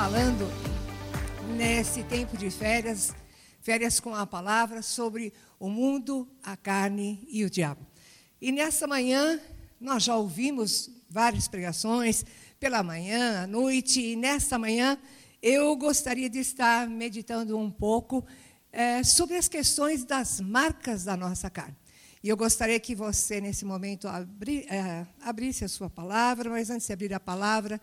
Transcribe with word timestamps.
Falando 0.00 0.46
nesse 1.56 2.04
tempo 2.04 2.36
de 2.36 2.50
férias, 2.50 3.12
férias 3.60 3.98
com 3.98 4.14
a 4.14 4.24
palavra, 4.24 4.80
sobre 4.80 5.32
o 5.58 5.68
mundo, 5.68 6.28
a 6.40 6.56
carne 6.56 7.26
e 7.28 7.44
o 7.44 7.50
diabo. 7.50 7.84
E 8.40 8.52
nessa 8.52 8.86
manhã, 8.86 9.40
nós 9.80 10.04
já 10.04 10.14
ouvimos 10.14 10.88
várias 11.10 11.48
pregações, 11.48 12.24
pela 12.60 12.80
manhã, 12.80 13.42
à 13.42 13.46
noite, 13.48 14.00
e 14.00 14.14
nesta 14.14 14.56
manhã 14.56 14.96
eu 15.42 15.74
gostaria 15.74 16.30
de 16.30 16.38
estar 16.38 16.88
meditando 16.88 17.58
um 17.58 17.68
pouco 17.68 18.24
é, 18.70 19.02
sobre 19.02 19.36
as 19.36 19.48
questões 19.48 20.04
das 20.04 20.40
marcas 20.40 21.02
da 21.02 21.16
nossa 21.16 21.50
carne. 21.50 21.76
E 22.22 22.28
eu 22.28 22.36
gostaria 22.36 22.78
que 22.78 22.94
você, 22.94 23.40
nesse 23.40 23.64
momento, 23.64 24.06
abri, 24.06 24.64
é, 24.68 25.04
abrisse 25.22 25.64
a 25.64 25.68
sua 25.68 25.90
palavra, 25.90 26.50
mas 26.50 26.70
antes 26.70 26.86
de 26.86 26.92
abrir 26.92 27.12
a 27.12 27.20
palavra, 27.20 27.80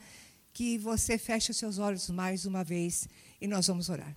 que 0.56 0.78
você 0.78 1.18
feche 1.18 1.52
os 1.52 1.58
seus 1.58 1.80
olhos 1.80 2.10
mais 2.10 2.46
uma 2.46 2.64
vez 2.64 3.10
e 3.42 3.46
nós 3.46 3.68
vamos 3.68 3.90
orar. 3.90 4.16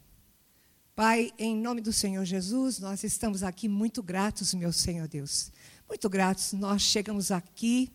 Pai, 0.94 1.32
em 1.36 1.56
nome 1.56 1.80
do 1.80 1.92
Senhor 1.92 2.24
Jesus, 2.24 2.78
nós 2.78 3.02
estamos 3.02 3.42
aqui 3.42 3.68
muito 3.68 4.04
gratos, 4.04 4.54
meu 4.54 4.72
Senhor 4.72 5.08
Deus. 5.08 5.50
Muito 5.88 6.08
gratos, 6.08 6.52
nós 6.52 6.80
chegamos 6.80 7.32
aqui, 7.32 7.90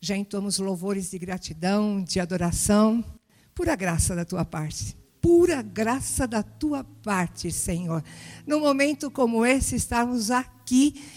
já 0.00 0.16
entoamos 0.16 0.60
louvores 0.60 1.10
de 1.10 1.18
gratidão, 1.18 2.04
de 2.04 2.20
adoração, 2.20 3.04
pura 3.52 3.74
graça 3.74 4.14
da 4.14 4.24
tua 4.24 4.44
parte 4.44 4.96
pura 5.18 5.60
graça 5.60 6.24
da 6.24 6.40
tua 6.40 6.84
parte, 6.84 7.50
Senhor. 7.50 8.00
Num 8.46 8.60
momento 8.60 9.10
como 9.10 9.44
esse, 9.44 9.74
estarmos 9.74 10.30
aqui 10.30 10.55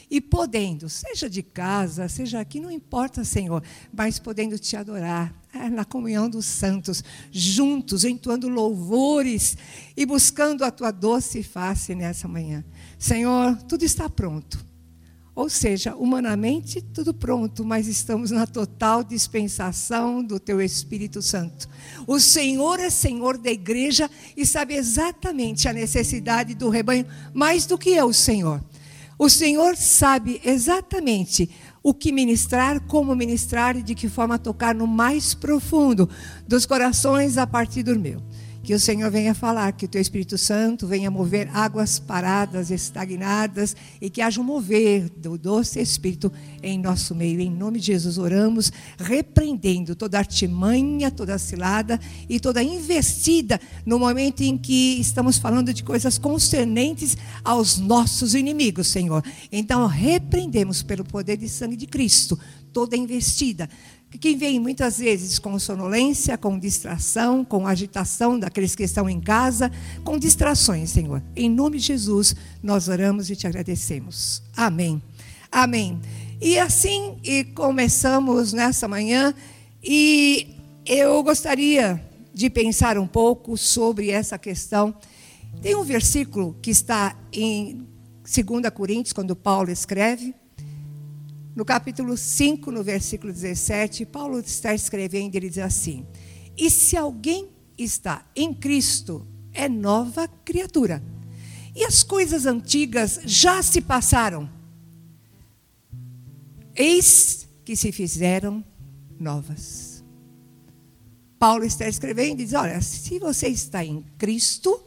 e 0.10 0.22
podendo, 0.22 0.88
seja 0.90 1.30
de 1.30 1.42
casa, 1.42 2.08
seja 2.08 2.40
aqui, 2.40 2.60
não 2.60 2.70
importa, 2.70 3.24
Senhor, 3.24 3.64
mas 3.92 4.20
podendo 4.20 4.60
te 4.60 4.76
adorar 4.76 5.34
é, 5.54 5.70
na 5.70 5.84
comunhão 5.84 6.30
dos 6.30 6.46
santos, 6.46 7.04
juntos, 7.32 8.04
entoando 8.04 8.48
louvores 8.48 9.58
e 9.98 10.06
buscando 10.06 10.64
a 10.64 10.72
tua 10.72 10.92
doce 10.92 11.42
face 11.42 11.96
nessa 11.96 12.28
manhã. 12.28 12.64
Senhor, 12.98 13.56
tudo 13.64 13.84
está 13.84 14.10
pronto. 14.10 14.70
Ou 15.40 15.50
seja, 15.50 15.96
humanamente 15.96 16.82
tudo 16.82 17.14
pronto, 17.14 17.64
mas 17.64 17.88
estamos 17.88 18.30
na 18.30 18.46
total 18.46 19.06
dispensação 19.06 20.22
do 20.22 20.38
teu 20.38 20.62
Espírito 20.62 21.22
Santo. 21.22 21.70
O 22.06 22.20
Senhor 22.20 22.78
é 22.78 22.90
Senhor 22.90 23.38
da 23.38 23.50
igreja 23.50 24.12
e 24.36 24.46
sabe 24.46 24.74
exatamente 24.74 25.70
a 25.70 25.74
necessidade 25.74 26.54
do 26.56 26.68
rebanho 26.68 27.06
mais 27.34 27.66
do 27.66 27.78
que 27.78 27.92
eu, 27.92 28.12
Senhor. 28.12 28.62
O 29.20 29.30
Senhor 29.30 29.76
sabe 29.76 30.40
exatamente 30.46 31.50
o 31.84 31.94
que 31.94 32.10
ministrar, 32.10 32.80
como 32.88 33.14
ministrar 33.14 33.76
e 33.76 33.84
de 33.84 33.94
que 33.94 34.08
forma 34.08 34.40
tocar 34.40 34.74
no 34.74 34.88
mais 34.88 35.34
profundo 35.34 36.10
dos 36.48 36.66
corações 36.66 37.38
a 37.38 37.46
partir 37.46 37.84
do 37.84 38.00
meu. 38.00 38.22
Que 38.70 38.76
o 38.76 38.80
Senhor 38.80 39.10
venha 39.10 39.34
falar, 39.34 39.72
que 39.72 39.86
o 39.86 39.88
teu 39.88 40.00
Espírito 40.00 40.38
Santo 40.38 40.86
venha 40.86 41.10
mover 41.10 41.50
águas 41.56 41.98
paradas, 41.98 42.70
estagnadas, 42.70 43.76
e 44.00 44.12
que 44.12 44.22
haja 44.22 44.40
um 44.40 44.44
mover 44.44 45.10
do 45.10 45.40
doce 45.40 45.80
Espírito 45.80 46.32
em 46.62 46.78
nosso 46.78 47.16
meio. 47.16 47.40
Em 47.40 47.50
nome 47.50 47.80
de 47.80 47.88
Jesus, 47.88 48.20
oramos, 48.20 48.72
repreendendo 49.00 49.96
toda 49.96 50.20
artimanha, 50.20 51.10
toda 51.10 51.40
cilada 51.40 52.00
e 52.30 52.40
toda 52.40 52.62
investida 52.62 53.60
no 53.88 53.98
momento 53.98 54.42
em 54.42 54.56
que 54.56 55.00
estamos 55.00 55.40
falando 55.40 55.74
de 55.74 55.84
coisas 55.84 56.20
concernentes 56.20 57.18
aos 57.44 57.80
nossos 57.80 58.36
inimigos, 58.36 58.86
Senhor. 58.86 59.24
Então, 59.52 59.88
repreendemos 59.88 60.84
pelo 60.84 61.04
poder 61.04 61.38
de 61.38 61.50
sangue 61.50 61.76
de 61.76 61.88
Cristo 61.88 62.38
toda 62.72 62.96
investida 62.96 63.68
quem 64.18 64.36
vem 64.36 64.60
muitas 64.60 64.98
vezes 64.98 65.38
com 65.38 65.58
sonolência, 65.60 66.38
com 66.38 66.58
distração, 66.58 67.46
com 67.46 67.68
agitação 67.68 68.40
daqueles 68.40 68.76
que 68.76 68.84
estão 68.84 69.10
em 69.10 69.20
casa, 69.20 69.72
com 70.04 70.18
distrações, 70.18 70.90
Senhor. 70.90 71.22
Em 71.36 71.50
nome 71.50 71.78
de 71.78 71.86
Jesus, 71.86 72.36
nós 72.62 72.88
oramos 72.88 73.30
e 73.30 73.36
te 73.36 73.46
agradecemos. 73.46 74.42
Amém. 74.58 75.02
Amém. 75.52 76.00
E 76.42 76.58
assim 76.58 77.18
e 77.24 77.44
começamos 77.44 78.52
nessa 78.52 78.88
manhã 78.88 79.34
e 79.84 80.56
eu 80.86 81.22
gostaria 81.22 82.04
de 82.34 82.50
pensar 82.50 82.98
um 82.98 83.08
pouco 83.08 83.58
sobre 83.58 84.10
essa 84.10 84.40
questão. 84.40 84.96
Tem 85.62 85.76
um 85.76 85.84
versículo 85.84 86.56
que 86.62 86.72
está 86.72 87.16
em 87.32 87.86
2 88.24 88.70
Coríntios, 88.74 89.14
quando 89.14 89.36
Paulo 89.36 89.70
escreve, 89.72 90.34
no 91.56 91.66
capítulo 91.66 92.16
5, 92.16 92.72
no 92.72 92.84
versículo 92.84 93.34
17, 93.34 94.06
Paulo 94.06 94.40
está 94.40 94.74
escrevendo, 94.74 95.36
ele 95.36 95.50
diz 95.50 95.60
assim: 95.60 96.06
E 96.58 96.70
se 96.70 96.96
alguém 96.96 97.50
está 97.78 98.26
em 98.36 98.54
Cristo, 98.54 99.28
é 99.54 99.68
nova 99.68 100.28
criatura. 100.28 101.04
E 101.76 101.84
as 101.84 102.04
coisas 102.04 102.46
antigas 102.46 103.20
já 103.26 103.62
se 103.62 103.82
passaram. 103.82 104.50
Eis 106.76 107.48
que 107.66 107.76
se 107.76 107.92
fizeram 107.92 108.64
novas. 109.20 110.04
Paulo 111.38 111.64
está 111.64 111.88
escrevendo 111.88 112.42
e 112.42 112.46
diz: 112.46 112.54
Olha, 112.54 112.82
se 112.82 113.20
você 113.20 113.48
está 113.48 113.84
em 113.84 114.04
Cristo, 114.18 114.82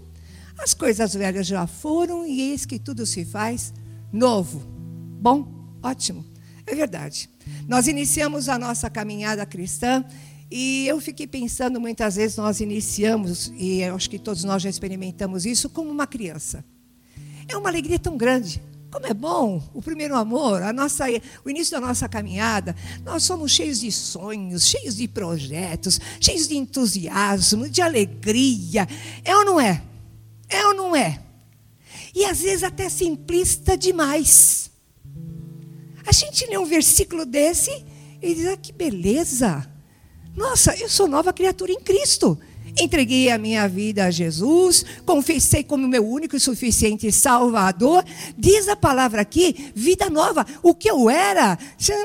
as 0.58 0.74
coisas 0.74 1.14
velhas 1.14 1.46
já 1.46 1.66
foram 1.66 2.26
e 2.26 2.40
eis 2.40 2.64
que 2.64 2.78
tudo 2.78 3.04
se 3.04 3.24
faz 3.24 3.72
novo. 4.12 4.60
Bom, 5.20 5.76
ótimo. 5.82 6.31
É 6.72 6.74
verdade. 6.74 7.28
Nós 7.68 7.86
iniciamos 7.86 8.48
a 8.48 8.58
nossa 8.58 8.88
caminhada 8.88 9.44
cristã 9.44 10.02
e 10.50 10.86
eu 10.86 10.98
fiquei 11.02 11.26
pensando 11.26 11.78
muitas 11.78 12.16
vezes 12.16 12.38
nós 12.38 12.60
iniciamos 12.60 13.52
e 13.58 13.84
acho 13.84 14.08
que 14.08 14.18
todos 14.18 14.42
nós 14.42 14.62
já 14.62 14.70
experimentamos 14.70 15.44
isso 15.44 15.68
como 15.68 15.90
uma 15.90 16.06
criança. 16.06 16.64
É 17.46 17.54
uma 17.58 17.68
alegria 17.68 17.98
tão 17.98 18.16
grande. 18.16 18.62
Como 18.90 19.06
é 19.06 19.12
bom 19.12 19.62
o 19.74 19.82
primeiro 19.82 20.16
amor, 20.16 20.62
a 20.62 20.72
nossa, 20.72 21.04
o 21.44 21.50
início 21.50 21.78
da 21.78 21.86
nossa 21.86 22.08
caminhada. 22.08 22.74
Nós 23.04 23.22
somos 23.22 23.52
cheios 23.52 23.78
de 23.78 23.92
sonhos, 23.92 24.64
cheios 24.64 24.96
de 24.96 25.06
projetos, 25.06 26.00
cheios 26.18 26.48
de 26.48 26.56
entusiasmo, 26.56 27.68
de 27.68 27.82
alegria. 27.82 28.88
É 29.22 29.36
ou 29.36 29.44
não 29.44 29.60
é? 29.60 29.82
É 30.48 30.66
ou 30.68 30.72
não 30.72 30.96
é? 30.96 31.22
E 32.14 32.24
às 32.24 32.40
vezes 32.40 32.62
até 32.62 32.88
simplista 32.88 33.76
demais. 33.76 34.71
A 36.06 36.12
gente 36.12 36.46
lê 36.46 36.58
um 36.58 36.64
versículo 36.64 37.24
desse 37.24 37.70
e 38.20 38.34
diz: 38.34 38.46
ah, 38.48 38.56
que 38.56 38.72
beleza! 38.72 39.68
Nossa, 40.34 40.74
eu 40.76 40.88
sou 40.88 41.06
nova 41.06 41.32
criatura 41.32 41.72
em 41.72 41.80
Cristo. 41.80 42.38
Entreguei 42.80 43.30
a 43.30 43.36
minha 43.36 43.68
vida 43.68 44.06
a 44.06 44.10
Jesus, 44.10 44.84
confessei 45.04 45.62
como 45.62 45.86
meu 45.86 46.06
único 46.06 46.36
e 46.36 46.40
suficiente 46.40 47.12
Salvador. 47.12 48.02
Diz 48.36 48.66
a 48.66 48.74
palavra 48.74 49.20
aqui, 49.20 49.70
vida 49.74 50.08
nova. 50.08 50.46
O 50.62 50.74
que 50.74 50.90
eu 50.90 51.10
era, 51.10 51.58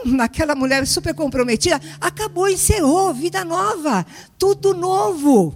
naquela 0.03 0.55
mulher 0.55 0.85
super 0.85 1.13
comprometida, 1.13 1.79
acabou, 2.01 2.49
encerrou, 2.49 3.13
vida 3.13 3.45
nova, 3.45 4.05
tudo 4.37 4.73
novo. 4.73 5.55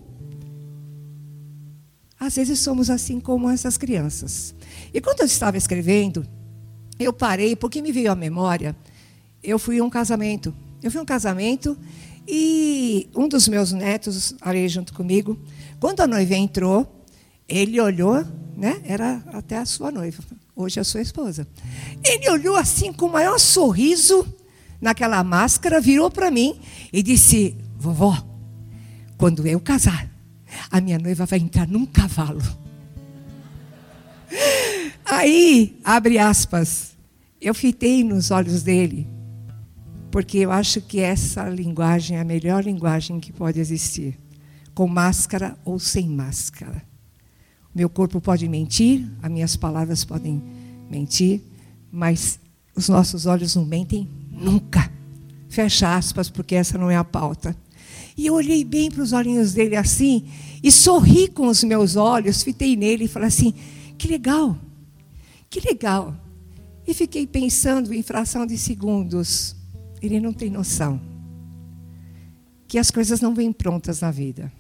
Às 2.18 2.36
vezes 2.36 2.60
somos 2.60 2.90
assim 2.90 3.20
como 3.20 3.50
essas 3.50 3.78
crianças. 3.78 4.56
E 4.94 5.02
quando 5.02 5.22
eu 5.22 5.26
estava 5.26 5.58
escrevendo, 5.58 6.26
eu 7.00 7.12
parei 7.12 7.56
porque 7.56 7.82
me 7.82 7.92
veio 7.92 8.12
à 8.12 8.16
memória. 8.16 8.76
Eu 9.44 9.58
fui 9.58 9.80
a 9.80 9.84
um 9.84 9.90
casamento. 9.90 10.54
Eu 10.82 10.92
fui 10.92 11.00
a 11.00 11.04
um 11.04 11.06
casamento 11.06 11.78
e 12.28 13.10
um 13.16 13.28
dos 13.28 13.48
meus 13.48 13.72
netos 13.72 14.36
ali 14.42 14.68
junto 14.68 14.94
comigo, 14.94 15.38
quando 15.80 16.02
a 16.02 16.08
noiva 16.08 16.36
entrou, 16.36 17.06
ele 17.48 17.80
olhou, 17.80 18.24
né? 18.56 18.82
Era 18.86 19.24
até 19.34 19.58
a 19.58 19.66
sua 19.66 19.92
noiva, 19.92 20.24
hoje 20.56 20.80
a 20.80 20.84
sua 20.84 21.02
esposa. 21.02 21.48
Ele 22.04 22.30
olhou 22.30 22.56
assim 22.56 22.94
com 22.94 23.08
o 23.08 23.12
maior 23.12 23.40
sorriso 23.40 24.26
naquela 24.80 25.24
máscara, 25.24 25.82
virou 25.82 26.10
para 26.10 26.32
mim 26.32 26.60
e 26.94 27.02
disse: 27.02 27.58
"Vovó, 27.78 28.18
quando 29.18 29.46
eu 29.46 29.60
casar, 29.60 30.10
a 30.70 30.80
minha 30.80 31.00
noiva 31.00 31.26
vai 31.26 31.40
entrar 31.40 31.68
num 31.68 31.86
cavalo." 31.86 32.42
Aí, 35.14 35.78
abre 35.84 36.18
aspas, 36.18 36.96
eu 37.42 37.54
fitei 37.54 38.02
nos 38.02 38.32
olhos 38.32 38.64
dele, 38.64 39.06
porque 40.10 40.38
eu 40.38 40.54
acho 40.54 40.80
que 40.80 41.02
essa 41.02 41.50
linguagem 41.50 42.16
é 42.16 42.22
a 42.22 42.24
melhor 42.24 42.64
linguagem 42.64 43.20
que 43.20 43.34
pode 43.34 43.60
existir, 43.60 44.18
com 44.74 44.88
máscara 44.88 45.58
ou 45.66 45.78
sem 45.78 46.08
máscara. 46.08 46.82
Meu 47.76 47.90
corpo 47.90 48.22
pode 48.22 48.48
mentir, 48.48 49.06
as 49.22 49.30
minhas 49.30 49.58
palavras 49.58 50.06
podem 50.06 50.42
mentir, 50.90 51.42
mas 51.92 52.40
os 52.74 52.88
nossos 52.88 53.26
olhos 53.26 53.54
não 53.54 53.66
mentem 53.66 54.08
nunca. 54.32 54.90
Fecha 55.50 55.94
aspas, 55.94 56.30
porque 56.30 56.56
essa 56.56 56.78
não 56.78 56.90
é 56.90 56.96
a 56.96 57.04
pauta. 57.04 57.54
E 58.16 58.28
eu 58.28 58.34
olhei 58.36 58.64
bem 58.64 58.90
para 58.90 59.04
os 59.04 59.12
olhinhos 59.12 59.52
dele 59.52 59.76
assim, 59.76 60.24
e 60.64 60.72
sorri 60.72 61.28
com 61.28 61.48
os 61.48 61.66
meus 61.66 61.98
olhos, 61.98 62.44
fitei 62.44 62.78
nele 62.78 63.04
e 63.04 63.10
falei 63.10 63.28
assim: 63.28 63.54
que 63.98 64.08
legal, 64.08 64.58
que 65.52 65.60
legal. 65.60 66.16
E 66.88 66.94
fiquei 66.94 67.28
pensando 67.28 67.94
em 67.94 68.02
fração 68.02 68.48
de 68.48 68.58
segundos. 68.58 69.56
Ele 70.02 70.20
não 70.20 70.34
tem 70.34 70.50
noção 70.50 71.00
que 72.68 72.80
as 72.80 72.90
coisas 72.90 73.20
não 73.20 73.36
vêm 73.36 73.52
prontas 73.52 74.00
na 74.00 74.10
vida. 74.10 74.52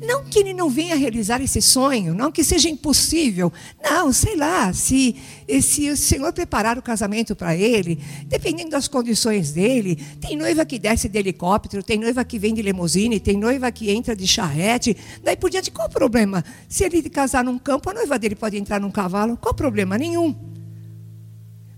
Não 0.00 0.24
que 0.24 0.38
ele 0.38 0.52
não 0.52 0.68
venha 0.68 0.94
realizar 0.94 1.40
esse 1.40 1.62
sonho, 1.62 2.14
não 2.14 2.30
que 2.30 2.44
seja 2.44 2.68
impossível. 2.68 3.50
Não, 3.82 4.12
sei 4.12 4.36
lá, 4.36 4.70
se, 4.72 5.16
se 5.62 5.88
o 5.88 5.96
Senhor 5.96 6.32
preparar 6.34 6.76
o 6.76 6.82
casamento 6.82 7.34
para 7.34 7.56
ele, 7.56 7.98
dependendo 8.26 8.70
das 8.70 8.88
condições 8.88 9.52
dele, 9.52 9.96
tem 10.20 10.36
noiva 10.36 10.66
que 10.66 10.78
desce 10.78 11.08
de 11.08 11.18
helicóptero, 11.18 11.82
tem 11.82 11.98
noiva 11.98 12.24
que 12.24 12.38
vem 12.38 12.52
de 12.52 12.60
limusine, 12.60 13.18
tem 13.18 13.38
noiva 13.38 13.72
que 13.72 13.90
entra 13.90 14.14
de 14.14 14.26
charrete, 14.26 14.94
daí 15.22 15.36
por 15.36 15.48
diante, 15.48 15.70
qual 15.70 15.88
o 15.88 15.90
problema? 15.90 16.44
Se 16.68 16.84
ele 16.84 17.02
casar 17.08 17.42
num 17.42 17.58
campo, 17.58 17.88
a 17.88 17.94
noiva 17.94 18.18
dele 18.18 18.34
pode 18.34 18.56
entrar 18.58 18.78
num 18.78 18.90
cavalo, 18.90 19.36
qual 19.38 19.54
o 19.54 19.56
problema? 19.56 19.96
Nenhum. 19.96 20.34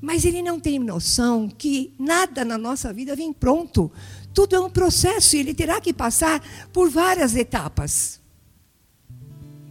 Mas 0.01 0.25
ele 0.25 0.43
não 0.43 0.61
tem 0.61 0.79
noção 0.79 1.49
que 1.49 1.93
nada 1.99 2.45
na 2.45 2.57
nossa 2.57 2.93
vida 2.93 3.17
vem 3.17 3.33
pronto. 3.33 3.91
Tudo 4.33 4.57
é 4.57 4.61
um 4.61 4.71
processo 4.71 5.37
e 5.37 5.41
ele 5.41 5.55
terá 5.55 5.81
que 5.81 5.93
passar 5.93 6.43
por 6.73 6.91
várias 6.91 7.35
etapas. 7.35 8.19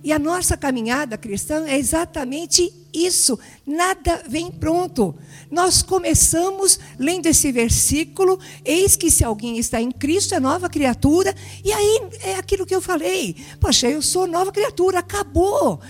E 0.04 0.12
a 0.14 0.20
nossa 0.20 0.56
caminhada 0.56 1.18
cristã 1.18 1.66
é 1.68 1.78
exatamente 1.78 2.74
isso. 2.94 3.38
Nada 3.66 4.24
vem 4.30 4.50
pronto. 4.50 5.14
Nós 5.52 5.82
começamos 5.82 6.80
lendo 6.98 7.26
esse 7.26 7.52
versículo: 7.52 8.40
eis 8.64 8.96
que 8.96 9.12
se 9.12 9.24
alguém 9.24 9.58
está 9.58 9.82
em 9.82 9.92
Cristo 9.92 10.34
é 10.34 10.40
nova 10.40 10.70
criatura. 10.70 11.36
E 11.64 11.74
aí 11.74 12.02
é 12.24 12.36
aquilo 12.36 12.66
que 12.66 12.74
eu 12.74 12.82
falei: 12.82 13.36
poxa, 13.60 13.90
eu 13.90 14.02
sou 14.02 14.28
nova 14.28 14.52
criatura, 14.52 15.00
acabou 15.00 15.82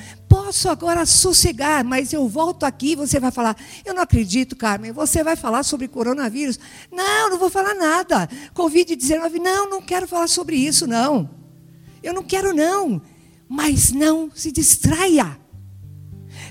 posso 0.48 0.70
agora 0.70 1.06
sossegar, 1.06 1.84
mas 1.84 2.14
eu 2.14 2.26
volto 2.26 2.64
aqui, 2.64 2.96
você 2.96 3.20
vai 3.20 3.32
falar, 3.32 3.54
eu 3.84 3.94
não 3.94 4.02
acredito, 4.02 4.56
Carmen, 4.56 4.94
você 4.94 5.22
vai 5.22 5.36
falar 5.36 5.62
sobre 5.64 5.90
coronavírus. 5.90 6.58
Não, 6.90 7.30
não 7.30 7.38
vou 7.38 7.50
falar 7.50 7.74
nada. 7.74 8.30
Covid-19, 8.56 9.42
não, 9.42 9.70
não 9.70 9.82
quero 9.82 10.08
falar 10.08 10.30
sobre 10.30 10.56
isso, 10.56 10.88
não. 10.88 11.30
Eu 12.02 12.14
não 12.14 12.24
quero, 12.24 12.54
não. 12.54 13.02
Mas 13.50 13.92
não 13.92 14.32
se 14.34 14.50
distraia. 14.50 15.38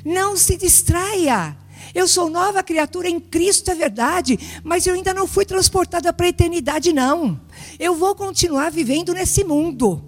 Não 0.04 0.36
se 0.36 0.58
distraia. 0.58 1.56
Eu 1.94 2.06
sou 2.06 2.28
nova 2.28 2.62
criatura 2.62 3.08
em 3.08 3.18
Cristo, 3.18 3.70
é 3.70 3.74
verdade, 3.74 4.38
mas 4.62 4.86
eu 4.86 4.92
ainda 4.92 5.14
não 5.14 5.26
fui 5.26 5.46
transportada 5.46 6.12
para 6.12 6.26
a 6.26 6.28
eternidade, 6.28 6.92
não. 6.92 7.40
Eu 7.78 7.94
vou 7.94 8.14
continuar 8.14 8.70
vivendo 8.70 9.14
nesse 9.14 9.42
mundo. 9.42 10.04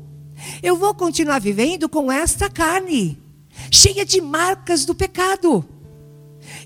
Eu 0.63 0.77
vou 0.77 0.95
continuar 0.95 1.39
vivendo 1.41 1.89
com 1.89 2.13
esta 2.13 2.51
carne 2.51 3.27
cheia 3.71 4.05
de 4.05 4.21
marcas 4.21 4.85
do 4.85 4.95
pecado. 4.95 5.65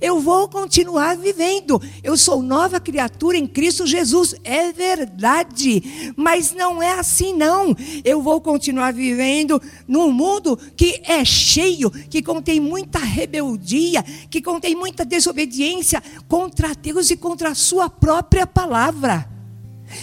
Eu 0.00 0.20
vou 0.20 0.48
continuar 0.48 1.16
vivendo. 1.16 1.80
Eu 2.02 2.16
sou 2.16 2.42
nova 2.42 2.80
criatura 2.80 3.36
em 3.36 3.46
Cristo 3.46 3.86
Jesus. 3.86 4.34
É 4.44 4.72
verdade. 4.72 6.12
Mas 6.16 6.52
não 6.52 6.82
é 6.82 6.98
assim, 6.98 7.32
não. 7.32 7.74
Eu 8.04 8.22
vou 8.22 8.40
continuar 8.40 8.92
vivendo 8.92 9.60
num 9.86 10.10
mundo 10.10 10.58
que 10.76 11.00
é 11.04 11.24
cheio, 11.24 11.90
que 11.90 12.22
contém 12.22 12.60
muita 12.60 12.98
rebeldia, 12.98 14.02
que 14.30 14.40
contém 14.42 14.74
muita 14.74 15.04
desobediência 15.04 16.02
contra 16.28 16.74
Deus 16.74 17.10
e 17.10 17.16
contra 17.16 17.50
a 17.50 17.54
Sua 17.54 17.88
própria 17.88 18.46
palavra. 18.46 19.28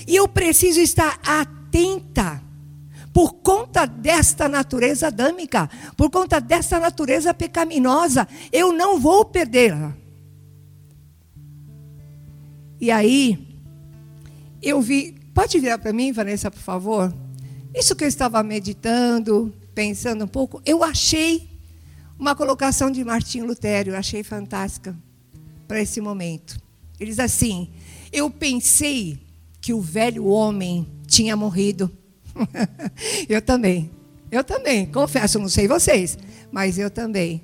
E 0.07 0.15
eu 0.15 0.27
preciso 0.27 0.79
estar 0.79 1.19
atenta 1.23 2.48
por 3.13 3.33
conta 3.35 3.85
desta 3.85 4.47
natureza 4.47 5.07
adâmica, 5.07 5.69
por 5.97 6.09
conta 6.09 6.39
desta 6.39 6.79
natureza 6.79 7.33
pecaminosa, 7.33 8.27
eu 8.51 8.71
não 8.71 8.99
vou 8.99 9.25
perdê-la. 9.25 9.95
E 12.79 12.91
aí, 12.91 13.57
eu 14.61 14.81
vi, 14.81 15.15
pode 15.33 15.59
virar 15.59 15.79
para 15.79 15.91
mim, 15.91 16.11
Vanessa, 16.11 16.49
por 16.49 16.61
favor? 16.61 17.13
Isso 17.73 17.95
que 17.95 18.03
eu 18.03 18.07
estava 18.07 18.41
meditando, 18.41 19.53
pensando 19.73 20.25
um 20.25 20.27
pouco, 20.27 20.61
eu 20.65 20.83
achei 20.83 21.49
uma 22.17 22.35
colocação 22.35 22.91
de 22.91 23.03
Martim 23.03 23.41
Lutero, 23.41 23.91
eu 23.91 23.97
achei 23.97 24.23
fantástica 24.23 24.95
para 25.67 25.81
esse 25.81 26.01
momento. 26.01 26.59
Ele 26.99 27.09
diz 27.09 27.19
assim: 27.19 27.69
Eu 28.11 28.29
pensei 28.29 29.19
que 29.61 29.73
o 29.73 29.79
velho 29.79 30.25
homem 30.25 30.87
tinha 31.07 31.35
morrido 31.35 31.91
eu 33.27 33.41
também. 33.41 33.91
Eu 34.31 34.43
também, 34.43 34.85
confesso, 34.85 35.39
não 35.39 35.49
sei 35.49 35.67
vocês, 35.67 36.17
mas 36.51 36.77
eu 36.77 36.89
também. 36.89 37.43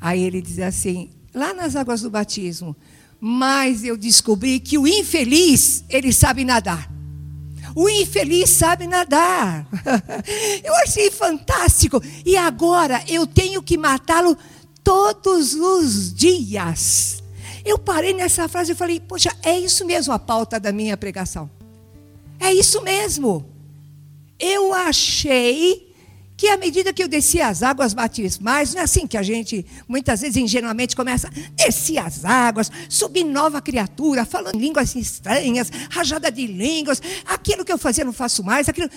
Aí 0.00 0.22
ele 0.22 0.40
diz 0.40 0.58
assim, 0.58 1.10
lá 1.34 1.52
nas 1.52 1.76
águas 1.76 2.00
do 2.00 2.10
batismo, 2.10 2.74
mas 3.20 3.84
eu 3.84 3.96
descobri 3.96 4.58
que 4.58 4.78
o 4.78 4.86
infeliz, 4.86 5.84
ele 5.88 6.12
sabe 6.12 6.44
nadar. 6.44 6.90
O 7.74 7.88
infeliz 7.88 8.50
sabe 8.50 8.86
nadar. 8.86 9.66
eu 10.62 10.74
achei 10.76 11.10
fantástico. 11.10 12.02
E 12.24 12.36
agora 12.36 13.02
eu 13.08 13.26
tenho 13.26 13.62
que 13.62 13.76
matá-lo 13.76 14.36
todos 14.82 15.54
os 15.54 16.14
dias. 16.14 17.22
Eu 17.64 17.78
parei 17.78 18.12
nessa 18.12 18.46
frase 18.46 18.72
e 18.72 18.76
falei, 18.76 19.00
poxa, 19.00 19.34
é 19.42 19.58
isso 19.58 19.84
mesmo 19.84 20.12
a 20.12 20.18
pauta 20.18 20.60
da 20.60 20.70
minha 20.70 20.96
pregação. 20.96 21.50
É 22.38 22.52
isso 22.52 22.82
mesmo 22.82 23.53
eu 24.38 24.72
achei 24.72 25.94
que 26.36 26.48
à 26.48 26.56
medida 26.56 26.92
que 26.92 27.02
eu 27.02 27.08
descia 27.08 27.48
as 27.48 27.62
águas 27.62 27.94
batismais, 27.94 28.74
não 28.74 28.80
é 28.80 28.84
assim 28.84 29.06
que 29.06 29.16
a 29.16 29.22
gente 29.22 29.64
muitas 29.86 30.20
vezes 30.20 30.36
ingenuamente 30.36 30.96
começa, 30.96 31.30
descia 31.54 32.02
as 32.02 32.24
águas, 32.24 32.70
subir 32.88 33.24
nova 33.24 33.62
criatura, 33.62 34.24
falando 34.24 34.58
línguas 34.58 34.94
estranhas, 34.96 35.70
rajada 35.90 36.30
de 36.30 36.46
línguas, 36.46 37.00
aquilo 37.24 37.64
que 37.64 37.72
eu 37.72 37.78
fazia 37.78 38.04
não 38.04 38.12
faço 38.12 38.42
mais, 38.42 38.68
aquilo. 38.68 38.90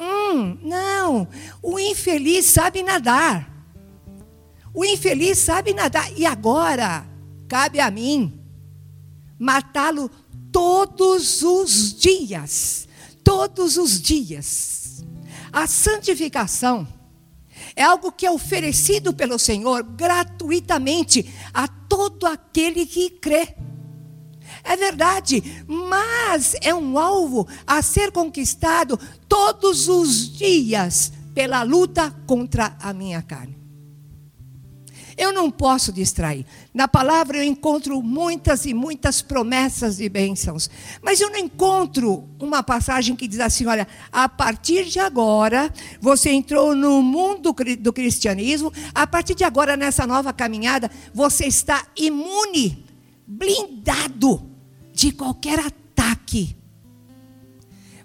Hum, 0.00 0.58
não, 0.62 1.28
o 1.62 1.78
infeliz 1.78 2.46
sabe 2.46 2.82
nadar. 2.82 3.50
O 4.74 4.84
infeliz 4.84 5.38
sabe 5.38 5.72
nadar. 5.72 6.10
E 6.18 6.26
agora, 6.26 7.06
cabe 7.48 7.80
a 7.80 7.90
mim 7.90 8.38
matá-lo 9.38 10.10
todos 10.52 11.42
os 11.42 11.94
dias 11.94 12.85
todos 13.26 13.76
os 13.76 14.00
dias. 14.00 15.04
A 15.52 15.66
santificação 15.66 16.86
é 17.74 17.82
algo 17.82 18.12
que 18.12 18.24
é 18.24 18.30
oferecido 18.30 19.12
pelo 19.12 19.36
Senhor 19.36 19.82
gratuitamente 19.82 21.28
a 21.52 21.66
todo 21.66 22.24
aquele 22.24 22.86
que 22.86 23.10
crê. 23.10 23.56
É 24.62 24.76
verdade, 24.76 25.42
mas 25.66 26.54
é 26.60 26.72
um 26.72 26.96
alvo 26.96 27.48
a 27.66 27.82
ser 27.82 28.12
conquistado 28.12 28.96
todos 29.28 29.88
os 29.88 30.30
dias 30.36 31.12
pela 31.34 31.64
luta 31.64 32.14
contra 32.28 32.76
a 32.80 32.92
minha 32.92 33.22
carne. 33.22 33.55
Eu 35.16 35.32
não 35.32 35.50
posso 35.50 35.90
distrair. 35.90 36.44
Na 36.74 36.86
palavra 36.86 37.38
eu 37.38 37.42
encontro 37.42 38.02
muitas 38.02 38.66
e 38.66 38.74
muitas 38.74 39.22
promessas 39.22 39.96
de 39.96 40.08
bênçãos. 40.10 40.68
Mas 41.00 41.20
eu 41.20 41.30
não 41.30 41.38
encontro 41.38 42.28
uma 42.38 42.62
passagem 42.62 43.16
que 43.16 43.26
diz 43.26 43.40
assim: 43.40 43.64
olha, 43.66 43.88
a 44.12 44.28
partir 44.28 44.84
de 44.84 44.98
agora, 44.98 45.72
você 46.00 46.30
entrou 46.30 46.74
no 46.74 47.02
mundo 47.02 47.54
do 47.80 47.92
cristianismo, 47.92 48.70
a 48.94 49.06
partir 49.06 49.34
de 49.34 49.44
agora, 49.44 49.76
nessa 49.76 50.06
nova 50.06 50.34
caminhada, 50.34 50.90
você 51.14 51.46
está 51.46 51.86
imune, 51.96 52.84
blindado 53.26 54.50
de 54.92 55.12
qualquer 55.12 55.60
ataque. 55.60 56.54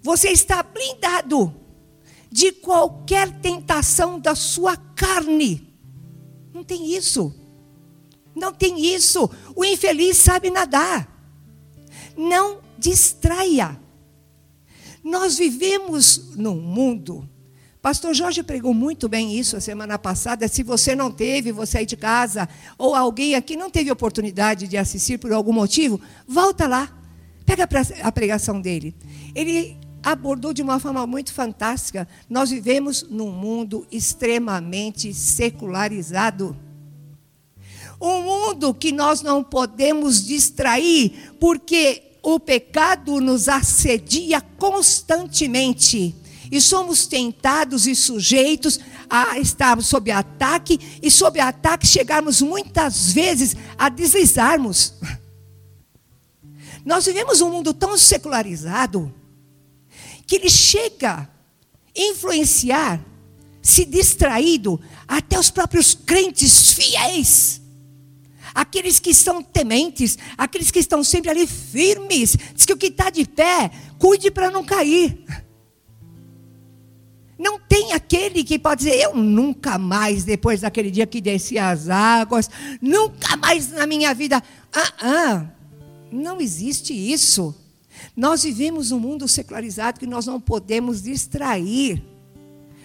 Você 0.02 0.30
está 0.30 0.64
blindado 0.64 1.54
de 2.32 2.54
qualquer 2.54 3.30
tentação 3.42 4.18
da 4.18 4.34
sua 4.34 4.78
carne. 4.78 5.71
Não 6.54 6.64
tem 6.64 6.94
isso. 6.96 7.34
Não 8.36 8.54
tem 8.54 8.94
isso. 8.94 9.30
O 9.56 9.64
infeliz 9.66 10.18
sabe 10.18 10.50
nadar. 10.50 11.08
Não 12.18 12.60
distraia. 12.78 13.80
Nós 15.04 15.38
vivemos 15.38 16.36
num 16.36 16.60
mundo. 16.60 17.28
Pastor 17.82 18.14
Jorge 18.14 18.44
pregou 18.44 18.76
muito 18.76 19.10
bem 19.10 19.36
isso 19.36 19.58
a 19.58 19.60
semana 19.60 19.98
passada. 19.98 20.48
Se 20.48 20.62
você 20.62 20.96
não 20.96 21.10
teve, 21.10 21.52
você 21.52 21.80
aí 21.80 21.86
de 21.86 21.98
casa, 21.98 22.48
ou 22.78 22.94
alguém 22.94 23.34
aqui 23.34 23.58
não 23.58 23.72
teve 23.72 23.90
oportunidade 23.90 24.68
de 24.68 24.78
assistir 24.78 25.18
por 25.18 25.34
algum 25.34 25.52
motivo, 25.52 26.00
volta 26.28 26.68
lá. 26.68 26.96
Pega 27.44 27.68
a 28.04 28.12
pregação 28.12 28.62
dele. 28.62 28.96
Ele 29.34 29.81
abordou 30.04 30.54
de 30.54 30.62
uma 30.62 30.80
forma 30.80 31.06
muito 31.06 31.34
fantástica. 31.34 32.08
Nós 32.30 32.50
vivemos 32.50 33.04
num 33.10 33.32
mundo 33.32 33.86
extremamente 33.92 35.14
secularizado. 35.14 36.56
Um 38.00 38.24
mundo 38.24 38.74
que 38.74 38.92
nós 38.92 39.22
não 39.22 39.44
podemos 39.44 40.26
distrair, 40.26 41.34
porque 41.40 42.18
o 42.24 42.40
pecado 42.40 43.20
nos 43.22 43.48
assedia 43.48 44.42
constantemente. 44.42 46.16
E 46.52 46.60
somos 46.60 47.06
tentados 47.06 47.88
e 47.88 47.96
sujeitos 47.96 48.80
a 49.10 49.40
estarmos 49.40 49.88
sob 49.88 50.12
ataque, 50.12 50.80
e 51.02 51.12
sob 51.12 51.40
ataque 51.40 51.88
chegarmos 51.88 52.42
muitas 52.42 53.14
vezes 53.14 53.56
a 53.78 53.88
deslizarmos. 53.88 54.96
Nós 56.84 57.06
vivemos 57.06 57.40
um 57.40 57.52
mundo 57.52 57.74
tão 57.74 57.96
secularizado 57.98 59.14
que 60.32 60.38
ele 60.38 60.50
chega 60.50 61.12
a 61.12 61.28
influenciar, 61.94 63.06
se 63.62 63.84
distraído, 63.84 64.80
até 65.06 65.38
os 65.38 65.52
próprios 65.52 65.94
crentes 65.94 66.72
fiéis. 66.72 67.62
Aqueles 68.56 68.98
que 68.98 69.14
são 69.14 69.44
tementes, 69.44 70.18
aqueles 70.38 70.72
que 70.72 70.80
estão 70.80 71.04
sempre 71.04 71.30
ali 71.30 71.46
firmes. 71.46 72.38
Diz 72.56 72.66
que 72.66 72.72
o 72.72 72.78
que 72.78 72.88
está 72.88 73.10
de 73.10 73.26
pé, 73.26 73.72
cuide 74.00 74.32
para 74.32 74.50
não 74.50 74.64
cair. 74.64 75.22
Não 77.38 77.60
tem 77.60 77.92
aquele 77.92 78.42
que 78.46 78.58
pode 78.58 78.86
dizer, 78.86 79.02
eu 79.02 79.14
nunca 79.14 79.78
mais, 79.78 80.24
depois 80.24 80.62
daquele 80.62 80.90
dia 80.90 81.06
que 81.06 81.20
desci 81.20 81.58
as 81.58 81.90
águas, 81.90 82.50
nunca 82.82 83.36
mais 83.36 83.70
na 83.74 83.86
minha 83.86 84.14
vida. 84.14 84.42
Ah, 84.72 84.94
ah, 85.02 85.46
não 86.10 86.40
existe 86.40 86.94
isso. 86.94 87.54
Nós 88.16 88.44
vivemos 88.44 88.92
um 88.92 89.00
mundo 89.00 89.28
secularizado 89.28 90.00
que 90.00 90.08
nós 90.08 90.26
não 90.26 90.40
podemos 90.40 91.02
distrair. 91.02 92.04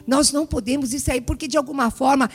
Nós 0.06 0.32
não 0.32 0.46
podemos 0.46 0.90
distrair, 0.90 1.20
porque 1.22 1.48
de 1.48 1.56
alguma 1.56 1.90
forma, 1.90 2.30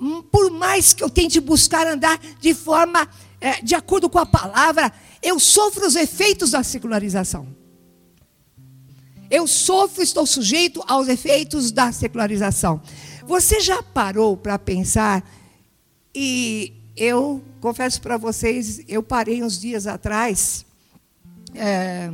hum, 0.00 0.22
por 0.22 0.50
mais 0.50 0.92
que 0.92 1.02
eu 1.02 1.10
tente 1.10 1.40
buscar 1.40 1.86
andar 1.86 2.18
de 2.40 2.54
forma, 2.54 3.08
é, 3.40 3.60
de 3.62 3.74
acordo 3.74 4.08
com 4.08 4.18
a 4.18 4.26
palavra, 4.26 4.92
eu 5.22 5.38
sofro 5.38 5.86
os 5.86 5.96
efeitos 5.96 6.52
da 6.52 6.62
secularização. 6.62 7.48
Eu 9.30 9.46
sofro, 9.46 10.02
estou 10.02 10.26
sujeito 10.26 10.82
aos 10.86 11.08
efeitos 11.08 11.70
da 11.70 11.92
secularização. 11.92 12.80
Você 13.26 13.60
já 13.60 13.82
parou 13.82 14.36
para 14.36 14.58
pensar? 14.58 15.22
E 16.14 16.72
eu 16.96 17.42
confesso 17.60 18.00
para 18.00 18.16
vocês, 18.16 18.80
eu 18.88 19.02
parei 19.02 19.42
uns 19.42 19.60
dias 19.60 19.86
atrás. 19.86 20.64
É, 21.54 22.12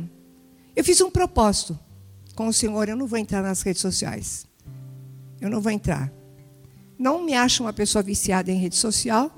eu 0.75 0.83
fiz 0.83 0.99
um 1.01 1.09
propósito 1.09 1.77
com 2.35 2.47
o 2.47 2.53
Senhor. 2.53 2.89
Eu 2.89 2.95
não 2.95 3.07
vou 3.07 3.17
entrar 3.17 3.41
nas 3.41 3.61
redes 3.61 3.81
sociais. 3.81 4.45
Eu 5.39 5.49
não 5.49 5.61
vou 5.61 5.71
entrar. 5.71 6.11
Não 6.97 7.23
me 7.23 7.33
acho 7.33 7.63
uma 7.63 7.73
pessoa 7.73 8.01
viciada 8.01 8.51
em 8.51 8.57
rede 8.57 8.75
social, 8.75 9.31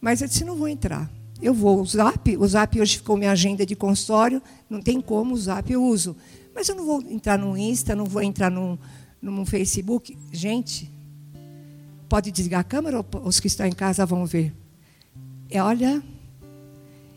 mas 0.00 0.20
eu 0.20 0.28
disse: 0.28 0.44
não 0.44 0.56
vou 0.56 0.68
entrar. 0.68 1.10
Eu 1.40 1.52
vou. 1.52 1.80
O 1.80 1.86
Zap, 1.86 2.36
o 2.36 2.48
Zap 2.48 2.80
hoje 2.80 2.96
ficou 2.96 3.16
minha 3.16 3.30
agenda 3.30 3.64
de 3.64 3.76
consultório. 3.76 4.42
Não 4.68 4.80
tem 4.80 5.00
como, 5.00 5.34
o 5.34 5.38
Zap 5.38 5.70
eu 5.70 5.84
uso. 5.84 6.16
Mas 6.54 6.68
eu 6.68 6.74
não 6.74 6.86
vou 6.86 7.02
entrar 7.02 7.38
no 7.38 7.56
Insta, 7.56 7.94
não 7.94 8.06
vou 8.06 8.22
entrar 8.22 8.50
no, 8.50 8.78
no 9.20 9.44
Facebook. 9.44 10.16
Gente, 10.32 10.90
pode 12.08 12.30
desligar 12.30 12.60
a 12.60 12.64
câmera 12.64 12.98
ou 12.98 13.06
os 13.24 13.38
que 13.38 13.46
estão 13.46 13.66
em 13.66 13.72
casa 13.72 14.06
vão 14.06 14.24
ver? 14.24 14.54
É, 15.50 15.62
olha, 15.62 16.02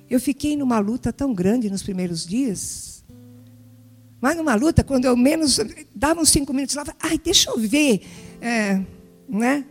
eu 0.10 0.20
fiquei 0.20 0.58
numa 0.58 0.80
luta 0.80 1.14
tão 1.14 1.34
grande 1.34 1.70
nos 1.70 1.84
primeiros 1.84 2.26
dias. 2.26 3.04
Mas 4.22 4.36
numa 4.36 4.56
luta, 4.56 4.84
quando 4.84 5.06
eu 5.06 5.16
menos 5.16 5.60
dava 5.96 6.20
uns 6.20 6.30
cinco 6.30 6.54
minutos 6.54 6.76
lá, 6.76 6.84
ai, 7.00 7.18
deixa 7.18 7.50
eu 7.50 7.60
ver, 7.60 8.02
é, 8.42 8.82
né? 9.28 9.66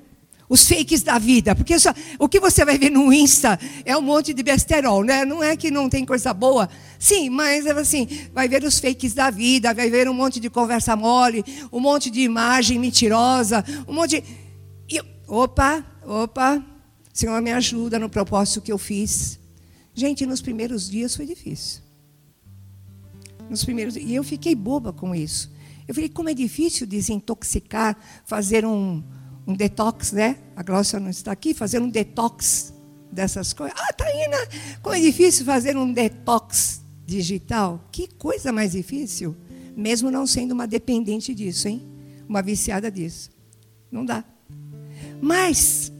os 0.49 0.66
fakes 0.66 1.02
da 1.02 1.18
vida, 1.18 1.54
porque 1.54 1.78
só, 1.78 1.92
o 2.18 2.28
que 2.28 2.40
você 2.40 2.64
vai 2.64 2.78
ver 2.78 2.90
no 2.90 3.12
Insta 3.12 3.59
é 3.85 3.97
um 3.97 4.00
monte 4.00 4.33
de 4.33 4.42
besterol, 4.42 5.04
né? 5.04 5.25
Não 5.25 5.42
é 5.42 5.57
que 5.57 5.71
não 5.71 5.88
tem 5.90 6.07
coisa 6.07 6.33
boa, 6.33 6.68
sim, 6.99 7.28
mas 7.28 7.66
é 7.66 7.73
assim, 7.73 8.09
vai 8.33 8.49
ver 8.49 8.64
os 8.64 8.80
fakes 8.80 9.12
da 9.12 9.30
vida, 9.30 9.75
vai 9.75 9.90
ver 9.90 10.09
um 10.09 10.14
monte 10.14 10.40
de 10.40 10.49
conversa 10.49 10.97
mole, 10.97 11.45
um 11.71 11.80
monte 11.80 12.11
de 12.11 12.21
imagem 12.21 12.78
mentirosa, 12.78 13.64
um 13.87 13.92
monte 13.92 14.23
de... 14.23 14.25
E, 14.88 15.02
opa, 15.26 15.85
opa, 16.02 16.64
Senhor 17.12 17.42
me 17.42 17.52
ajuda 17.52 17.99
no 17.99 18.09
propósito 18.09 18.62
que 18.62 18.73
eu 18.73 18.78
fiz. 18.78 19.38
Gente, 19.98 20.24
nos 20.24 20.40
primeiros 20.40 20.88
dias 20.88 21.16
foi 21.16 21.26
difícil. 21.26 21.82
Nos 23.50 23.64
primeiros 23.64 23.96
e 23.96 24.14
eu 24.14 24.22
fiquei 24.22 24.54
boba 24.54 24.92
com 24.92 25.12
isso. 25.12 25.50
Eu 25.88 25.94
falei, 25.94 26.08
como 26.08 26.28
é 26.28 26.34
difícil 26.34 26.86
desintoxicar, 26.86 27.96
fazer 28.24 28.64
um 28.64 29.02
um 29.44 29.54
detox, 29.54 30.12
né? 30.12 30.36
A 30.54 30.62
Glócia 30.62 31.00
não 31.00 31.10
está 31.10 31.32
aqui, 31.32 31.52
fazer 31.52 31.80
um 31.80 31.88
detox 31.88 32.72
dessas 33.10 33.52
coisas. 33.52 33.76
Ah, 33.76 33.92
Taína, 33.92 34.36
como 34.82 34.94
é 34.94 35.00
difícil 35.00 35.44
fazer 35.44 35.76
um 35.76 35.92
detox 35.92 36.80
digital. 37.04 37.82
Que 37.90 38.06
coisa 38.06 38.52
mais 38.52 38.72
difícil, 38.72 39.34
mesmo 39.76 40.12
não 40.12 40.28
sendo 40.28 40.52
uma 40.52 40.68
dependente 40.68 41.34
disso, 41.34 41.66
hein? 41.66 41.82
Uma 42.28 42.40
viciada 42.40 42.88
disso. 42.88 43.30
Não 43.90 44.04
dá. 44.04 44.22
Mas, 45.20 45.90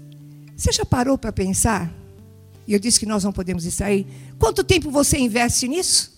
você 0.55 0.71
já 0.71 0.85
parou 0.85 1.19
para 1.19 1.33
pensar? 1.33 1.93
E 2.69 2.75
eu 2.75 2.79
disse 2.79 3.01
que 3.01 3.07
nós 3.07 3.25
não 3.25 3.33
podemos 3.33 3.63
distrair. 3.63 4.07
Quanto 4.39 4.63
tempo 4.63 4.91
você 4.91 5.17
investe 5.17 5.67
nisso? 5.67 6.13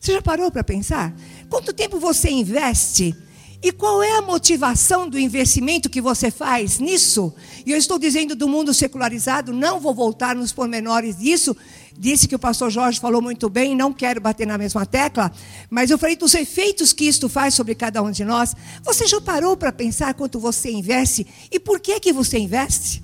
Você 0.00 0.14
já 0.14 0.22
parou 0.22 0.50
para 0.50 0.64
pensar? 0.64 1.14
Quanto 1.50 1.70
tempo 1.74 2.00
você 2.00 2.30
investe 2.30 3.14
e 3.62 3.70
qual 3.70 4.02
é 4.02 4.16
a 4.16 4.22
motivação 4.22 5.06
do 5.06 5.18
investimento 5.18 5.90
que 5.90 6.00
você 6.00 6.30
faz 6.30 6.78
nisso? 6.78 7.34
E 7.66 7.72
eu 7.72 7.76
estou 7.76 7.98
dizendo 7.98 8.34
do 8.34 8.48
mundo 8.48 8.72
secularizado, 8.72 9.52
não 9.52 9.78
vou 9.78 9.92
voltar 9.92 10.34
nos 10.34 10.50
pormenores 10.50 11.18
disso. 11.18 11.54
Disse 11.98 12.26
que 12.26 12.34
o 12.34 12.38
pastor 12.38 12.70
Jorge 12.70 12.98
falou 12.98 13.20
muito 13.20 13.50
bem, 13.50 13.76
não 13.76 13.92
quero 13.92 14.18
bater 14.18 14.46
na 14.46 14.56
mesma 14.56 14.86
tecla, 14.86 15.30
mas 15.68 15.90
eu 15.90 15.98
falei 15.98 16.16
dos 16.16 16.32
efeitos 16.32 16.90
que 16.94 17.04
isto 17.04 17.28
faz 17.28 17.52
sobre 17.52 17.74
cada 17.74 18.02
um 18.02 18.10
de 18.10 18.24
nós. 18.24 18.54
Você 18.82 19.06
já 19.06 19.20
parou 19.20 19.58
para 19.58 19.70
pensar 19.70 20.14
quanto 20.14 20.40
você 20.40 20.70
investe 20.70 21.26
e 21.52 21.60
por 21.60 21.78
que 21.80 22.00
que 22.00 22.14
você 22.14 22.38
investe? 22.38 23.03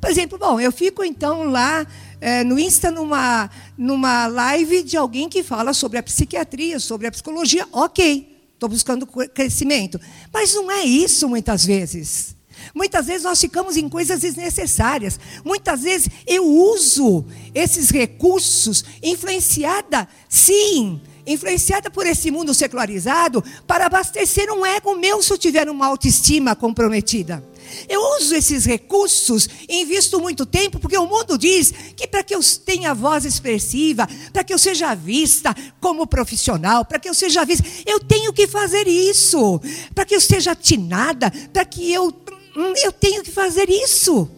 Por 0.00 0.10
exemplo, 0.10 0.38
bom, 0.38 0.58
eu 0.58 0.72
fico 0.72 1.04
então 1.04 1.44
lá 1.44 1.86
é, 2.20 2.42
no 2.42 2.58
Insta 2.58 2.90
numa, 2.90 3.50
numa 3.76 4.26
live 4.26 4.82
de 4.82 4.96
alguém 4.96 5.28
que 5.28 5.42
fala 5.42 5.72
sobre 5.74 5.98
a 5.98 6.02
psiquiatria, 6.02 6.80
sobre 6.80 7.06
a 7.06 7.10
psicologia, 7.10 7.66
ok. 7.70 8.38
Estou 8.54 8.68
buscando 8.68 9.06
crescimento. 9.06 10.00
Mas 10.32 10.54
não 10.54 10.70
é 10.70 10.84
isso 10.84 11.28
muitas 11.28 11.64
vezes. 11.64 12.36
Muitas 12.74 13.06
vezes 13.06 13.22
nós 13.22 13.40
ficamos 13.40 13.76
em 13.76 13.88
coisas 13.88 14.20
desnecessárias. 14.20 15.18
Muitas 15.44 15.82
vezes 15.82 16.08
eu 16.26 16.44
uso 16.46 17.24
esses 17.54 17.90
recursos 17.90 18.84
influenciada, 19.02 20.06
sim, 20.28 21.00
influenciada 21.26 21.90
por 21.90 22.06
esse 22.06 22.30
mundo 22.30 22.52
secularizado, 22.52 23.42
para 23.66 23.86
abastecer 23.86 24.52
um 24.52 24.64
ego 24.64 24.94
meu 24.96 25.22
se 25.22 25.32
eu 25.32 25.38
tiver 25.38 25.68
uma 25.68 25.86
autoestima 25.86 26.54
comprometida. 26.54 27.42
Eu 27.88 28.00
uso 28.16 28.34
esses 28.34 28.64
recursos 28.64 29.48
invisto 29.68 30.20
muito 30.20 30.44
tempo, 30.46 30.78
porque 30.78 30.96
o 30.96 31.06
mundo 31.06 31.36
diz 31.36 31.72
que 31.96 32.06
para 32.06 32.22
que 32.22 32.34
eu 32.34 32.40
tenha 32.64 32.94
voz 32.94 33.24
expressiva, 33.24 34.08
para 34.32 34.44
que 34.44 34.52
eu 34.52 34.58
seja 34.58 34.94
vista 34.94 35.54
como 35.80 36.06
profissional, 36.06 36.84
para 36.84 36.98
que 36.98 37.08
eu 37.08 37.14
seja 37.14 37.44
vista, 37.44 37.66
eu 37.86 38.00
tenho 38.00 38.32
que 38.32 38.46
fazer 38.46 38.86
isso. 38.86 39.60
Para 39.94 40.04
que 40.04 40.14
eu 40.14 40.20
seja 40.20 40.52
atinada, 40.52 41.32
para 41.52 41.64
que 41.64 41.92
eu. 41.92 42.08
Hum, 42.56 42.72
eu 42.82 42.92
tenho 42.92 43.22
que 43.22 43.30
fazer 43.30 43.68
isso. 43.70 44.28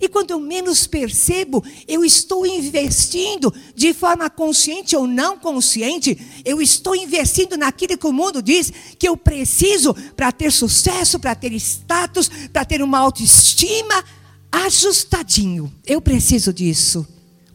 E 0.00 0.08
quando 0.08 0.30
eu 0.30 0.40
menos 0.40 0.86
percebo, 0.86 1.64
eu 1.86 2.04
estou 2.04 2.46
investindo 2.46 3.52
de 3.74 3.94
forma 3.94 4.28
consciente 4.28 4.96
ou 4.96 5.06
não 5.06 5.38
consciente, 5.38 6.18
eu 6.44 6.60
estou 6.60 6.94
investindo 6.94 7.56
naquilo 7.56 7.96
que 7.96 8.06
o 8.06 8.12
mundo 8.12 8.42
diz 8.42 8.72
que 8.98 9.08
eu 9.08 9.16
preciso 9.16 9.94
para 10.14 10.32
ter 10.32 10.52
sucesso, 10.52 11.18
para 11.18 11.34
ter 11.34 11.52
status, 11.54 12.30
para 12.52 12.64
ter 12.64 12.82
uma 12.82 12.98
autoestima 12.98 14.04
ajustadinho. 14.50 15.72
Eu 15.86 16.00
preciso 16.00 16.52
disso, 16.52 17.06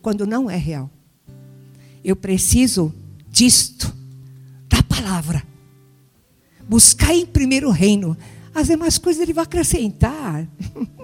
quando 0.01 0.25
não 0.25 0.49
é 0.49 0.57
real. 0.57 0.89
Eu 2.03 2.15
preciso 2.15 2.93
disto, 3.29 3.93
da 4.67 4.81
palavra. 4.83 5.43
Buscar 6.67 7.13
em 7.13 7.25
primeiro 7.25 7.69
reino. 7.69 8.17
As 8.53 8.67
demais 8.67 8.97
coisas 8.97 9.21
ele 9.21 9.33
vai 9.33 9.43
acrescentar. 9.43 10.47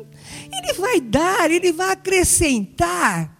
Ele 0.51 0.73
vai 0.73 1.01
dar, 1.01 1.51
ele 1.51 1.71
vai 1.71 1.91
acrescentar. 1.91 3.35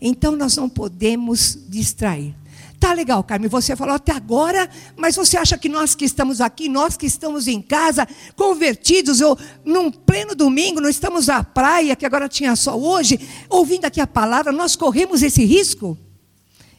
Então 0.00 0.36
nós 0.36 0.56
não 0.56 0.68
podemos 0.68 1.58
distrair. 1.68 2.34
Tá 2.78 2.92
legal, 2.92 3.24
Carmen, 3.24 3.48
você 3.48 3.74
falou 3.74 3.94
até 3.94 4.12
agora, 4.12 4.70
mas 4.96 5.16
você 5.16 5.36
acha 5.36 5.58
que 5.58 5.68
nós 5.68 5.96
que 5.96 6.04
estamos 6.04 6.40
aqui, 6.40 6.68
nós 6.68 6.96
que 6.96 7.06
estamos 7.06 7.48
em 7.48 7.60
casa, 7.60 8.06
convertidos, 8.36 9.20
ou 9.20 9.36
num 9.64 9.90
pleno 9.90 10.32
domingo, 10.32 10.80
não 10.80 10.88
estamos 10.88 11.26
na 11.26 11.42
praia, 11.42 11.96
que 11.96 12.06
agora 12.06 12.28
tinha 12.28 12.54
sol 12.54 12.80
hoje, 12.80 13.18
ouvindo 13.48 13.84
aqui 13.84 14.00
a 14.00 14.06
palavra, 14.06 14.52
nós 14.52 14.76
corremos 14.76 15.24
esse 15.24 15.44
risco? 15.44 15.98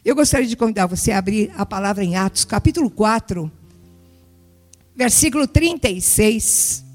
Eu 0.06 0.16
gostaria 0.16 0.48
de 0.48 0.56
convidar 0.56 0.86
você 0.86 1.12
a 1.12 1.18
abrir 1.18 1.52
a 1.58 1.66
palavra 1.66 2.02
em 2.02 2.16
Atos, 2.16 2.46
capítulo 2.46 2.90
4, 2.90 3.52
versículo 4.96 5.46
36. 5.46 6.89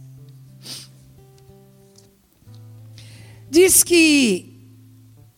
Diz 3.55 3.85
que 3.85 4.53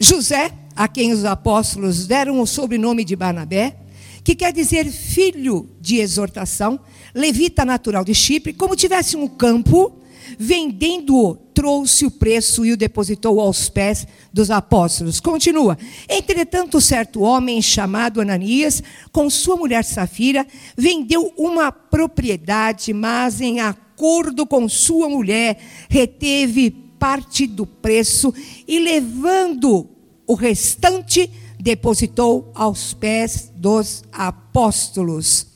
José, 0.01 0.51
a 0.75 0.89
quem 0.89 1.13
os 1.13 1.27
apóstolos 1.27 2.07
deram 2.07 2.41
o 2.41 2.47
sobrenome 2.47 3.05
de 3.05 3.15
Barnabé, 3.15 3.77
que 4.25 4.35
quer 4.35 4.55
dizer 4.55 4.91
filho 4.91 5.69
de 5.83 5.99
exortação, 5.99 6.81
levita 7.15 7.63
natural 7.63 8.03
de 8.07 8.15
Chipre, 8.15 8.55
como 8.55 8.75
tivesse 8.75 9.19
um 9.19 9.29
campo, 9.29 10.01
vendendo 10.39 11.39
trouxe 11.53 12.07
o 12.07 12.11
preço 12.11 12.65
e 12.65 12.73
o 12.73 12.77
depositou 12.79 13.39
aos 13.39 13.69
pés 13.69 14.07
dos 14.33 14.51
apóstolos. 14.51 15.21
Continua. 15.21 15.77
Entretanto, 16.09 16.81
certo 16.81 17.21
homem 17.21 17.61
chamado 17.61 18.23
Ananias, 18.23 18.83
com 19.13 19.29
sua 19.29 19.57
mulher 19.57 19.85
Safira, 19.85 20.47
vendeu 20.75 21.35
uma 21.37 21.71
propriedade, 21.71 22.95
mas 22.95 23.43
em 23.43 23.61
acordo 23.61 24.47
com 24.47 24.67
sua 24.71 25.07
mulher, 25.07 25.59
reteve 25.91 26.86
parte 27.07 27.47
do 27.47 27.65
preço 27.65 28.35
e, 28.67 28.81
levando 28.81 29.89
o 30.27 30.35
restante, 30.35 31.31
depositou 31.57 32.51
aos 32.53 32.95
pés 32.95 33.53
dos 33.55 34.03
apóstolos. 34.11 35.47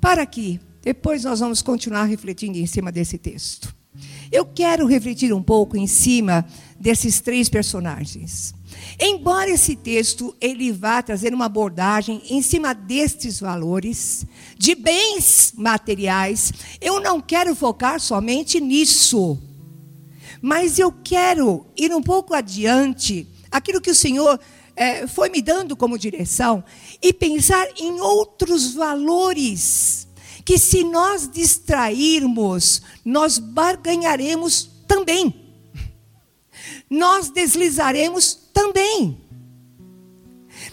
Para 0.00 0.22
aqui, 0.22 0.58
depois 0.82 1.22
nós 1.22 1.38
vamos 1.38 1.62
continuar 1.62 2.06
refletindo 2.06 2.58
em 2.58 2.66
cima 2.66 2.90
desse 2.90 3.16
texto. 3.16 3.72
Eu 4.32 4.44
quero 4.44 4.88
refletir 4.88 5.32
um 5.32 5.40
pouco 5.40 5.76
em 5.76 5.86
cima 5.86 6.44
desses 6.80 7.20
três 7.20 7.48
personagens. 7.48 8.52
Embora 8.98 9.48
esse 9.48 9.76
texto 9.76 10.34
ele 10.40 10.72
vá 10.72 11.00
trazer 11.00 11.32
uma 11.32 11.44
abordagem 11.44 12.20
em 12.28 12.42
cima 12.42 12.74
destes 12.74 13.38
valores 13.38 14.26
de 14.58 14.74
bens 14.74 15.52
materiais, 15.56 16.52
eu 16.80 16.98
não 16.98 17.20
quero 17.20 17.54
focar 17.54 18.00
somente 18.00 18.60
nisso. 18.60 19.38
Mas 20.40 20.78
eu 20.78 20.92
quero 20.92 21.66
ir 21.76 21.94
um 21.94 22.02
pouco 22.02 22.34
adiante, 22.34 23.28
aquilo 23.50 23.80
que 23.80 23.90
o 23.90 23.94
Senhor 23.94 24.38
é, 24.74 25.06
foi 25.06 25.28
me 25.28 25.40
dando 25.40 25.76
como 25.76 25.98
direção, 25.98 26.62
e 27.02 27.12
pensar 27.12 27.66
em 27.78 28.00
outros 28.00 28.74
valores 28.74 30.06
que 30.44 30.58
se 30.58 30.84
nós 30.84 31.28
distrairmos, 31.28 32.80
nós 33.04 33.38
barganharemos 33.38 34.70
também. 34.86 35.34
Nós 36.88 37.30
deslizaremos 37.30 38.34
também. 38.52 39.20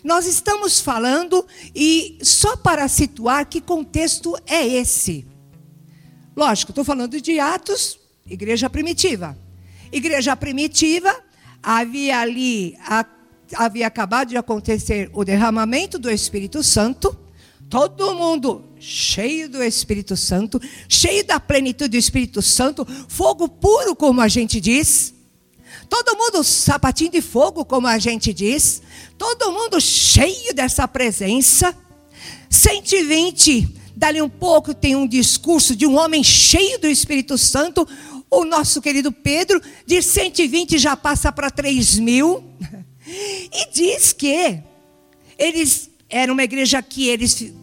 Nós 0.04 0.28
estamos 0.28 0.80
falando, 0.80 1.46
e 1.74 2.20
só 2.22 2.56
para 2.56 2.88
situar 2.88 3.48
que 3.48 3.60
contexto 3.60 4.38
é 4.46 4.68
esse. 4.68 5.26
Lógico, 6.36 6.72
estou 6.72 6.84
falando 6.84 7.20
de 7.20 7.40
Atos, 7.40 7.98
igreja 8.28 8.70
primitiva. 8.70 9.38
Igreja 9.94 10.36
primitiva, 10.36 11.16
havia 11.62 12.20
ali, 12.20 12.76
havia 13.56 13.86
acabado 13.86 14.30
de 14.30 14.38
acontecer 14.38 15.10
o 15.14 15.24
derramamento 15.24 16.00
do 16.00 16.10
Espírito 16.10 16.64
Santo, 16.64 17.16
todo 17.70 18.16
mundo 18.16 18.66
cheio 18.80 19.48
do 19.48 19.64
Espírito 19.64 20.18
Santo, 20.18 20.60
cheio 20.90 21.24
da 21.26 21.40
plenitude 21.40 21.92
do 21.92 21.98
Espírito 21.98 22.42
Santo, 22.42 22.86
fogo 23.08 23.48
puro, 23.48 23.96
como 23.96 24.20
a 24.20 24.28
gente 24.28 24.60
diz. 24.60 25.14
Todo 25.88 26.18
mundo 26.18 26.44
sapatinho 26.44 27.12
de 27.12 27.22
fogo, 27.22 27.64
como 27.64 27.86
a 27.86 28.00
gente 28.00 28.34
diz. 28.34 28.82
Todo 29.16 29.52
mundo 29.52 29.80
cheio 29.80 30.54
dessa 30.56 30.88
presença. 30.88 31.76
120, 32.50 33.76
dali 33.96 34.22
um 34.22 34.30
pouco 34.30 34.74
tem 34.74 34.96
um 34.96 35.08
discurso 35.08 35.76
de 35.76 35.86
um 35.86 35.98
homem 35.98 36.24
cheio 36.24 36.80
do 36.80 36.88
Espírito 36.88 37.38
Santo. 37.38 37.88
O 38.34 38.46
nosso 38.46 38.82
querido 38.82 39.12
Pedro, 39.12 39.62
de 39.86 40.02
120 40.02 40.80
já 40.80 40.98
passa 40.98 41.32
para 41.32 41.52
3 41.52 42.00
mil. 42.00 42.44
E 43.06 43.72
diz 43.72 44.12
que 44.12 44.60
eles 45.38 45.92
eram 46.10 46.34
uma 46.34 46.44
igreja 46.44 46.82
que 46.82 47.08
eles 47.08 47.54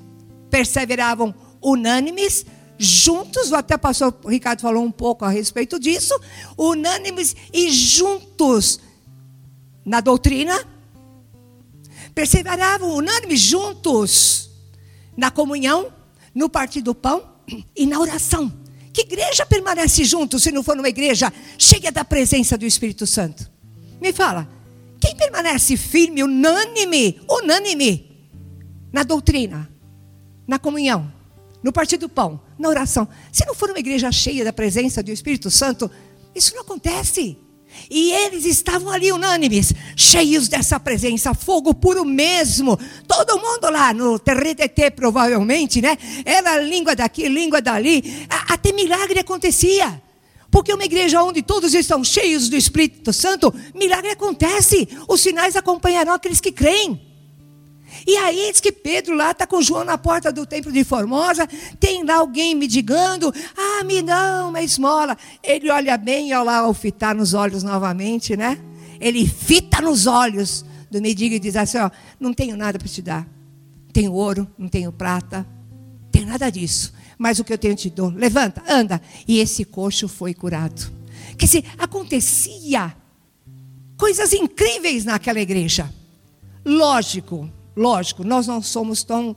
perseveravam 0.48 1.34
unânimes, 1.60 2.46
juntos, 2.78 3.52
até 3.52 3.74
o 3.74 3.78
pastor 3.80 4.14
Ricardo 4.28 4.60
falou 4.60 4.84
um 4.84 4.92
pouco 4.92 5.24
a 5.24 5.28
respeito 5.28 5.80
disso, 5.80 6.14
unânimes 6.56 7.34
e 7.52 7.70
juntos 7.70 8.78
na 9.84 10.00
doutrina, 10.00 10.56
perseveravam 12.14 12.94
unânimes 12.94 13.40
juntos 13.40 14.50
na 15.16 15.32
comunhão, 15.32 15.92
no 16.32 16.48
partir 16.48 16.80
do 16.80 16.94
pão 16.94 17.24
e 17.74 17.86
na 17.86 17.98
oração. 17.98 18.59
Que 19.00 19.14
igreja 19.14 19.46
permanece 19.46 20.04
junto 20.04 20.38
se 20.38 20.52
não 20.52 20.62
for 20.62 20.76
uma 20.76 20.88
igreja 20.88 21.32
cheia 21.56 21.90
da 21.90 22.04
presença 22.04 22.58
do 22.58 22.66
Espírito 22.66 23.06
Santo? 23.06 23.50
Me 23.98 24.12
fala, 24.12 24.46
quem 25.00 25.16
permanece 25.16 25.74
firme, 25.74 26.22
unânime, 26.22 27.18
unânime 27.26 28.28
na 28.92 29.02
doutrina, 29.02 29.70
na 30.46 30.58
comunhão, 30.58 31.10
no 31.62 31.72
partir 31.72 31.96
do 31.96 32.10
pão, 32.10 32.42
na 32.58 32.68
oração. 32.68 33.08
Se 33.32 33.46
não 33.46 33.54
for 33.54 33.70
uma 33.70 33.78
igreja 33.78 34.12
cheia 34.12 34.44
da 34.44 34.52
presença 34.52 35.02
do 35.02 35.10
Espírito 35.10 35.50
Santo, 35.50 35.90
isso 36.34 36.54
não 36.54 36.60
acontece. 36.60 37.38
E 37.90 38.12
eles 38.12 38.44
estavam 38.44 38.90
ali 38.90 39.10
unânimes, 39.10 39.72
cheios 39.96 40.48
dessa 40.48 40.78
presença, 40.78 41.34
fogo 41.34 41.74
puro 41.74 42.04
mesmo. 42.04 42.78
Todo 43.06 43.40
mundo 43.40 43.70
lá 43.70 43.92
no 43.92 44.18
terretete, 44.18 44.90
provavelmente, 44.90 45.80
né? 45.80 45.96
Era 46.24 46.60
língua 46.60 46.94
daqui, 46.94 47.28
língua 47.28 47.60
dali. 47.60 48.26
Até 48.48 48.72
milagre 48.72 49.20
acontecia. 49.20 50.00
Porque 50.50 50.72
uma 50.72 50.84
igreja 50.84 51.22
onde 51.22 51.42
todos 51.42 51.74
estão 51.74 52.02
cheios 52.02 52.48
do 52.48 52.56
Espírito 52.56 53.12
Santo, 53.12 53.54
milagre 53.74 54.10
acontece. 54.10 54.88
Os 55.06 55.20
sinais 55.20 55.54
acompanharão 55.54 56.12
aqueles 56.12 56.40
que 56.40 56.50
creem. 56.50 57.09
E 58.06 58.16
aí 58.16 58.50
diz 58.50 58.60
que 58.60 58.72
Pedro 58.72 59.14
lá 59.14 59.30
está 59.30 59.46
com 59.46 59.60
João 59.62 59.84
na 59.84 59.98
porta 59.98 60.32
do 60.32 60.46
templo 60.46 60.72
de 60.72 60.84
Formosa, 60.84 61.46
tem 61.78 62.04
lá 62.04 62.16
alguém 62.16 62.54
mendigando, 62.54 63.32
ah, 63.56 63.84
me 63.84 64.02
dá 64.02 64.46
uma 64.46 64.62
esmola. 64.62 65.16
Ele 65.42 65.70
olha 65.70 65.96
bem 65.96 66.32
olha 66.34 66.42
lá 66.42 66.56
ao 66.58 66.74
fitar 66.74 67.14
nos 67.14 67.34
olhos 67.34 67.62
novamente, 67.62 68.36
né? 68.36 68.58
Ele 69.00 69.26
fita 69.26 69.80
nos 69.80 70.06
olhos 70.06 70.64
do 70.90 71.00
mendigo 71.00 71.34
e 71.34 71.38
diz 71.38 71.56
assim: 71.56 71.78
ó, 71.78 71.90
não 72.18 72.34
tenho 72.34 72.56
nada 72.56 72.78
para 72.78 72.88
te 72.88 73.00
dar. 73.00 73.26
Tenho 73.92 74.12
ouro, 74.12 74.48
não 74.58 74.68
tenho 74.68 74.92
prata, 74.92 75.46
tenho 76.12 76.26
nada 76.26 76.50
disso. 76.50 76.92
Mas 77.18 77.38
o 77.38 77.44
que 77.44 77.52
eu 77.52 77.58
tenho 77.58 77.74
te 77.74 77.90
dou. 77.90 78.08
Levanta, 78.08 78.62
anda. 78.68 79.00
E 79.26 79.38
esse 79.40 79.64
coxo 79.64 80.08
foi 80.08 80.32
curado. 80.32 80.90
Quer 81.36 81.46
dizer, 81.46 81.64
acontecia 81.78 82.94
coisas 83.96 84.32
incríveis 84.32 85.04
naquela 85.04 85.40
igreja. 85.40 85.92
Lógico, 86.64 87.50
Lógico, 87.80 88.22
nós 88.22 88.46
não 88.46 88.60
somos 88.60 89.02
tão 89.02 89.34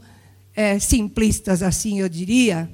é, 0.54 0.78
simplistas 0.78 1.64
assim, 1.64 2.02
eu 2.02 2.10
diria, 2.10 2.70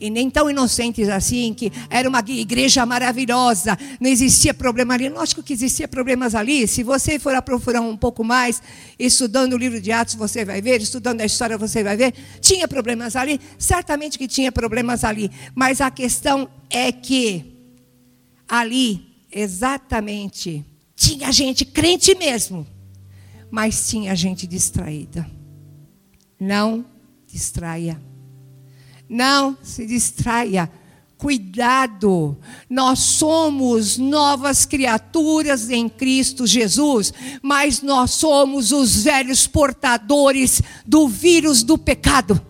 e 0.00 0.10
nem 0.10 0.28
tão 0.28 0.50
inocentes 0.50 1.08
assim, 1.08 1.54
que 1.54 1.72
era 1.88 2.08
uma 2.08 2.18
igreja 2.18 2.84
maravilhosa, 2.84 3.78
não 4.00 4.10
existia 4.10 4.52
problema 4.52 4.94
ali. 4.94 5.08
Lógico 5.08 5.40
que 5.40 5.52
existia 5.52 5.86
problemas 5.86 6.34
ali. 6.34 6.66
Se 6.66 6.82
você 6.82 7.16
for 7.16 7.32
aprofundar 7.32 7.80
um 7.80 7.96
pouco 7.96 8.24
mais, 8.24 8.60
estudando 8.98 9.52
o 9.52 9.56
livro 9.56 9.80
de 9.80 9.92
Atos, 9.92 10.16
você 10.16 10.44
vai 10.44 10.60
ver, 10.60 10.82
estudando 10.82 11.20
a 11.20 11.24
história, 11.24 11.56
você 11.56 11.84
vai 11.84 11.96
ver. 11.96 12.12
Tinha 12.40 12.66
problemas 12.66 13.14
ali, 13.14 13.40
certamente 13.56 14.18
que 14.18 14.26
tinha 14.26 14.50
problemas 14.50 15.04
ali. 15.04 15.30
Mas 15.54 15.80
a 15.80 15.92
questão 15.92 16.48
é 16.68 16.90
que 16.90 17.54
ali, 18.48 19.14
exatamente, 19.30 20.64
tinha 20.96 21.30
gente 21.30 21.64
crente 21.64 22.16
mesmo 22.16 22.73
mas 23.54 23.86
tinha 23.86 24.16
gente 24.16 24.48
distraída. 24.48 25.30
Não 26.40 26.84
distraia. 27.24 28.02
Não 29.08 29.56
se 29.62 29.86
distraia. 29.86 30.68
Cuidado, 31.16 32.36
nós 32.68 32.98
somos 32.98 33.96
novas 33.96 34.66
criaturas 34.66 35.70
em 35.70 35.88
Cristo 35.88 36.48
Jesus, 36.48 37.14
mas 37.40 37.80
nós 37.80 38.10
somos 38.10 38.72
os 38.72 39.04
velhos 39.04 39.46
portadores 39.46 40.60
do 40.84 41.06
vírus 41.06 41.62
do 41.62 41.78
pecado. 41.78 42.44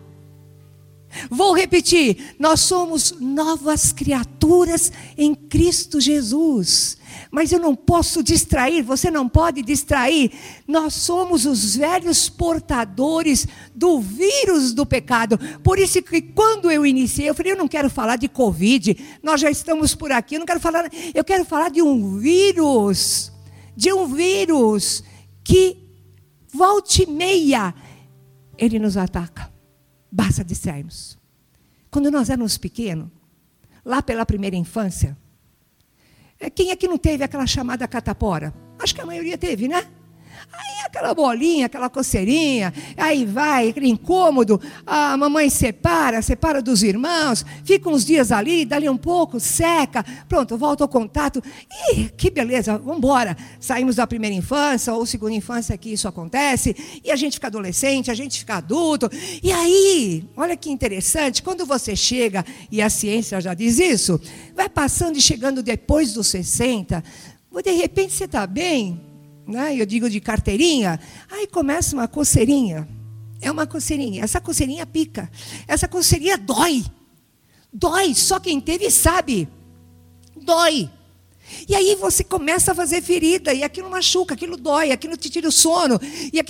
Vou 1.29 1.53
repetir: 1.53 2.35
nós 2.39 2.61
somos 2.61 3.15
novas 3.19 3.91
criaturas 3.91 4.91
em 5.17 5.33
Cristo 5.33 5.99
Jesus. 5.99 6.97
Mas 7.31 7.51
eu 7.51 7.59
não 7.59 7.75
posso 7.75 8.23
distrair, 8.23 8.81
você 8.81 9.09
não 9.09 9.27
pode 9.27 9.61
distrair. 9.61 10.31
Nós 10.67 10.93
somos 10.93 11.45
os 11.45 11.75
velhos 11.75 12.29
portadores 12.29 13.47
do 13.73 13.99
vírus 13.99 14.73
do 14.73 14.85
pecado. 14.85 15.37
Por 15.63 15.79
isso 15.79 16.01
que 16.01 16.21
quando 16.21 16.69
eu 16.69 16.85
iniciei, 16.85 17.29
eu 17.29 17.35
falei, 17.35 17.53
eu 17.53 17.57
não 17.57 17.67
quero 17.67 17.89
falar 17.89 18.17
de 18.17 18.27
Covid, 18.27 18.97
nós 19.23 19.41
já 19.41 19.49
estamos 19.49 19.95
por 19.95 20.11
aqui, 20.11 20.35
eu 20.35 20.39
não 20.39 20.45
quero 20.45 20.59
falar, 20.59 20.89
eu 21.13 21.23
quero 21.23 21.45
falar 21.45 21.69
de 21.69 21.81
um 21.81 22.17
vírus, 22.17 23.31
de 23.75 23.91
um 23.93 24.07
vírus 24.07 25.03
que 25.43 25.77
volte 26.53 27.03
e 27.03 27.05
meia, 27.05 27.73
ele 28.57 28.79
nos 28.79 28.97
ataca. 28.97 29.54
Basta 30.15 30.45
distrairmos. 30.45 31.17
Quando 31.91 32.09
nós 32.09 32.29
éramos 32.29 32.57
pequenos, 32.57 33.09
lá 33.83 34.01
pela 34.01 34.25
primeira 34.25 34.55
infância, 34.55 35.17
é, 36.39 36.49
quem 36.49 36.71
é 36.71 36.75
que 36.77 36.87
não 36.87 36.97
teve 36.97 37.21
aquela 37.21 37.45
chamada 37.45 37.85
catapora? 37.85 38.53
Acho 38.79 38.95
que 38.95 39.01
a 39.01 39.05
maioria 39.05 39.37
teve, 39.37 39.67
né? 39.67 39.91
Aí 40.57 40.85
aquela 40.85 41.13
bolinha, 41.13 41.65
aquela 41.65 41.89
coceirinha, 41.89 42.73
aí 42.95 43.25
vai, 43.25 43.69
aquele 43.69 43.89
incômodo, 43.89 44.61
a 44.85 45.17
mamãe 45.17 45.49
separa, 45.49 46.21
separa 46.21 46.61
dos 46.61 46.83
irmãos, 46.83 47.45
fica 47.63 47.89
uns 47.89 48.05
dias 48.05 48.31
ali, 48.31 48.63
dali 48.63 48.87
um 48.87 48.97
pouco, 48.97 49.39
seca, 49.39 50.05
pronto, 50.29 50.57
volta 50.57 50.83
ao 50.83 50.87
contato. 50.87 51.43
Ih, 51.91 52.09
que 52.15 52.29
beleza, 52.29 52.77
vamos 52.77 52.97
embora. 52.97 53.35
Saímos 53.59 53.97
da 53.97 54.07
primeira 54.07 54.35
infância 54.35 54.93
ou 54.93 55.05
segunda 55.05 55.33
infância 55.33 55.77
que 55.77 55.91
isso 55.91 56.07
acontece, 56.07 56.75
e 57.03 57.11
a 57.11 57.15
gente 57.15 57.33
fica 57.33 57.47
adolescente, 57.47 58.09
a 58.09 58.15
gente 58.15 58.39
fica 58.39 58.55
adulto. 58.55 59.09
E 59.43 59.51
aí, 59.51 60.23
olha 60.37 60.55
que 60.55 60.71
interessante, 60.71 61.43
quando 61.43 61.65
você 61.65 61.95
chega, 61.95 62.45
e 62.71 62.81
a 62.81 62.89
ciência 62.89 63.41
já 63.41 63.53
diz 63.53 63.79
isso, 63.79 64.19
vai 64.55 64.69
passando 64.69 65.17
e 65.17 65.21
chegando 65.21 65.61
depois 65.61 66.13
dos 66.13 66.27
60, 66.27 67.03
de 67.63 67.71
repente 67.71 68.13
você 68.13 68.25
está 68.25 68.45
bem, 68.45 69.01
né? 69.47 69.75
eu 69.75 69.85
digo 69.85 70.09
de 70.09 70.19
carteirinha, 70.19 70.99
aí 71.29 71.47
começa 71.47 71.95
uma 71.95 72.07
coceirinha. 72.07 72.87
É 73.41 73.51
uma 73.51 73.67
coceirinha. 73.67 74.23
Essa 74.23 74.41
coceirinha 74.41 74.85
pica. 74.85 75.29
Essa 75.67 75.87
coceirinha 75.87 76.37
dói. 76.37 76.83
Dói. 77.71 78.15
Só 78.15 78.39
quem 78.39 78.59
teve 78.59 78.89
sabe. 78.89 79.47
Dói. 80.35 80.89
E 81.67 81.75
aí 81.75 81.95
você 81.95 82.23
começa 82.23 82.71
a 82.71 82.75
fazer 82.75 83.01
ferida, 83.01 83.53
e 83.53 83.63
aquilo 83.63 83.89
machuca, 83.89 84.33
aquilo 84.33 84.57
dói, 84.57 84.91
aquilo 84.91 85.15
te 85.15 85.29
tira 85.29 85.47
o 85.47 85.51
sono. 85.51 85.99
E, 86.01 86.41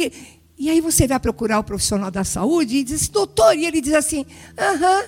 e 0.58 0.70
aí 0.70 0.80
você 0.80 1.06
vai 1.06 1.20
procurar 1.20 1.60
o 1.60 1.64
profissional 1.64 2.10
da 2.10 2.24
saúde 2.24 2.78
e 2.78 2.84
diz 2.84 3.02
assim, 3.02 3.12
doutor, 3.12 3.58
e 3.58 3.66
ele 3.66 3.82
diz 3.82 3.94
assim: 3.94 4.26
aham, 4.58 5.04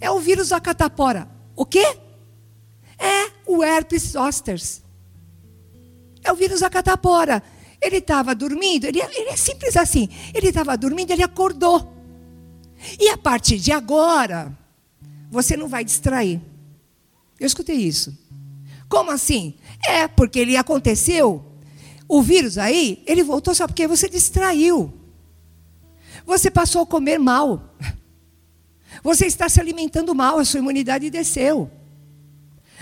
é 0.00 0.10
o 0.10 0.18
vírus 0.18 0.48
da 0.48 0.60
catapora. 0.60 1.30
O 1.54 1.64
quê? 1.64 1.96
É 2.98 3.30
o 3.46 3.62
herpes 3.62 4.12
zoster. 4.12 4.60
É 6.22 6.32
o 6.32 6.36
vírus 6.36 6.60
da 6.60 6.70
catapora. 6.70 7.42
Ele 7.80 7.96
estava 7.96 8.34
dormindo, 8.34 8.84
ele, 8.84 9.00
ele 9.00 9.30
é 9.30 9.36
simples 9.36 9.76
assim. 9.76 10.08
Ele 10.34 10.48
estava 10.48 10.76
dormindo, 10.76 11.10
ele 11.10 11.22
acordou. 11.22 11.94
E 12.98 13.08
a 13.08 13.16
partir 13.16 13.58
de 13.58 13.72
agora, 13.72 14.56
você 15.30 15.56
não 15.56 15.68
vai 15.68 15.84
distrair. 15.84 16.40
Eu 17.38 17.46
escutei 17.46 17.76
isso. 17.76 18.16
Como 18.88 19.10
assim? 19.10 19.54
É, 19.86 20.06
porque 20.06 20.38
ele 20.38 20.56
aconteceu. 20.56 21.44
O 22.06 22.20
vírus 22.20 22.58
aí, 22.58 23.02
ele 23.06 23.22
voltou 23.22 23.54
só 23.54 23.66
porque 23.66 23.86
você 23.86 24.08
distraiu. 24.08 24.92
Você 26.26 26.50
passou 26.50 26.82
a 26.82 26.86
comer 26.86 27.18
mal. 27.18 27.74
Você 29.02 29.26
está 29.26 29.48
se 29.48 29.60
alimentando 29.60 30.14
mal, 30.14 30.38
a 30.38 30.44
sua 30.44 30.58
imunidade 30.58 31.08
desceu. 31.08 31.70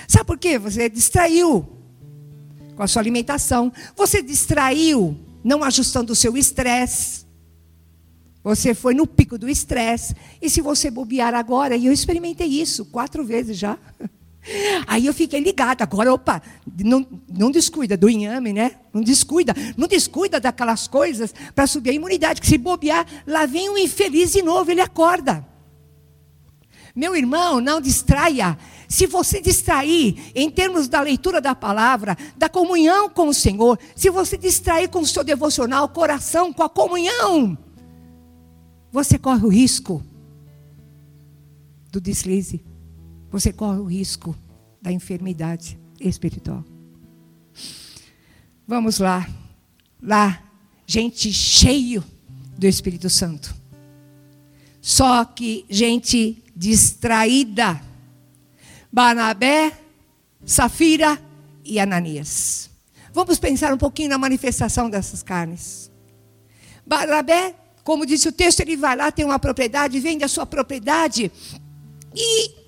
Sabe 0.09 0.24
por 0.24 0.38
quê? 0.38 0.59
Você 0.59 0.88
distraiu 0.88 1.77
com 2.78 2.84
a 2.84 2.86
sua 2.86 3.02
alimentação. 3.02 3.72
Você 3.96 4.22
distraiu, 4.22 5.18
não 5.42 5.64
ajustando 5.64 6.12
o 6.12 6.16
seu 6.16 6.36
estresse. 6.36 7.26
Você 8.44 8.72
foi 8.72 8.94
no 8.94 9.04
pico 9.04 9.36
do 9.36 9.48
estresse. 9.48 10.14
E 10.40 10.48
se 10.48 10.60
você 10.60 10.88
bobear 10.88 11.34
agora, 11.34 11.76
e 11.76 11.86
eu 11.86 11.92
experimentei 11.92 12.46
isso 12.46 12.84
quatro 12.84 13.24
vezes 13.24 13.58
já. 13.58 13.76
Aí 14.86 15.06
eu 15.06 15.12
fiquei 15.12 15.40
ligada. 15.40 15.82
Agora, 15.82 16.14
opa, 16.14 16.40
não, 16.84 17.04
não 17.28 17.50
descuida 17.50 17.96
do 17.96 18.08
inhame, 18.08 18.52
né? 18.52 18.76
Não 18.94 19.02
descuida. 19.02 19.52
Não 19.76 19.88
descuida 19.88 20.38
daquelas 20.38 20.86
coisas 20.86 21.34
para 21.56 21.66
subir 21.66 21.90
a 21.90 21.94
imunidade. 21.94 22.40
Que 22.40 22.46
se 22.46 22.58
bobear, 22.58 23.04
lá 23.26 23.44
vem 23.44 23.68
um 23.68 23.76
infeliz 23.76 24.30
de 24.30 24.40
novo, 24.40 24.70
ele 24.70 24.80
acorda. 24.80 25.44
Meu 26.94 27.16
irmão, 27.16 27.60
não 27.60 27.80
distraia. 27.80 28.56
Se 28.88 29.07
você 29.07 29.38
distrair 29.40 30.33
em 30.35 30.51
termos 30.51 30.88
da 30.88 31.03
leitura 31.03 31.42
da 31.42 31.55
palavra, 31.55 32.16
da 32.38 32.48
comunhão 32.48 33.11
com 33.11 33.29
o 33.29 33.35
Senhor, 33.35 33.79
se 33.94 34.09
você 34.09 34.38
distrair 34.38 34.88
com 34.88 35.01
o 35.01 35.07
seu 35.07 35.22
devocional, 35.22 35.90
coração, 35.90 36.55
com 36.55 36.62
a 36.62 36.70
comunhão, 36.70 37.57
você 38.90 39.18
corre 39.18 39.44
o 39.44 39.48
risco 39.48 40.03
do 41.92 42.01
deslize. 42.01 42.64
Você 43.31 43.53
corre 43.53 43.79
o 43.79 43.85
risco 43.85 44.35
da 44.81 44.90
enfermidade 44.90 45.79
espiritual. 46.01 46.64
Vamos 48.66 48.98
lá. 48.98 49.29
Lá, 50.03 50.42
gente 50.87 51.31
cheio 51.31 52.03
do 52.57 52.66
Espírito 52.66 53.11
Santo. 53.11 53.55
Só 54.81 55.27
que 55.27 55.66
gente 55.68 56.42
distraída 56.57 57.88
Barnabé, 58.92 59.72
Safira 60.44 61.20
e 61.64 61.79
Ananias. 61.79 62.70
Vamos 63.12 63.38
pensar 63.38 63.72
um 63.72 63.79
pouquinho 63.79 64.11
na 64.11 64.18
manifestação 64.18 64.88
dessas 64.88 65.22
carnes. 65.22 65.90
Barnabé, 66.87 67.55
como 67.85 68.07
disse 68.07 68.29
o 68.29 68.33
texto, 68.33 68.61
ele 68.61 68.77
vai 68.77 68.96
lá, 68.96 69.11
tem 69.11 69.24
uma 69.24 69.38
propriedade, 69.38 70.01
vende 70.01 70.24
a 70.24 70.29
sua 70.29 70.46
propriedade 70.46 71.31
e 72.14 72.59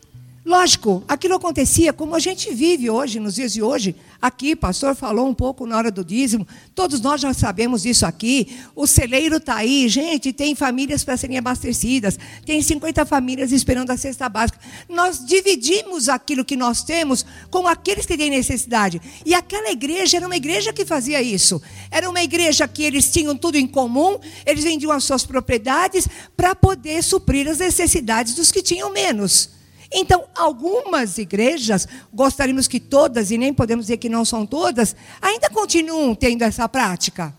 Lógico, 0.45 1.05
aquilo 1.07 1.35
acontecia 1.35 1.93
como 1.93 2.15
a 2.15 2.19
gente 2.19 2.53
vive 2.55 2.89
hoje, 2.89 3.21
nos 3.21 3.35
dias 3.35 3.53
de 3.53 3.63
hoje. 3.63 3.95
Aqui, 4.21 4.55
pastor 4.55 4.95
falou 4.95 5.27
um 5.27 5.33
pouco 5.33 5.67
na 5.67 5.79
hora 5.79 5.91
do 5.91 6.05
dízimo, 6.05 6.47
todos 6.75 7.01
nós 7.01 7.23
já 7.23 7.33
sabemos 7.33 7.87
isso 7.87 8.05
aqui. 8.05 8.55
O 8.77 8.87
celeiro 8.87 9.37
está 9.37 9.57
aí, 9.57 9.89
gente, 9.89 10.31
tem 10.31 10.55
famílias 10.55 11.03
para 11.03 11.17
serem 11.17 11.39
abastecidas, 11.39 12.19
tem 12.45 12.61
50 12.61 13.07
famílias 13.07 13.51
esperando 13.51 13.91
a 13.91 13.97
cesta 13.97 14.29
básica. 14.29 14.59
Nós 14.91 15.25
dividimos 15.25 16.11
aquilo 16.11 16.45
que 16.45 16.55
nós 16.55 16.83
temos 16.83 17.25
com 17.51 17.67
aqueles 17.67 18.05
que 18.05 18.17
têm 18.17 18.29
necessidade. 18.29 19.01
E 19.25 19.33
aquela 19.33 19.71
igreja 19.71 20.19
era 20.19 20.27
uma 20.27 20.37
igreja 20.37 20.71
que 20.71 20.85
fazia 20.85 21.23
isso. 21.23 21.61
Era 21.91 22.09
uma 22.09 22.23
igreja 22.23 22.69
que 22.69 22.83
eles 22.83 23.11
tinham 23.11 23.35
tudo 23.35 23.57
em 23.57 23.67
comum, 23.67 24.19
eles 24.45 24.65
vendiam 24.65 24.93
as 24.93 25.05
suas 25.05 25.25
propriedades 25.25 26.07
para 26.37 26.55
poder 26.55 27.03
suprir 27.03 27.49
as 27.49 27.59
necessidades 27.59 28.35
dos 28.35 28.53
que 28.53 28.63
tinham 28.63 28.93
menos. 28.93 29.60
Então, 29.93 30.25
algumas 30.37 31.19
igrejas, 31.19 31.89
gostaríamos 32.13 32.69
que 32.69 32.79
todas, 32.79 33.31
e 33.31 33.39
nem 33.39 33.53
podemos 33.53 33.87
dizer 33.87 33.97
que 33.97 34.09
não 34.09 34.25
são 34.25 34.47
todas, 34.47 34.95
ainda 35.21 35.51
continuam 35.51 36.15
tendo 36.15 36.43
essa 36.43 36.69
prática. 36.69 37.35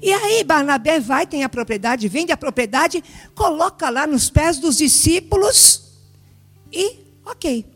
E 0.00 0.12
aí 0.12 0.44
Barnabé 0.44 1.00
vai, 1.00 1.26
tem 1.26 1.42
a 1.42 1.48
propriedade, 1.48 2.06
vende 2.06 2.30
a 2.30 2.36
propriedade, 2.36 3.02
coloca 3.34 3.90
lá 3.90 4.06
nos 4.06 4.30
pés 4.30 4.58
dos 4.58 4.76
discípulos 4.76 5.90
e, 6.70 6.98
ok. 7.24 7.66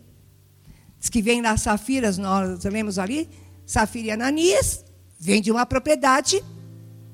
Diz 1.00 1.08
que 1.08 1.20
vem 1.20 1.42
lá 1.42 1.56
Safiras, 1.56 2.16
nós 2.16 2.62
lemos 2.64 2.98
ali, 2.98 3.28
Safira 3.66 4.08
e 4.08 4.10
Ananias, 4.12 4.84
vende 5.18 5.50
uma 5.50 5.66
propriedade, 5.66 6.42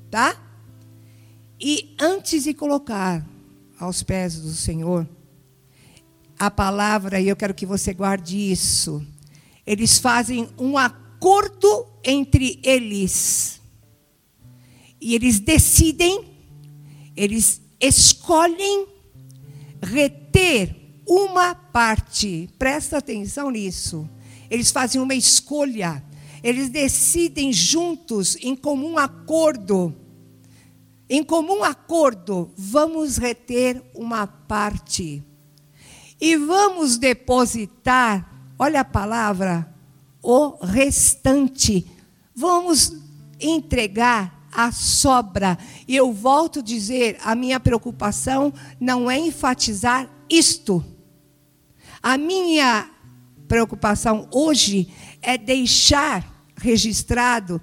tá? 0.09 0.35
E 1.59 1.95
antes 1.99 2.43
de 2.43 2.53
colocar 2.53 3.25
aos 3.79 4.03
pés 4.03 4.39
do 4.39 4.51
Senhor, 4.51 5.07
a 6.41 6.49
palavra, 6.49 7.21
e 7.21 7.27
eu 7.27 7.35
quero 7.35 7.53
que 7.53 7.67
você 7.67 7.93
guarde 7.93 8.35
isso. 8.35 9.05
Eles 9.63 9.99
fazem 9.99 10.49
um 10.57 10.75
acordo 10.75 11.85
entre 12.03 12.59
eles. 12.63 13.61
E 14.99 15.13
eles 15.13 15.39
decidem, 15.39 16.25
eles 17.15 17.61
escolhem 17.79 18.87
reter 19.83 20.75
uma 21.07 21.53
parte. 21.53 22.49
Presta 22.57 22.97
atenção 22.97 23.51
nisso. 23.51 24.09
Eles 24.49 24.71
fazem 24.71 24.99
uma 24.99 25.13
escolha. 25.13 26.03
Eles 26.41 26.69
decidem 26.69 27.53
juntos, 27.53 28.35
em 28.37 28.55
comum 28.55 28.97
acordo. 28.97 29.95
Em 31.07 31.23
comum 31.23 31.63
acordo, 31.63 32.51
vamos 32.57 33.17
reter 33.17 33.79
uma 33.93 34.25
parte 34.25 35.23
e 36.21 36.37
vamos 36.37 36.97
depositar, 36.97 38.31
olha 38.59 38.81
a 38.81 38.85
palavra, 38.85 39.73
o 40.21 40.63
restante. 40.63 41.89
Vamos 42.35 42.95
entregar 43.39 44.47
a 44.51 44.71
sobra. 44.71 45.57
E 45.87 45.95
eu 45.95 46.13
volto 46.13 46.59
a 46.59 46.61
dizer, 46.61 47.17
a 47.23 47.33
minha 47.33 47.59
preocupação 47.59 48.53
não 48.79 49.09
é 49.09 49.17
enfatizar 49.17 50.07
isto. 50.29 50.85
A 52.03 52.17
minha 52.19 52.87
preocupação 53.47 54.27
hoje 54.31 54.93
é 55.23 55.39
deixar 55.39 56.23
registrado 56.55 57.59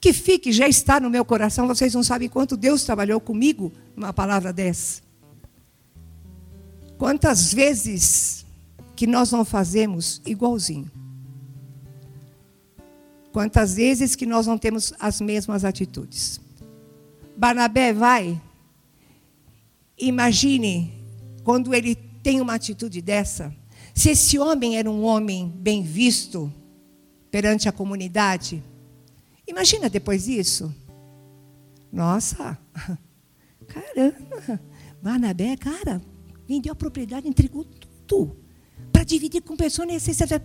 que 0.00 0.12
fique, 0.12 0.50
já 0.50 0.66
está 0.66 0.98
no 0.98 1.10
meu 1.10 1.24
coração. 1.24 1.68
Vocês 1.68 1.94
não 1.94 2.02
sabem 2.02 2.28
quanto 2.28 2.56
Deus 2.56 2.82
trabalhou 2.82 3.20
comigo 3.20 3.72
numa 3.94 4.12
palavra 4.12 4.52
dessa. 4.52 5.09
Quantas 7.00 7.50
vezes 7.54 8.44
que 8.94 9.06
nós 9.06 9.32
não 9.32 9.42
fazemos 9.42 10.20
igualzinho? 10.26 10.90
Quantas 13.32 13.76
vezes 13.76 14.14
que 14.14 14.26
nós 14.26 14.46
não 14.46 14.58
temos 14.58 14.92
as 15.00 15.18
mesmas 15.18 15.64
atitudes? 15.64 16.38
Barnabé 17.38 17.94
vai, 17.94 18.38
imagine 19.98 20.92
quando 21.42 21.72
ele 21.72 21.94
tem 22.22 22.38
uma 22.38 22.52
atitude 22.52 23.00
dessa. 23.00 23.50
Se 23.94 24.10
esse 24.10 24.38
homem 24.38 24.76
era 24.76 24.90
um 24.90 25.02
homem 25.02 25.48
bem 25.56 25.82
visto 25.82 26.52
perante 27.30 27.66
a 27.66 27.72
comunidade, 27.72 28.62
imagina 29.48 29.88
depois 29.88 30.24
disso. 30.24 30.70
Nossa, 31.90 32.58
caramba, 33.66 34.60
Barnabé, 35.02 35.56
cara, 35.56 36.02
vendeu 36.50 36.72
a 36.72 36.74
propriedade, 36.74 37.28
entregou 37.28 37.64
tudo 38.08 38.36
para 38.92 39.04
dividir 39.04 39.40
com 39.40 39.56
pessoas 39.56 39.86
necessitadas. 39.86 40.42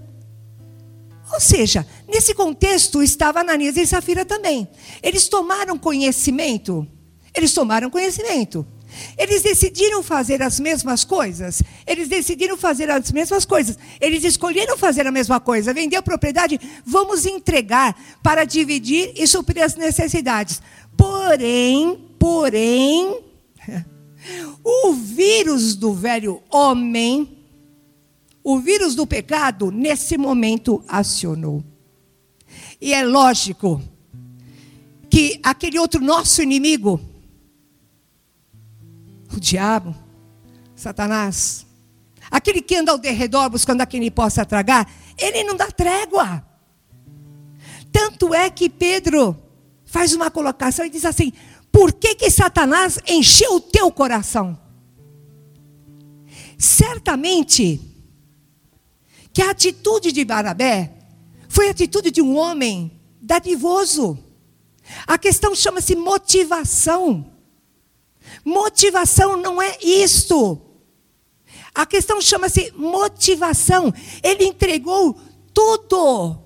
Ou 1.34 1.40
seja, 1.40 1.84
nesse 2.08 2.36
contexto 2.36 3.02
estava 3.02 3.40
Ananias 3.40 3.76
e 3.76 3.88
Safira 3.88 4.24
também. 4.24 4.68
Eles 5.02 5.28
tomaram 5.28 5.80
conhecimento. 5.80 6.88
Eles 7.34 7.52
tomaram 7.52 7.90
conhecimento. 7.90 8.64
Eles 9.18 9.42
decidiram 9.42 10.04
fazer 10.04 10.44
as 10.44 10.60
mesmas 10.60 11.04
coisas. 11.04 11.64
Eles 11.88 12.08
decidiram 12.08 12.56
fazer 12.56 12.88
as 12.92 13.12
mesmas 13.12 13.44
coisas. 13.44 13.76
Eles 14.00 14.24
escolheram 14.24 14.78
fazer 14.78 15.08
a 15.08 15.12
mesma 15.12 15.40
coisa. 15.40 15.74
Vender 15.74 15.96
a 15.96 16.04
propriedade, 16.04 16.60
vamos 16.86 17.26
entregar 17.26 18.00
para 18.22 18.46
dividir 18.46 19.12
e 19.16 19.26
suprir 19.26 19.64
as 19.64 19.76
necessidades. 19.76 20.62
Porém, 20.96 21.98
porém, 22.20 23.22
o 24.64 24.94
vírus 24.94 25.76
do 25.76 25.94
velho 25.94 26.42
homem 26.50 27.36
o 28.46 28.60
vírus 28.60 28.94
do 28.94 29.08
pecado, 29.08 29.72
nesse 29.72 30.20
momento, 30.20 30.86
acionou. 30.88 31.64
E 32.80 32.94
é 32.94 33.04
lógico 33.04 33.82
que 35.10 35.40
aquele 35.42 35.80
outro 35.80 36.00
nosso 36.00 36.44
inimigo, 36.44 37.02
o 39.36 39.40
diabo, 39.40 39.96
Satanás, 40.76 41.66
aquele 42.30 42.62
que 42.62 42.76
anda 42.76 42.92
ao 42.92 43.00
derredor 43.00 43.50
buscando 43.50 43.82
a 43.82 43.86
quem 43.88 44.12
possa 44.12 44.46
tragar, 44.46 44.88
ele 45.18 45.44
não 45.44 45.56
dá 45.56 45.72
trégua. 45.72 46.46
Tanto 47.92 48.32
é 48.32 48.48
que 48.52 48.70
Pedro 48.70 49.36
faz 49.88 50.14
uma 50.14 50.30
colocação 50.30 50.86
e 50.86 50.90
diz 50.92 51.04
assim: 51.04 51.34
por 51.76 51.92
que, 51.92 52.16
que 52.16 52.32
Satanás 52.32 53.00
encheu 53.06 53.56
o 53.56 53.60
teu 53.60 53.92
coração? 53.92 54.58
Certamente, 56.58 57.82
que 59.34 59.42
a 59.42 59.50
atitude 59.50 60.14
de 60.14 60.24
Barabé 60.24 60.94
foi 61.50 61.68
a 61.68 61.72
atitude 61.72 62.12
de 62.12 62.22
um 62.22 62.38
homem 62.38 62.98
dadivoso. 63.22 64.18
A 65.06 65.18
questão 65.18 65.54
chama-se 65.54 65.98
motivação. 65.98 67.30
Motivação 68.46 69.36
não 69.36 69.62
é 69.62 69.78
isto. 69.82 70.62
A 71.74 71.86
questão 71.86 72.22
chama-se 72.22 72.72
motivação. 72.78 73.94
Ele 74.24 74.46
entregou 74.46 75.20
tudo. 75.54 76.45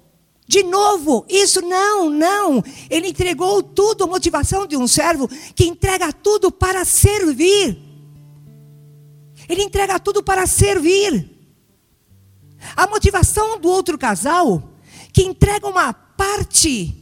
De 0.49 0.63
novo, 0.63 1.27
isso 1.29 1.62
não, 1.62 2.09
não. 2.09 2.63
Ele 2.89 3.09
entregou 3.09 3.62
tudo, 3.62 4.05
a 4.05 4.07
motivação 4.07 4.65
de 4.65 4.75
um 4.75 4.88
servo 4.88 5.27
que 5.53 5.65
entrega 5.65 6.12
tudo 6.12 6.51
para 6.51 6.83
servir. 6.83 7.77
Ele 9.47 9.62
entrega 9.62 9.99
tudo 9.99 10.23
para 10.23 10.47
servir. 10.47 11.29
A 12.75 12.88
motivação 12.88 13.59
do 13.59 13.69
outro 13.69 13.95
casal, 13.95 14.73
que 15.13 15.21
entrega 15.21 15.67
uma 15.67 15.93
parte, 15.93 16.97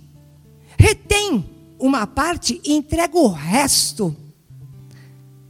retém 0.77 1.49
uma 1.79 2.05
parte 2.05 2.59
e 2.65 2.73
entrega 2.73 3.17
o 3.17 3.29
resto 3.29 4.13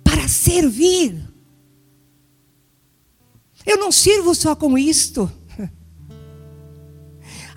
para 0.03 0.27
servir. 0.27 1.19
Eu 3.65 3.77
não 3.77 3.91
sirvo 3.91 4.35
só 4.35 4.55
com 4.55 4.77
isto. 4.77 5.31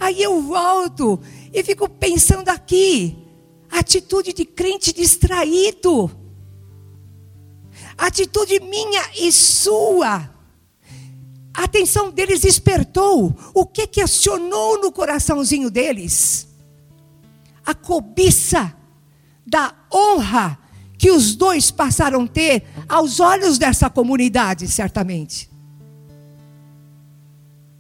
Aí 0.01 0.21
eu 0.21 0.43
volto 0.43 1.21
e 1.53 1.63
fico 1.63 1.89
pensando 1.89 2.49
aqui, 2.49 3.17
atitude 3.71 4.33
de 4.33 4.45
crente 4.45 4.93
distraído. 4.93 6.11
Atitude 7.97 8.59
minha 8.61 9.03
e 9.15 9.31
sua 9.31 10.41
a 11.61 11.65
atenção 11.65 12.11
deles 12.11 12.41
despertou. 12.41 13.35
O 13.53 13.67
que 13.67 13.87
que 13.87 14.01
acionou 14.01 14.81
no 14.81 14.93
coraçãozinho 14.93 15.71
deles? 15.71 16.49
A 17.67 17.75
cobiça 17.75 18.75
da 19.47 19.75
honra 19.93 20.59
que 20.97 21.11
os 21.11 21.35
dois 21.35 21.71
passaram 21.71 22.23
a 22.23 22.29
ter 22.29 22.65
aos 22.89 23.21
olhos 23.21 23.59
dessa 23.59 23.91
comunidade, 23.91 24.69
certamente. 24.69 25.51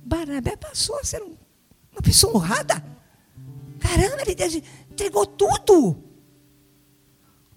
Barnabé 0.04 0.56
passou 0.56 0.98
a 0.98 1.04
ser 1.04 1.22
uma 2.00 2.02
pessoa 2.02 2.34
honrada. 2.34 2.82
Caramba, 3.78 4.22
ele 4.22 4.64
entregou 4.90 5.26
tudo. 5.26 6.02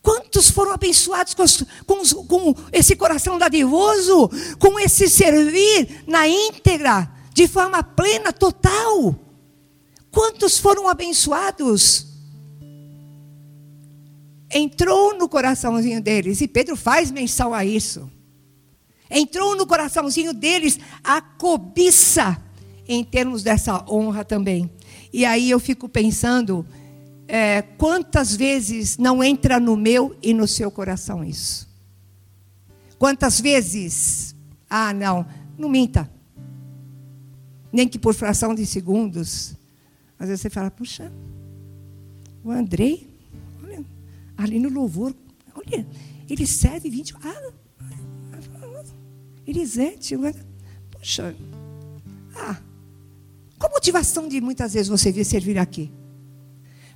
Quantos 0.01 0.49
foram 0.51 0.73
abençoados 0.73 1.34
com, 1.34 1.45
com, 1.86 2.25
com, 2.27 2.56
esse 2.73 2.93
coração 2.95 3.38
dadivoso, 3.38 4.29
com 4.60 4.77
esse 4.77 5.10
servir 5.10 6.03
na 6.06 6.27
íntegra, 6.27 7.10
de 7.34 7.47
forma 7.47 7.82
plena, 7.82 8.34
total? 8.34 9.15
Quantos 10.12 10.60
foram 10.60 10.89
abençoados? 10.89 12.08
Entrou 14.51 15.17
no 15.17 15.29
coraçãozinho 15.29 16.01
deles, 16.01 16.41
e 16.41 16.47
Pedro 16.49 16.75
faz 16.75 17.10
menção 17.10 17.53
a 17.53 17.63
isso. 17.63 18.12
Entrou 19.10 19.56
no 19.56 19.65
coraçãozinho 19.65 20.34
deles 20.34 20.77
a 21.01 21.21
cobiça 21.21 22.42
em 22.93 23.03
termos 23.03 23.43
dessa 23.43 23.84
honra 23.89 24.23
também. 24.23 24.69
E 25.12 25.25
aí 25.25 25.49
eu 25.49 25.60
fico 25.60 25.88
pensando 25.88 26.65
é, 27.27 27.62
quantas 27.62 28.36
vezes 28.36 28.97
não 28.97 29.23
entra 29.23 29.60
no 29.60 29.75
meu 29.75 30.15
e 30.21 30.34
no 30.34 30.47
seu 30.47 30.69
coração 30.69 31.23
isso? 31.23 31.69
Quantas 32.97 33.39
vezes, 33.39 34.36
ah, 34.69 34.93
não, 34.93 35.25
não 35.58 35.69
minta. 35.69 36.10
Nem 37.71 37.88
que 37.88 37.99
por 37.99 38.13
fração 38.13 38.53
de 38.53 38.65
segundos. 38.65 39.56
Às 40.17 40.29
vezes 40.29 40.41
você 40.41 40.49
fala, 40.49 40.71
puxa, 40.71 41.12
o 42.43 42.51
Andrei, 42.51 43.10
olha, 43.63 43.84
ali 44.38 44.60
no 44.60 44.69
louvor, 44.69 45.13
olha, 45.56 45.86
ele 46.29 46.47
serve 46.47 46.89
20. 46.89 47.15
Ah, 47.23 47.51
Elisete, 49.45 50.15
puxa, 50.91 51.36
ah, 52.36 52.56
qual 52.56 52.56
a 52.56 52.72
motivação 53.83 54.29
de 54.29 54.39
muitas 54.39 54.73
vezes 54.73 54.87
você 54.87 55.11
vir 55.11 55.25
servir 55.25 55.57
aqui? 55.57 55.91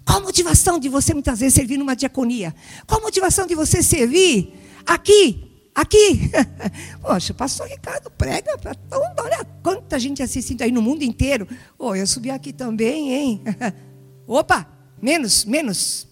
Qual 0.05 0.19
a 0.19 0.21
motivação 0.21 0.79
de 0.79 0.87
você 0.87 1.13
muitas 1.13 1.41
vezes 1.41 1.53
servir 1.53 1.75
numa 1.75 1.97
diaconia? 1.97 2.55
Qual 2.87 3.01
a 3.01 3.03
motivação 3.03 3.45
de 3.45 3.53
você 3.55 3.83
servir 3.83 4.53
aqui? 4.85 5.51
Aqui? 5.75 6.31
Poxa, 7.03 7.33
pastor 7.33 7.67
Ricardo 7.67 8.09
prega 8.11 8.57
para 8.57 8.73
todo 8.73 9.03
Olha 9.19 9.45
quanta 9.61 9.99
gente 9.99 10.23
assistindo 10.23 10.61
aí 10.61 10.71
no 10.71 10.81
mundo 10.81 11.03
inteiro. 11.03 11.45
Oh, 11.77 11.93
eu 11.93 12.07
subi 12.07 12.29
aqui 12.29 12.53
também, 12.53 13.11
hein? 13.11 13.41
Opa, 14.25 14.65
menos, 15.01 15.43
menos, 15.43 16.07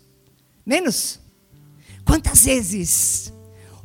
menos. 0.65 1.21
Quantas 2.03 2.43
vezes 2.43 3.31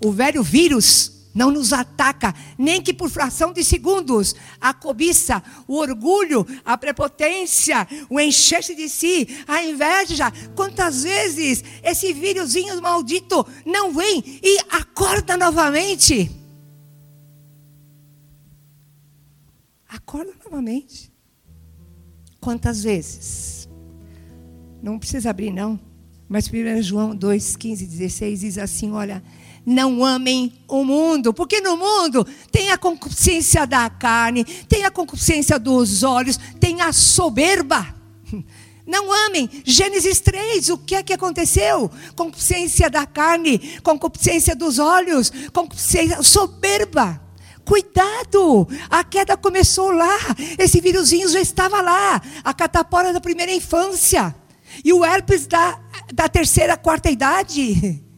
o 0.05 0.11
velho 0.11 0.43
vírus 0.43 1.20
não 1.35 1.51
nos 1.51 1.73
ataca, 1.73 2.35
nem 2.59 2.83
que 2.83 2.93
por 2.93 3.09
fração 3.09 3.53
de 3.53 3.63
segundos. 3.63 4.35
A 4.61 4.75
cobiça, 4.75 5.43
o 5.67 5.77
orgulho, 5.77 6.47
a 6.65 6.77
prepotência, 6.77 7.87
o 8.09 8.19
encher-se 8.19 8.75
de 8.75 8.89
si, 8.89 9.27
a 9.47 9.63
inveja. 9.63 10.33
Quantas 10.55 11.03
vezes 11.03 11.63
esse 11.83 12.13
vírusinho 12.13 12.81
maldito 12.83 13.47
não 13.65 13.93
vem 13.93 14.23
e 14.43 14.59
acorda 14.71 15.37
novamente? 15.37 16.31
Acorda 19.89 20.33
novamente. 20.45 21.13
Quantas 22.41 22.83
vezes? 22.83 23.69
Não 24.83 24.99
precisa 24.99 25.31
abrir, 25.31 25.53
não. 25.53 25.79
Mas 26.29 26.49
1 26.49 26.83
João 26.83 27.15
2, 27.15 27.57
15, 27.57 27.87
16 27.87 28.41
diz 28.41 28.57
assim: 28.57 28.93
olha 28.93 29.23
não 29.65 30.05
amem 30.05 30.53
o 30.67 30.85
mundo, 30.85 31.33
porque 31.33 31.61
no 31.61 31.77
mundo 31.77 32.27
tem 32.51 32.71
a 32.71 32.79
concupiscência 32.79 33.67
da 33.67 33.89
carne, 33.91 34.45
tem 34.45 34.85
a 34.85 34.91
concupiscência 34.91 35.59
dos 35.59 36.03
olhos, 36.03 36.39
tem 36.59 36.81
a 36.81 36.93
soberba. 36.93 37.95
Não 38.87 39.13
amem. 39.27 39.49
Gênesis 39.65 40.19
3, 40.19 40.69
o 40.71 40.79
que 40.79 40.97
é 40.97 41.03
que 41.05 41.13
aconteceu? 41.13 41.89
Concupiscência 42.17 42.91
da 42.91 43.07
carne, 43.07 43.79
concupiscência 43.85 44.57
dos 44.57 44.81
olhos, 44.81 45.31
concupiscência 45.53 46.21
soberba. 46.25 47.21
Cuidado, 47.65 48.67
a 48.91 49.05
queda 49.05 49.37
começou 49.37 49.93
lá. 49.93 50.19
Esse 50.59 50.81
vírusinho 50.81 51.29
já 51.29 51.41
estava 51.41 51.81
lá. 51.81 52.21
A 52.43 52.53
catapora 52.53 53.13
da 53.13 53.21
primeira 53.21 53.55
infância. 53.55 54.35
E 54.85 54.93
o 54.93 55.05
herpes 55.05 55.47
da, 55.47 55.79
da 56.13 56.29
terceira, 56.29 56.77
quarta 56.77 57.09
idade. 57.09 58.03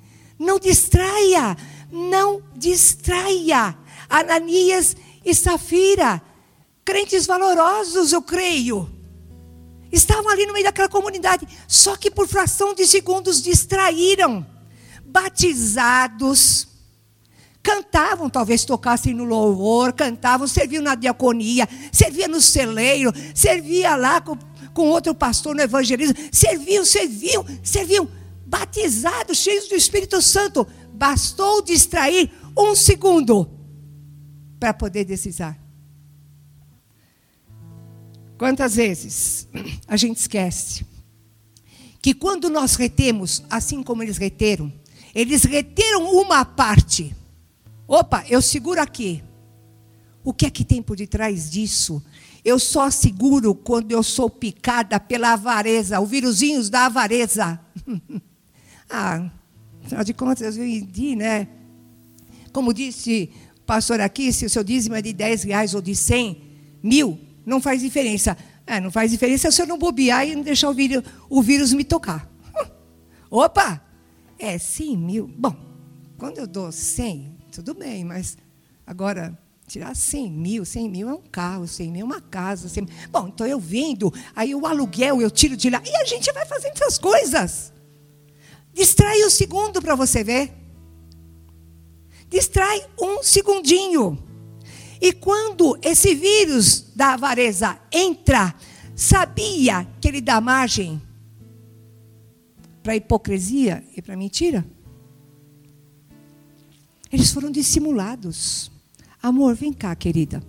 Não 0.42 0.58
distraia, 0.58 1.56
não 1.88 2.42
distraia. 2.56 3.78
Ananias 4.10 4.96
e 5.24 5.32
Safira, 5.32 6.20
crentes 6.84 7.26
valorosos, 7.26 8.12
eu 8.12 8.20
creio. 8.20 8.90
Estavam 9.92 10.28
ali 10.28 10.44
no 10.44 10.52
meio 10.52 10.64
daquela 10.64 10.88
comunidade, 10.88 11.46
só 11.68 11.96
que 11.96 12.10
por 12.10 12.26
fração 12.26 12.74
de 12.74 12.88
segundos 12.88 13.40
distraíram. 13.40 14.44
Batizados, 15.04 16.66
cantavam, 17.62 18.28
talvez 18.28 18.64
tocassem 18.64 19.14
no 19.14 19.22
louvor, 19.22 19.92
cantavam, 19.92 20.48
serviam 20.48 20.82
na 20.82 20.96
diaconia, 20.96 21.68
serviam 21.92 22.28
no 22.28 22.40
celeiro, 22.40 23.12
servia 23.32 23.94
lá 23.94 24.20
com, 24.20 24.36
com 24.74 24.88
outro 24.88 25.14
pastor 25.14 25.54
no 25.54 25.62
evangelismo, 25.62 26.16
serviam, 26.32 26.84
serviam, 26.84 27.46
serviam, 27.62 28.08
batizados, 28.52 29.38
cheios 29.38 29.66
do 29.66 29.74
Espírito 29.74 30.20
Santo. 30.20 30.66
Bastou 30.92 31.62
distrair 31.62 32.30
um 32.56 32.74
segundo 32.74 33.48
para 34.60 34.74
poder 34.74 35.06
decisar. 35.06 35.58
Quantas 38.36 38.76
vezes 38.76 39.48
a 39.88 39.96
gente 39.96 40.18
esquece 40.18 40.84
que 42.02 42.12
quando 42.12 42.50
nós 42.50 42.74
retemos, 42.74 43.42
assim 43.48 43.82
como 43.82 44.02
eles 44.02 44.18
reteram, 44.18 44.70
eles 45.14 45.44
reteram 45.44 46.12
uma 46.14 46.44
parte. 46.44 47.14
Opa, 47.88 48.24
eu 48.28 48.42
seguro 48.42 48.82
aqui. 48.82 49.22
O 50.22 50.34
que 50.34 50.46
é 50.46 50.50
que 50.50 50.64
tem 50.64 50.82
por 50.82 50.96
detrás 50.96 51.50
disso? 51.50 52.02
Eu 52.44 52.58
só 52.58 52.90
seguro 52.90 53.54
quando 53.54 53.92
eu 53.92 54.02
sou 54.02 54.28
picada 54.28 55.00
pela 55.00 55.32
avareza, 55.32 56.00
o 56.00 56.06
vírusinhos 56.06 56.68
da 56.68 56.86
avareza. 56.86 57.58
ah, 58.92 59.30
afinal 59.82 60.04
de 60.04 60.12
contas, 60.12 60.58
eu 60.58 60.66
entendi, 60.66 61.16
né? 61.16 61.48
Como 62.52 62.74
disse 62.74 63.30
o 63.56 63.62
pastor 63.62 64.00
aqui, 64.00 64.30
se 64.30 64.44
o 64.44 64.50
seu 64.50 64.62
dízimo 64.62 64.94
é 64.94 65.00
de 65.00 65.14
10 65.14 65.44
reais 65.44 65.74
ou 65.74 65.80
de 65.80 65.96
100 65.96 66.42
mil, 66.82 67.18
não 67.46 67.58
faz 67.58 67.80
diferença. 67.80 68.36
É, 68.66 68.78
não 68.78 68.90
faz 68.90 69.10
diferença 69.10 69.50
se 69.50 69.62
eu 69.62 69.66
não 69.66 69.78
bobear 69.78 70.28
e 70.28 70.36
não 70.36 70.42
deixar 70.42 70.68
o 70.68 70.74
vírus, 70.74 71.02
o 71.30 71.40
vírus 71.40 71.72
me 71.72 71.84
tocar. 71.84 72.30
Opa! 73.30 73.82
É 74.38 74.58
100 74.58 74.96
mil. 74.98 75.26
Bom, 75.38 75.56
quando 76.18 76.36
eu 76.36 76.46
dou 76.46 76.70
100, 76.70 77.38
tudo 77.50 77.72
bem, 77.72 78.04
mas 78.04 78.36
agora 78.86 79.36
tirar 79.66 79.96
100 79.96 80.30
mil, 80.30 80.64
100 80.66 80.90
mil 80.90 81.08
é 81.08 81.14
um 81.14 81.22
carro, 81.32 81.66
100 81.66 81.90
mil 81.90 82.02
é 82.02 82.04
uma 82.04 82.20
casa. 82.20 82.68
100 82.68 82.84
mil. 82.84 82.94
Bom, 83.10 83.28
então 83.28 83.46
eu 83.46 83.58
vendo, 83.58 84.12
aí 84.36 84.54
o 84.54 84.66
aluguel 84.66 85.22
eu 85.22 85.30
tiro 85.30 85.56
de 85.56 85.70
lá. 85.70 85.82
E 85.82 85.96
a 85.96 86.04
gente 86.04 86.30
vai 86.32 86.44
fazendo 86.44 86.74
essas 86.74 86.98
coisas. 86.98 87.71
Distrai 88.72 89.24
um 89.24 89.30
segundo 89.30 89.80
para 89.80 89.94
você 89.94 90.24
ver. 90.24 90.52
Distrai 92.28 92.84
um 93.00 93.22
segundinho. 93.22 94.18
E 95.00 95.12
quando 95.12 95.78
esse 95.82 96.14
vírus 96.14 96.92
da 96.94 97.14
avareza 97.14 97.78
entra, 97.90 98.54
sabia 98.94 99.86
que 100.00 100.08
ele 100.08 100.20
dá 100.20 100.40
margem 100.40 101.02
para 102.82 102.96
hipocrisia 102.96 103.84
e 103.96 104.00
para 104.00 104.16
mentira? 104.16 104.64
Eles 107.12 107.30
foram 107.30 107.50
dissimulados. 107.50 108.70
Amor, 109.22 109.54
vem 109.54 109.72
cá, 109.72 109.94
querida. 109.94 110.42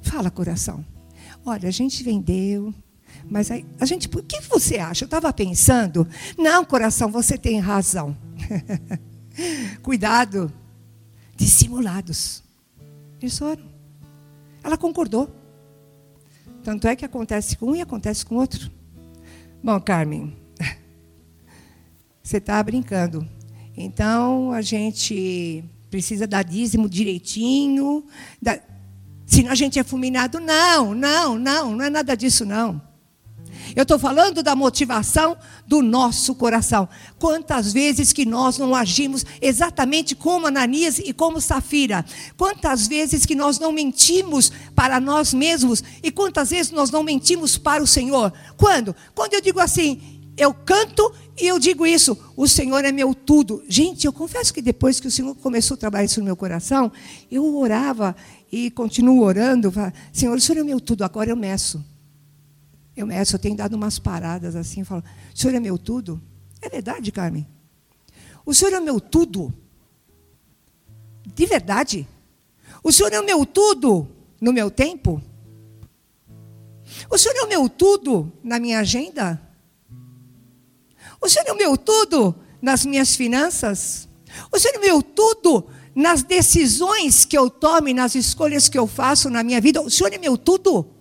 Fala, 0.00 0.30
coração. 0.30 0.84
Olha, 1.44 1.68
a 1.68 1.72
gente 1.72 2.04
vendeu, 2.04 2.72
mas 3.30 3.50
aí, 3.50 3.64
a 3.78 3.84
gente, 3.84 4.08
o 4.08 4.22
que 4.22 4.40
você 4.42 4.78
acha? 4.78 5.04
Eu 5.04 5.06
estava 5.06 5.32
pensando. 5.32 6.08
Não, 6.36 6.64
coração, 6.64 7.10
você 7.10 7.36
tem 7.36 7.60
razão. 7.60 8.16
Cuidado. 9.82 10.52
Dissimulados. 11.36 12.42
Eles 13.20 13.38
foram. 13.38 13.64
Ela 14.64 14.78
concordou. 14.78 15.30
Tanto 16.64 16.88
é 16.88 16.96
que 16.96 17.04
acontece 17.04 17.56
com 17.56 17.70
um 17.70 17.76
e 17.76 17.82
acontece 17.82 18.24
com 18.24 18.36
outro. 18.36 18.70
Bom, 19.62 19.78
Carmen, 19.80 20.36
você 22.22 22.38
está 22.38 22.62
brincando. 22.62 23.28
Então 23.76 24.52
a 24.52 24.62
gente 24.62 25.64
precisa 25.90 26.26
dar 26.26 26.42
dízimo 26.42 26.88
direitinho. 26.88 28.04
Da... 28.40 28.58
Senão 29.26 29.52
a 29.52 29.54
gente 29.54 29.78
é 29.78 29.84
fulminado. 29.84 30.40
Não, 30.40 30.94
não, 30.94 31.38
não, 31.38 31.76
não 31.76 31.84
é 31.84 31.90
nada 31.90 32.16
disso, 32.16 32.44
não. 32.46 32.87
Eu 33.74 33.82
estou 33.82 33.98
falando 33.98 34.42
da 34.42 34.54
motivação 34.54 35.36
do 35.66 35.82
nosso 35.82 36.34
coração. 36.34 36.88
Quantas 37.18 37.72
vezes 37.72 38.12
que 38.12 38.24
nós 38.24 38.58
não 38.58 38.74
agimos 38.74 39.24
exatamente 39.40 40.14
como 40.14 40.46
Ananias 40.46 40.98
e 40.98 41.12
como 41.12 41.40
Safira? 41.40 42.04
Quantas 42.36 42.86
vezes 42.86 43.26
que 43.26 43.34
nós 43.34 43.58
não 43.58 43.72
mentimos 43.72 44.52
para 44.74 45.00
nós 45.00 45.32
mesmos 45.34 45.82
e 46.02 46.10
quantas 46.10 46.50
vezes 46.50 46.72
nós 46.72 46.90
não 46.90 47.02
mentimos 47.02 47.58
para 47.58 47.82
o 47.82 47.86
Senhor? 47.86 48.32
Quando? 48.56 48.94
Quando 49.14 49.34
eu 49.34 49.40
digo 49.40 49.60
assim, 49.60 50.00
eu 50.36 50.54
canto 50.54 51.12
e 51.40 51.46
eu 51.46 51.58
digo 51.58 51.86
isso, 51.86 52.16
o 52.36 52.46
Senhor 52.46 52.84
é 52.84 52.92
meu 52.92 53.14
tudo. 53.14 53.62
Gente, 53.68 54.06
eu 54.06 54.12
confesso 54.12 54.54
que 54.54 54.62
depois 54.62 55.00
que 55.00 55.08
o 55.08 55.10
Senhor 55.10 55.34
começou 55.34 55.74
a 55.74 55.78
trabalhar 55.78 56.04
isso 56.04 56.20
no 56.20 56.26
meu 56.26 56.36
coração, 56.36 56.90
eu 57.30 57.56
orava 57.56 58.14
e 58.50 58.70
continuo 58.70 59.22
orando, 59.22 59.72
Senhor, 60.12 60.36
o 60.36 60.40
Senhor 60.40 60.60
é 60.60 60.64
meu 60.64 60.80
tudo, 60.80 61.02
agora 61.02 61.30
eu 61.30 61.36
meço. 61.36 61.84
Eu, 62.98 63.06
meço, 63.06 63.36
eu 63.36 63.38
tenho 63.38 63.54
dado 63.54 63.74
umas 63.74 63.96
paradas 63.96 64.56
assim, 64.56 64.82
falo, 64.82 65.04
o 65.32 65.38
senhor 65.38 65.54
é 65.54 65.60
meu 65.60 65.78
tudo? 65.78 66.20
É 66.60 66.68
verdade, 66.68 67.12
Carmen? 67.12 67.46
O 68.44 68.52
senhor 68.52 68.72
é 68.74 68.80
meu 68.80 68.98
tudo? 68.98 69.54
De 71.24 71.46
verdade? 71.46 72.08
O 72.82 72.90
senhor 72.90 73.12
é 73.12 73.20
o 73.20 73.24
meu 73.24 73.46
tudo 73.46 74.08
no 74.40 74.52
meu 74.52 74.68
tempo? 74.68 75.22
O 77.08 77.16
senhor 77.16 77.36
é 77.36 77.42
o 77.42 77.48
meu 77.48 77.68
tudo 77.68 78.32
na 78.42 78.58
minha 78.58 78.80
agenda? 78.80 79.40
O 81.20 81.28
senhor 81.28 81.46
é 81.46 81.52
o 81.52 81.56
meu 81.56 81.76
tudo 81.76 82.34
nas 82.60 82.84
minhas 82.84 83.14
finanças? 83.14 84.08
O 84.50 84.58
senhor 84.58 84.74
é 84.74 84.78
o 84.78 84.80
meu 84.80 85.02
tudo 85.04 85.68
nas 85.94 86.24
decisões 86.24 87.24
que 87.24 87.38
eu 87.38 87.48
tomo, 87.48 87.94
nas 87.94 88.16
escolhas 88.16 88.68
que 88.68 88.76
eu 88.76 88.88
faço 88.88 89.30
na 89.30 89.44
minha 89.44 89.60
vida? 89.60 89.80
O 89.80 89.88
senhor 89.88 90.12
é 90.12 90.18
meu 90.18 90.36
tudo? 90.36 90.97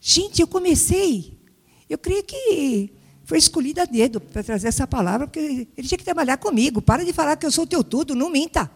Gente, 0.00 0.40
eu 0.40 0.46
comecei. 0.46 1.38
Eu 1.88 1.98
creio 1.98 2.24
que 2.24 2.92
foi 3.24 3.38
escolhido 3.38 3.80
a 3.80 3.84
dedo 3.84 4.20
para 4.20 4.42
trazer 4.42 4.68
essa 4.68 4.86
palavra, 4.86 5.26
porque 5.26 5.68
ele 5.76 5.86
tinha 5.86 5.98
que 5.98 6.04
trabalhar 6.04 6.38
comigo. 6.38 6.80
Para 6.80 7.04
de 7.04 7.12
falar 7.12 7.36
que 7.36 7.44
eu 7.44 7.50
sou 7.52 7.66
teu 7.66 7.84
tudo, 7.84 8.14
não 8.14 8.30
minta. 8.30 8.70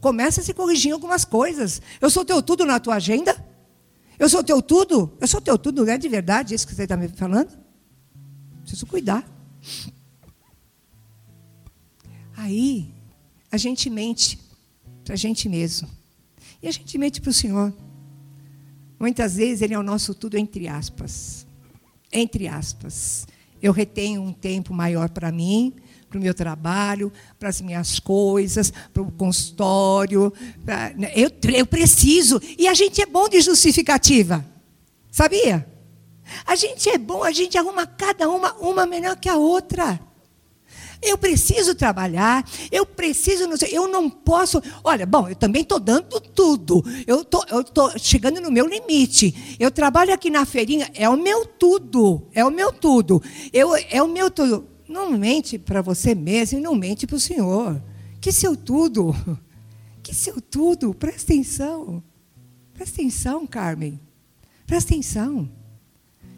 Começa 0.00 0.40
a 0.40 0.44
se 0.44 0.54
corrigir 0.54 0.92
algumas 0.92 1.24
coisas. 1.24 1.82
Eu 2.00 2.08
sou 2.08 2.24
teu 2.24 2.42
tudo 2.42 2.64
na 2.64 2.80
tua 2.80 2.94
agenda? 2.94 3.36
Eu 4.18 4.28
sou 4.28 4.42
teu 4.42 4.62
tudo? 4.62 5.12
Eu 5.20 5.28
sou 5.28 5.40
teu 5.40 5.58
tudo, 5.58 5.84
não 5.84 5.92
é 5.92 5.98
de 5.98 6.08
verdade 6.08 6.54
isso 6.54 6.66
que 6.66 6.74
você 6.74 6.84
está 6.84 6.96
me 6.96 7.08
falando? 7.08 7.56
Preciso 8.62 8.86
cuidar. 8.86 9.28
Aí, 12.36 12.92
a 13.50 13.56
gente 13.56 13.88
mente 13.90 14.38
para 15.04 15.14
a 15.14 15.16
gente 15.16 15.48
mesmo. 15.48 15.88
E 16.62 16.68
a 16.68 16.72
gente 16.72 16.98
mente 16.98 17.20
para 17.20 17.30
o 17.30 17.32
Senhor. 17.32 17.72
Muitas 18.98 19.36
vezes 19.36 19.62
ele 19.62 19.74
é 19.74 19.78
o 19.78 19.82
nosso 19.82 20.14
tudo 20.14 20.36
entre 20.36 20.68
aspas. 20.68 21.46
Entre 22.12 22.48
aspas. 22.48 23.26
Eu 23.60 23.72
retenho 23.72 24.22
um 24.22 24.32
tempo 24.32 24.72
maior 24.72 25.08
para 25.08 25.32
mim, 25.32 25.74
para 26.08 26.18
o 26.18 26.22
meu 26.22 26.34
trabalho, 26.34 27.12
para 27.38 27.48
as 27.48 27.60
minhas 27.60 27.98
coisas, 27.98 28.72
para 28.92 29.02
o 29.02 29.10
consultório. 29.12 30.32
Pra... 30.64 30.90
Né, 30.94 31.12
eu, 31.14 31.30
eu 31.54 31.66
preciso. 31.66 32.40
E 32.58 32.68
a 32.68 32.74
gente 32.74 33.02
é 33.02 33.06
bom 33.06 33.28
de 33.28 33.40
justificativa. 33.40 34.44
Sabia? 35.10 35.66
A 36.44 36.54
gente 36.56 36.88
é 36.88 36.98
bom, 36.98 37.22
a 37.22 37.30
gente 37.30 37.56
arruma 37.56 37.86
cada 37.86 38.28
uma, 38.28 38.54
uma 38.54 38.86
melhor 38.86 39.16
que 39.16 39.28
a 39.28 39.36
outra. 39.36 40.00
Eu 41.06 41.16
preciso 41.16 41.74
trabalhar, 41.74 42.44
eu 42.72 42.84
preciso, 42.84 43.46
não 43.46 43.56
sei, 43.56 43.70
eu 43.72 43.86
não 43.86 44.10
posso. 44.10 44.60
Olha, 44.82 45.06
bom, 45.06 45.28
eu 45.28 45.36
também 45.36 45.62
estou 45.62 45.78
dando 45.78 46.20
tudo. 46.20 46.82
Eu 47.06 47.24
tô, 47.24 47.44
estou 47.60 47.96
chegando 47.96 48.40
no 48.40 48.50
meu 48.50 48.66
limite. 48.66 49.56
Eu 49.60 49.70
trabalho 49.70 50.12
aqui 50.12 50.30
na 50.30 50.44
feirinha, 50.44 50.90
é 50.94 51.08
o 51.08 51.16
meu 51.16 51.46
tudo. 51.46 52.26
É 52.32 52.44
o 52.44 52.50
meu 52.50 52.72
tudo. 52.72 53.22
Eu, 53.52 53.76
é 53.76 54.02
o 54.02 54.08
meu 54.08 54.30
tudo. 54.30 54.66
Não 54.88 55.12
mente 55.12 55.58
para 55.58 55.80
você 55.80 56.12
mesmo 56.12 56.58
e 56.58 56.62
não 56.62 56.74
mente 56.74 57.06
para 57.06 57.16
o 57.16 57.20
Senhor. 57.20 57.80
Que 58.20 58.32
seu 58.32 58.56
tudo. 58.56 59.14
Que 60.02 60.14
seu 60.14 60.40
tudo. 60.40 60.94
Presta 60.94 61.32
atenção. 61.32 62.00
Presta 62.72 63.00
atenção, 63.00 63.44
Carmen. 63.44 64.00
Presta 64.64 64.92
atenção. 64.92 65.50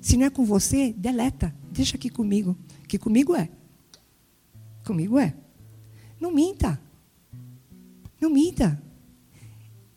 Se 0.00 0.16
não 0.16 0.24
é 0.24 0.30
com 0.30 0.42
você, 0.42 0.94
deleta. 0.96 1.54
Deixa 1.70 1.96
aqui 1.96 2.08
comigo. 2.08 2.56
Que 2.88 2.96
comigo 2.96 3.36
é. 3.36 3.50
Comigo 4.89 5.18
é. 5.18 5.34
Não 6.18 6.32
minta. 6.32 6.80
Não 8.18 8.30
minta. 8.30 8.82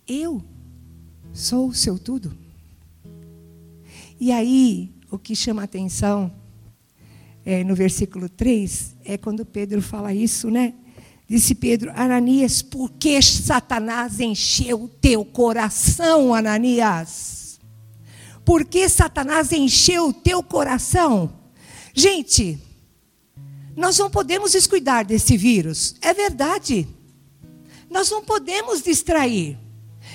Eu 0.06 0.44
sou 1.32 1.70
o 1.70 1.74
seu 1.74 1.98
tudo. 1.98 2.38
E 4.20 4.34
aí, 4.34 4.92
o 5.10 5.18
que 5.18 5.34
chama 5.34 5.64
atenção 5.64 6.30
é, 7.46 7.64
no 7.64 7.74
versículo 7.74 8.28
3 8.28 8.98
é 9.06 9.18
quando 9.18 9.46
Pedro 9.46 9.82
fala 9.82 10.14
isso, 10.14 10.52
né? 10.52 10.74
Disse 11.26 11.56
Pedro, 11.56 11.90
Ananias, 11.96 12.62
por 12.62 12.92
que 12.92 13.22
Satanás 13.22 14.20
encheu 14.20 14.84
o 14.84 14.90
teu 14.90 15.24
coração, 15.24 16.34
Ananias? 16.34 17.62
Porque 18.44 18.90
Satanás 18.90 19.54
encheu 19.54 20.10
o 20.10 20.14
teu 20.14 20.44
coração. 20.44 21.32
Gente, 21.94 22.60
nós 23.76 23.98
não 23.98 24.10
podemos 24.10 24.52
descuidar 24.52 25.06
desse 25.06 25.38
vírus. 25.38 25.96
É 26.02 26.14
verdade. 26.14 26.88
Nós 27.90 28.10
não 28.10 28.24
podemos 28.24 28.82
distrair. 28.82 29.58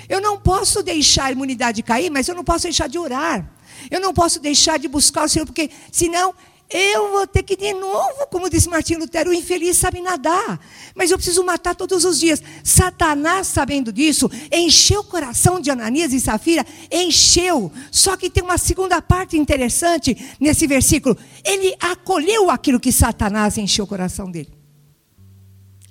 Eu 0.08 0.20
não 0.20 0.38
posso 0.38 0.82
deixar 0.82 1.26
a 1.26 1.32
imunidade 1.32 1.82
cair, 1.82 2.10
mas 2.10 2.28
eu 2.28 2.34
não 2.34 2.44
posso 2.44 2.64
deixar 2.64 2.88
de 2.88 2.98
orar. 2.98 3.50
Eu 3.90 4.00
não 4.00 4.12
posso 4.12 4.40
deixar 4.40 4.78
de 4.78 4.88
buscar 4.88 5.24
o 5.24 5.28
Senhor, 5.28 5.46
porque 5.46 5.70
senão 5.90 6.34
eu 6.68 7.12
vou 7.12 7.26
ter 7.28 7.44
que 7.44 7.56
de 7.56 7.72
novo, 7.72 8.26
como 8.28 8.50
disse 8.50 8.68
Martinho 8.68 8.98
Lutero, 8.98 9.30
o 9.30 9.34
infeliz 9.34 9.76
sabe 9.76 10.00
nadar, 10.00 10.60
mas 10.96 11.10
eu 11.10 11.16
preciso 11.16 11.44
matar 11.44 11.76
todos 11.76 12.04
os 12.04 12.18
dias. 12.18 12.42
Satanás, 12.64 13.46
sabendo 13.46 13.92
disso, 13.92 14.28
encheu 14.52 15.00
o 15.00 15.04
coração 15.04 15.60
de 15.60 15.70
Ananias 15.70 16.12
e 16.12 16.20
Safira, 16.20 16.66
encheu. 16.90 17.70
Só 17.92 18.16
que 18.16 18.28
tem 18.28 18.42
uma 18.42 18.58
segunda 18.58 19.00
parte 19.00 19.36
interessante 19.36 20.16
nesse 20.40 20.66
versículo. 20.66 21.16
Ele 21.44 21.76
acolheu 21.78 22.50
aquilo 22.50 22.80
que 22.80 22.90
Satanás 22.90 23.56
encheu 23.56 23.84
o 23.84 23.88
coração 23.88 24.28
dele. 24.28 24.52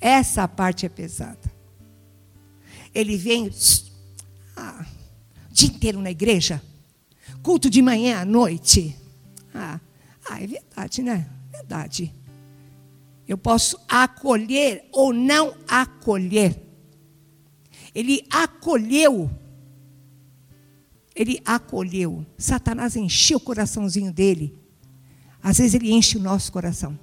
Essa 0.02 0.46
parte 0.46 0.86
é 0.86 0.90
pesada. 0.90 1.54
Ele 2.94 3.16
vem 3.16 3.50
ah, 4.58 4.86
o 5.50 5.54
dia 5.54 5.70
inteiro 5.70 6.02
na 6.02 6.12
igreja, 6.12 6.62
culto 7.42 7.70
de 7.70 7.82
manhã 7.82 8.20
à 8.20 8.26
noite. 8.26 8.96
Ah, 9.54 9.80
ah, 10.28 10.42
é 10.42 10.48
verdade, 10.48 11.04
né? 11.04 11.30
Verdade. 11.52 12.14
Eu 13.28 13.38
posso 13.38 13.80
acolher 13.88 14.88
ou 14.92 15.14
não 15.14 15.56
acolher. 15.68 16.60
Ele 17.94 18.26
acolheu. 18.30 19.30
Ele 21.16 21.42
acolheu. 21.46 22.26
Satanás 22.38 22.96
encheu 22.96 23.38
o 23.38 23.42
coraçãozinho 23.42 24.12
dele. 24.12 24.58
Às 25.42 25.60
vezes 25.60 25.76
ele 25.76 25.92
enche 25.92 26.18
o 26.18 26.22
nosso 26.22 26.52
coração. 26.52 26.98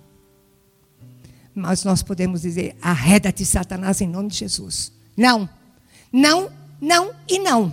Mas 1.54 1.84
nós 1.84 2.02
podemos 2.02 2.42
dizer: 2.42 2.76
arreda-te, 2.80 3.44
Satanás, 3.44 4.00
em 4.00 4.08
nome 4.08 4.28
de 4.28 4.38
Jesus. 4.38 4.92
Não, 5.16 5.48
não, 6.12 6.52
não 6.80 7.14
e 7.28 7.38
não. 7.38 7.72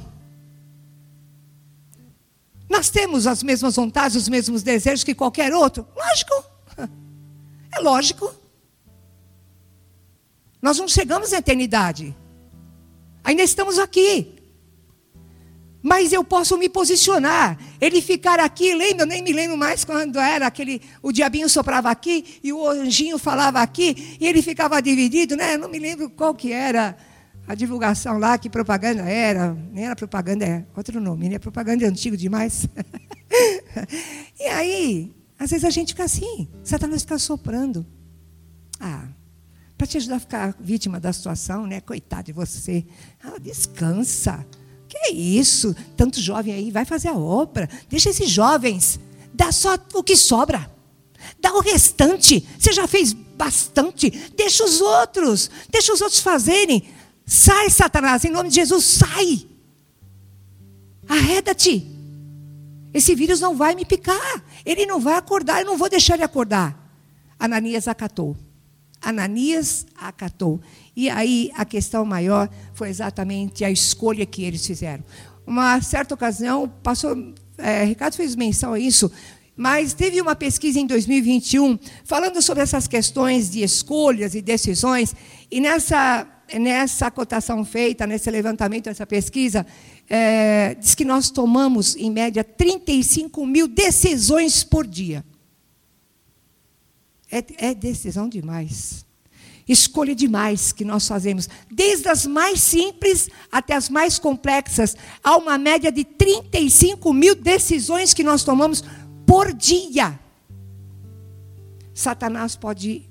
Nós 2.70 2.89
temos 2.89 3.26
as 3.26 3.41
mesmas 3.41 3.76
vontades, 3.76 4.15
os 4.15 4.30
mesmos 4.30 4.61
desejos 4.61 5.03
que 5.03 5.15
qualquer 5.15 5.53
outro? 5.53 5.86
Lógico. 5.95 6.43
É 7.72 7.80
lógico. 7.82 8.34
Nós 10.59 10.80
não 10.80 10.88
chegamos 10.88 11.32
à 11.34 11.38
eternidade. 11.38 12.15
Ainda 13.24 13.43
estamos 13.43 13.78
aqui. 13.78 14.39
Mas 15.82 16.11
eu 16.11 16.24
posso 16.24 16.57
me 16.57 16.67
posicionar. 16.67 17.59
Ele 17.80 18.01
ficar 18.01 18.39
aqui, 18.39 18.74
lembra? 18.74 19.03
Eu 19.03 19.07
nem 19.07 19.22
me 19.22 19.32
lembro 19.32 19.55
mais 19.55 19.86
quando 19.86 20.17
era 20.17 20.47
aquele. 20.47 20.82
O 21.01 21.11
diabinho 21.11 21.47
soprava 21.47 21.91
aqui 21.91 22.39
e 22.43 22.51
o 22.51 22.67
anjinho 22.67 23.20
falava 23.20 23.61
aqui 23.61 24.17
e 24.20 24.26
ele 24.26 24.41
ficava 24.41 24.82
dividido, 24.82 25.38
né? 25.38 25.53
Eu 25.53 25.59
não 25.59 25.70
me 25.70 25.78
lembro 25.78 26.09
qual 26.09 26.34
que 26.34 26.51
era 26.51 26.97
a 27.49 27.55
divulgação 27.55 28.19
lá, 28.19 28.37
que 28.37 28.47
propaganda 28.47 29.01
era, 29.01 29.55
nem 29.71 29.85
era 29.85 29.95
propaganda, 29.95 30.45
é 30.45 30.63
outro 30.77 31.01
nome, 31.01 31.27
né? 31.27 31.39
Propaganda 31.39 31.83
é 31.83 31.87
antigo 31.87 32.15
demais. 32.15 32.69
e 34.39 34.43
aí, 34.43 35.11
às 35.39 35.49
vezes 35.49 35.65
a 35.65 35.71
gente 35.71 35.93
fica 35.93 36.03
assim, 36.03 36.47
Satanás 36.63 37.01
fica 37.01 37.17
soprando. 37.17 37.83
Ah, 38.79 39.07
para 39.75 39.87
te 39.87 39.97
ajudar 39.97 40.17
a 40.17 40.19
ficar 40.19 40.55
vítima 40.59 40.99
da 40.99 41.11
situação, 41.11 41.65
né? 41.65 41.81
Coitado 41.81 42.25
de 42.25 42.33
você. 42.33 42.85
Ah, 43.23 43.39
descansa. 43.41 44.45
Que 44.87 44.97
é 44.97 45.11
isso? 45.11 45.75
Tanto 45.97 46.21
jovem 46.21 46.53
aí, 46.53 46.69
vai 46.69 46.85
fazer 46.85 47.07
a 47.07 47.17
obra. 47.17 47.67
Deixa 47.89 48.11
esses 48.11 48.29
jovens. 48.29 48.99
Dá 49.33 49.51
só 49.51 49.75
o 49.95 50.03
que 50.03 50.15
sobra. 50.15 50.69
Dá 51.41 51.51
o 51.55 51.61
restante. 51.61 52.47
Você 52.59 52.71
já 52.71 52.87
fez 52.87 53.11
bastante. 53.11 54.11
Deixa 54.37 54.63
os 54.63 54.79
outros. 54.81 55.49
Deixa 55.71 55.91
os 55.91 55.99
outros 55.99 56.19
fazerem. 56.19 56.98
Sai, 57.30 57.69
Satanás, 57.69 58.25
em 58.25 58.32
nome 58.32 58.49
de 58.49 58.55
Jesus, 58.55 58.84
sai. 58.84 59.45
Arreda-te. 61.07 61.86
Esse 62.91 63.13
vírus 63.13 63.39
não 63.39 63.55
vai 63.55 63.75
me 63.75 63.86
picar. 63.86 64.43
Ele 64.65 64.88
não 64.88 64.99
vai 64.99 65.13
acordar, 65.13 65.59
eu 65.59 65.65
não 65.67 65.77
vou 65.77 65.88
deixar 65.88 66.15
ele 66.15 66.23
acordar. 66.23 66.75
Ananias 67.38 67.88
acatou. 67.88 68.36
Ananias 68.99 69.86
acatou. 69.95 70.59
E 70.95 71.07
aí 71.07 71.51
a 71.55 71.65
questão 71.65 72.03
maior 72.03 72.49
foi 72.73 72.89
exatamente 72.89 73.63
a 73.63 73.69
escolha 73.69 74.25
que 74.25 74.43
eles 74.43 74.65
fizeram. 74.65 75.03
Uma 75.45 75.80
certa 75.84 76.15
ocasião, 76.15 76.67
passou, 76.82 77.15
é, 77.59 77.84
Ricardo 77.84 78.15
fez 78.15 78.36
menção 78.36 78.73
a 78.73 78.80
isso, 78.80 79.11
mas 79.55 79.93
teve 79.93 80.19
uma 80.19 80.36
pesquisa 80.36 80.80
em 80.80 80.88
2021 80.88 81.77
falando 82.03 82.41
sobre 82.41 82.63
essas 82.63 82.88
questões 82.88 83.51
de 83.51 83.61
escolhas 83.61 84.34
e 84.34 84.41
decisões, 84.41 85.15
e 85.51 85.61
nessa 85.61 86.27
nessa 86.57 87.11
cotação 87.11 87.63
feita, 87.63 88.07
nesse 88.07 88.31
levantamento, 88.31 88.87
essa 88.87 89.05
pesquisa, 89.05 89.65
é, 90.09 90.75
diz 90.75 90.95
que 90.95 91.05
nós 91.05 91.29
tomamos, 91.29 91.95
em 91.95 92.09
média, 92.09 92.43
35 92.43 93.45
mil 93.45 93.67
decisões 93.67 94.63
por 94.63 94.87
dia. 94.87 95.23
É, 97.31 97.69
é 97.69 97.73
decisão 97.75 98.27
demais. 98.27 99.05
Escolha 99.67 100.15
demais 100.15 100.71
que 100.71 100.83
nós 100.83 101.07
fazemos. 101.07 101.47
Desde 101.69 102.07
as 102.09 102.25
mais 102.25 102.59
simples 102.59 103.29
até 103.51 103.75
as 103.75 103.87
mais 103.87 104.17
complexas. 104.17 104.97
Há 105.23 105.37
uma 105.37 105.59
média 105.59 105.91
de 105.91 106.03
35 106.03 107.13
mil 107.13 107.35
decisões 107.35 108.13
que 108.13 108.23
nós 108.23 108.43
tomamos 108.43 108.83
por 109.27 109.53
dia. 109.53 110.19
Satanás 111.93 112.55
pode 112.55 113.07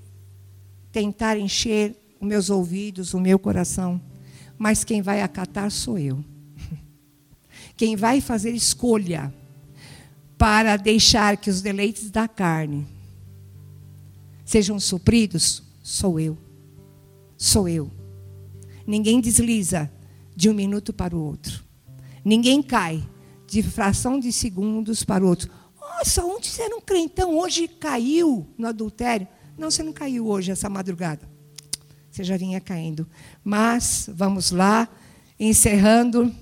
tentar 0.91 1.39
encher 1.39 1.95
os 2.21 2.27
meus 2.27 2.51
ouvidos, 2.51 3.14
o 3.14 3.21
meu 3.21 3.39
coração, 3.39 4.01
mas 4.57 4.83
quem 4.83 5.01
vai 5.01 5.23
acatar 5.23 5.71
sou 5.71 5.99
eu. 5.99 6.25
Quem 7.77 7.95
vai 7.95 8.21
fazer 8.21 8.51
escolha 8.51 9.33
para 10.37 10.77
deixar 10.77 11.37
que 11.37 11.49
os 11.49 11.62
deleites 11.62 12.11
da 12.11 12.27
carne 12.27 12.87
sejam 14.45 14.81
supridos, 14.81 15.62
sou 15.83 16.19
eu. 16.19 16.37
Sou 17.37 17.69
eu. 17.69 17.91
Ninguém 18.85 19.21
desliza 19.21 19.91
de 20.35 20.51
um 20.51 20.55
minuto 20.55 20.93
para 20.93 21.16
o 21.16 21.23
outro. 21.23 21.62
Ninguém 22.25 22.62
cai 22.62 23.07
de 23.47 23.62
fração 23.62 24.19
de 24.19 24.33
segundos 24.33 25.05
para 25.05 25.25
o 25.25 25.29
outro. 25.29 25.51
Nossa, 25.81 26.25
ontem 26.25 26.49
você 26.49 26.62
era 26.62 26.77
um 26.77 26.81
crentão, 26.81 27.39
hoje 27.39 27.69
caiu 27.69 28.47
no 28.59 28.66
adultério. 28.66 29.29
Não, 29.57 29.71
você 29.71 29.83
não 29.83 29.93
caiu 29.93 30.27
hoje, 30.27 30.51
essa 30.51 30.69
madrugada 30.69 31.28
você 32.11 32.25
já 32.25 32.37
vinha 32.37 32.61
caindo. 32.61 33.07
Mas, 33.45 34.09
vamos 34.13 34.51
lá, 34.51 34.89
encerrando, 35.39 36.35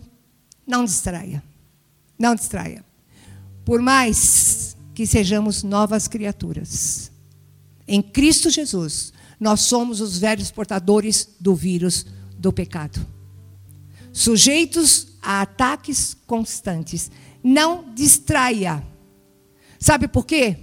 não 0.66 0.84
distraia. 0.84 1.42
Não 2.18 2.34
distraia. 2.34 2.84
Por 3.64 3.80
mais 3.80 4.76
que 4.94 5.06
sejamos 5.06 5.62
novas 5.62 6.08
criaturas, 6.08 7.10
em 7.86 8.00
Cristo 8.00 8.50
Jesus, 8.50 9.12
nós 9.38 9.60
somos 9.60 10.00
os 10.00 10.18
velhos 10.18 10.50
portadores 10.50 11.28
do 11.38 11.54
vírus 11.54 12.06
do 12.38 12.52
pecado. 12.52 13.06
Sujeitos 14.12 15.08
a 15.20 15.42
ataques 15.42 16.16
constantes. 16.26 17.10
Não 17.44 17.92
distraia. 17.94 18.82
Sabe 19.78 20.08
por 20.08 20.24
quê? 20.24 20.56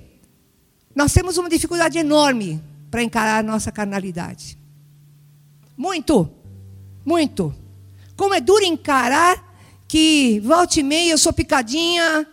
Nós 0.96 1.14
temos 1.14 1.38
uma 1.38 1.50
dificuldade 1.50 1.98
enorme 1.98 2.62
para 2.90 3.04
encarar 3.04 3.40
a 3.40 3.44
nossa 3.44 3.72
carnalidade. 3.72 4.58
Muito, 5.76 6.30
muito. 7.04 7.54
Como 8.16 8.34
é 8.34 8.40
duro 8.40 8.64
encarar 8.64 9.54
que 9.88 10.40
volta 10.40 10.80
e 10.80 10.84
meia 10.84 11.12
eu 11.12 11.18
sou 11.18 11.34
picadinha 11.34 12.28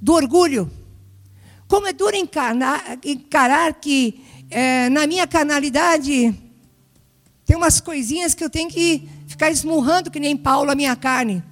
do 0.00 0.12
orgulho. 0.12 0.70
Como 1.66 1.86
é 1.86 1.92
duro 1.92 2.14
encarar, 2.14 2.98
encarar 3.04 3.74
que 3.74 4.22
é, 4.50 4.88
na 4.90 5.06
minha 5.06 5.26
carnalidade 5.26 6.34
tem 7.44 7.56
umas 7.56 7.80
coisinhas 7.80 8.34
que 8.34 8.44
eu 8.44 8.50
tenho 8.50 8.68
que 8.68 9.08
ficar 9.26 9.50
esmurrando 9.50 10.10
que 10.10 10.20
nem 10.20 10.36
Paulo 10.36 10.70
a 10.70 10.74
minha 10.74 10.94
carne, 10.94 11.42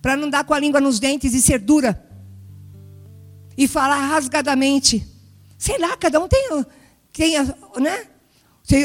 para 0.00 0.16
não 0.16 0.30
dar 0.30 0.44
com 0.44 0.54
a 0.54 0.58
língua 0.58 0.80
nos 0.80 1.00
dentes 1.00 1.34
e 1.34 1.42
ser 1.42 1.58
dura. 1.58 2.02
E 3.56 3.66
falar 3.68 4.06
rasgadamente. 4.08 5.06
Sei 5.56 5.78
lá, 5.78 5.96
cada 5.96 6.20
um 6.20 6.28
tem, 6.28 6.48
tem 7.12 7.34
né? 7.80 8.06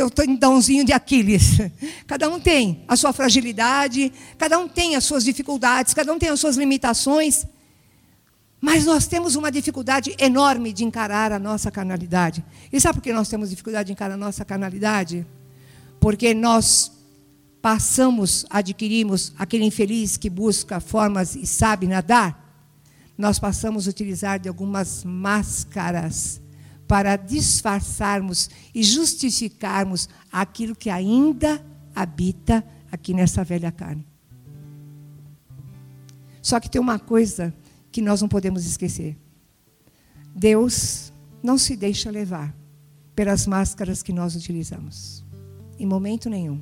O 0.04 0.10
tendãozinho 0.10 0.84
de 0.84 0.92
Aquiles. 0.92 1.58
Cada 2.06 2.30
um 2.30 2.40
tem 2.40 2.84
a 2.88 2.96
sua 2.96 3.14
fragilidade, 3.14 4.12
cada 4.38 4.60
um 4.60 4.68
tem 4.68 4.96
as 4.96 5.06
suas 5.06 5.24
dificuldades, 5.24 5.94
cada 5.94 6.14
um 6.14 6.20
tem 6.20 6.30
as 6.30 6.40
suas 6.40 6.58
limitações. 6.58 7.46
Mas 8.60 8.86
nós 8.86 9.08
temos 9.08 9.36
uma 9.36 9.50
dificuldade 9.50 10.14
enorme 10.20 10.74
de 10.74 10.84
encarar 10.84 11.32
a 11.32 11.40
nossa 11.40 11.72
carnalidade. 11.72 12.44
E 12.74 12.80
sabe 12.82 12.96
por 12.96 13.04
que 13.04 13.14
nós 13.14 13.30
temos 13.30 13.50
dificuldade 13.50 13.88
de 13.88 13.94
encarar 13.94 14.16
a 14.16 14.18
nossa 14.18 14.44
carnalidade? 14.44 15.26
Porque 15.98 16.34
nós 16.34 16.92
passamos, 17.62 18.46
adquirimos 18.50 19.34
aquele 19.38 19.64
infeliz 19.64 20.18
que 20.18 20.30
busca 20.30 20.82
formas 20.82 21.36
e 21.36 21.46
sabe 21.46 21.88
nadar. 21.88 22.48
nós 23.18 23.38
passamos 23.38 23.86
a 23.86 23.90
utilizar 23.90 24.40
de 24.40 24.48
algumas 24.48 25.04
máscaras 25.04 26.42
para 26.90 27.16
disfarçarmos 27.18 28.50
e 28.74 28.82
justificarmos 28.82 30.10
aquilo 30.32 30.76
que 30.76 30.90
ainda 30.90 31.64
habita 31.94 32.66
aqui 32.92 33.14
nessa 33.14 33.44
velha 33.44 33.72
carne. 33.72 34.08
Só 36.42 36.60
que 36.60 36.68
tem 36.68 36.82
uma 36.82 36.98
coisa 36.98 37.54
que 37.92 38.02
nós 38.02 38.24
não 38.24 38.28
podemos 38.28 38.66
esquecer. 38.66 39.16
Deus 40.36 41.14
não 41.44 41.60
se 41.60 41.76
deixa 41.76 42.10
levar 42.10 42.56
pelas 43.16 43.46
máscaras 43.46 44.02
que 44.02 44.12
nós 44.12 44.36
utilizamos. 44.36 45.24
Em 45.78 45.86
momento 45.86 46.28
nenhum. 46.28 46.60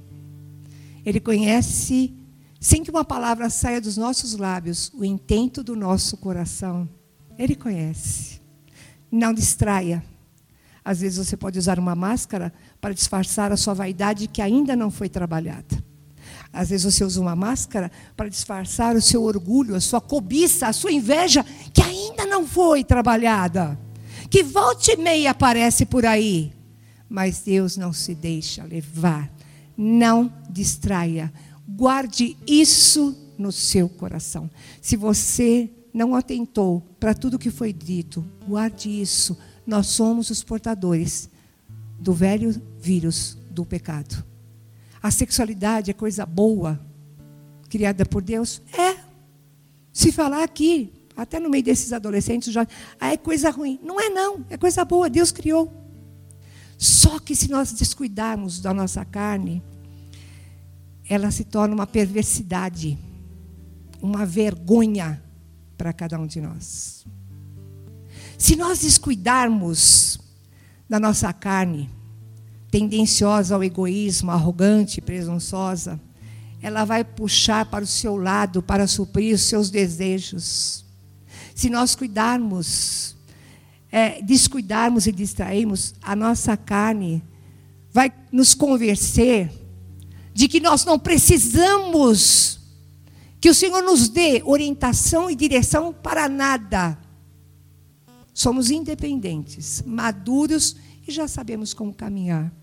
Ele 1.05 1.21
conhece 1.21 2.13
sem 2.59 2.83
que 2.83 2.91
uma 2.91 3.05
palavra 3.05 3.49
saia 3.49 3.79
dos 3.79 3.95
nossos 3.95 4.35
lábios, 4.35 4.91
o 4.93 5.05
intento 5.05 5.63
do 5.63 5.73
nosso 5.73 6.17
coração. 6.17 6.89
Ele 7.37 7.55
conhece. 7.55 8.41
Não 9.09 9.33
distraia. 9.33 10.03
Às 10.87 11.01
vezes 11.01 11.17
você 11.17 11.35
pode 11.35 11.59
usar 11.59 11.79
uma 11.79 11.95
máscara 11.95 12.53
para 12.79 12.93
disfarçar 12.93 13.51
a 13.51 13.57
sua 13.57 13.73
vaidade 13.73 14.27
que 14.27 14.41
ainda 14.41 14.75
não 14.75 14.89
foi 14.89 15.09
trabalhada. 15.09 15.83
Às 16.53 16.69
vezes 16.69 16.93
você 16.93 17.03
usa 17.03 17.19
uma 17.19 17.35
máscara 17.35 17.91
para 18.15 18.29
disfarçar 18.29 18.95
o 18.95 19.01
seu 19.01 19.23
orgulho, 19.23 19.75
a 19.75 19.81
sua 19.81 19.99
cobiça, 19.99 20.67
a 20.67 20.73
sua 20.73 20.91
inveja 20.91 21.43
que 21.73 21.81
ainda 21.81 22.25
não 22.25 22.47
foi 22.47 22.83
trabalhada. 22.83 23.77
Que 24.29 24.43
volte 24.43 24.91
e 24.91 24.97
meia 24.97 25.31
aparece 25.31 25.85
por 25.85 26.05
aí. 26.05 26.53
Mas 27.09 27.41
Deus 27.41 27.75
não 27.75 27.91
se 27.91 28.15
deixa 28.15 28.63
levar. 28.63 29.29
Não 29.75 30.31
distraia 30.49 31.33
Guarde 31.67 32.37
isso 32.47 33.13
no 33.37 33.51
seu 33.51 33.89
coração. 33.89 34.49
Se 34.81 34.95
você 34.95 35.69
não 35.93 36.15
atentou 36.15 36.81
para 36.97 37.13
tudo 37.13 37.37
que 37.37 37.51
foi 37.51 37.73
dito, 37.73 38.25
guarde 38.47 38.89
isso. 38.89 39.37
Nós 39.67 39.87
somos 39.87 40.29
os 40.29 40.41
portadores 40.41 41.29
do 41.99 42.13
velho 42.13 42.59
vírus 42.79 43.37
do 43.51 43.65
pecado. 43.65 44.23
A 45.03 45.11
sexualidade 45.11 45.91
é 45.91 45.93
coisa 45.93 46.25
boa, 46.25 46.79
criada 47.69 48.05
por 48.05 48.21
Deus? 48.21 48.61
É. 48.71 48.97
Se 49.91 50.11
falar 50.11 50.43
aqui, 50.43 50.93
até 51.17 51.37
no 51.39 51.49
meio 51.49 51.63
desses 51.63 51.91
adolescentes, 51.91 52.53
já 52.53 52.65
ah, 52.97 53.11
é 53.11 53.17
coisa 53.17 53.49
ruim. 53.49 53.77
Não 53.83 53.99
é 53.99 54.09
não, 54.09 54.45
é 54.49 54.57
coisa 54.57 54.85
boa, 54.85 55.09
Deus 55.09 55.31
criou. 55.33 55.73
Só 56.77 57.19
que 57.19 57.35
se 57.35 57.49
nós 57.49 57.73
descuidarmos 57.73 58.61
da 58.61 58.73
nossa 58.73 59.03
carne, 59.03 59.61
ela 61.09 61.29
se 61.29 61.43
torna 61.43 61.73
uma 61.73 61.87
perversidade, 61.87 62.97
uma 64.01 64.25
vergonha 64.25 65.21
para 65.77 65.91
cada 65.91 66.17
um 66.19 66.27
de 66.27 66.39
nós. 66.39 67.05
Se 68.37 68.55
nós 68.55 68.79
descuidarmos 68.79 70.19
da 70.87 70.99
nossa 70.99 71.33
carne, 71.33 71.89
tendenciosa 72.69 73.55
ao 73.55 73.63
egoísmo, 73.63 74.29
arrogante, 74.29 75.01
presunçosa, 75.01 75.99
ela 76.61 76.85
vai 76.85 77.03
puxar 77.03 77.65
para 77.65 77.83
o 77.83 77.87
seu 77.87 78.15
lado 78.15 78.61
para 78.61 78.87
suprir 78.87 79.33
os 79.33 79.41
seus 79.41 79.69
desejos. 79.69 80.85
Se 81.55 81.69
nós 81.69 81.95
cuidarmos, 81.95 83.15
é, 83.91 84.21
descuidarmos 84.21 85.07
e 85.07 85.11
distrairmos, 85.11 85.95
a 86.01 86.15
nossa 86.15 86.55
carne 86.55 87.23
vai 87.91 88.11
nos 88.31 88.53
convencer 88.53 89.51
de 90.33 90.47
que 90.47 90.59
nós 90.59 90.85
não 90.85 90.99
precisamos 90.99 92.59
que 93.41 93.49
o 93.49 93.53
Senhor 93.53 93.81
nos 93.81 94.09
dê 94.09 94.41
orientação 94.45 95.29
e 95.31 95.35
direção 95.35 95.91
para 95.91 96.29
nada. 96.29 97.06
Somos 98.37 98.69
independentes, 98.69 99.81
maduros 99.83 100.75
e 101.07 101.11
já 101.11 101.27
sabemos 101.27 101.73
como 101.73 101.91
caminhar. 101.91 102.53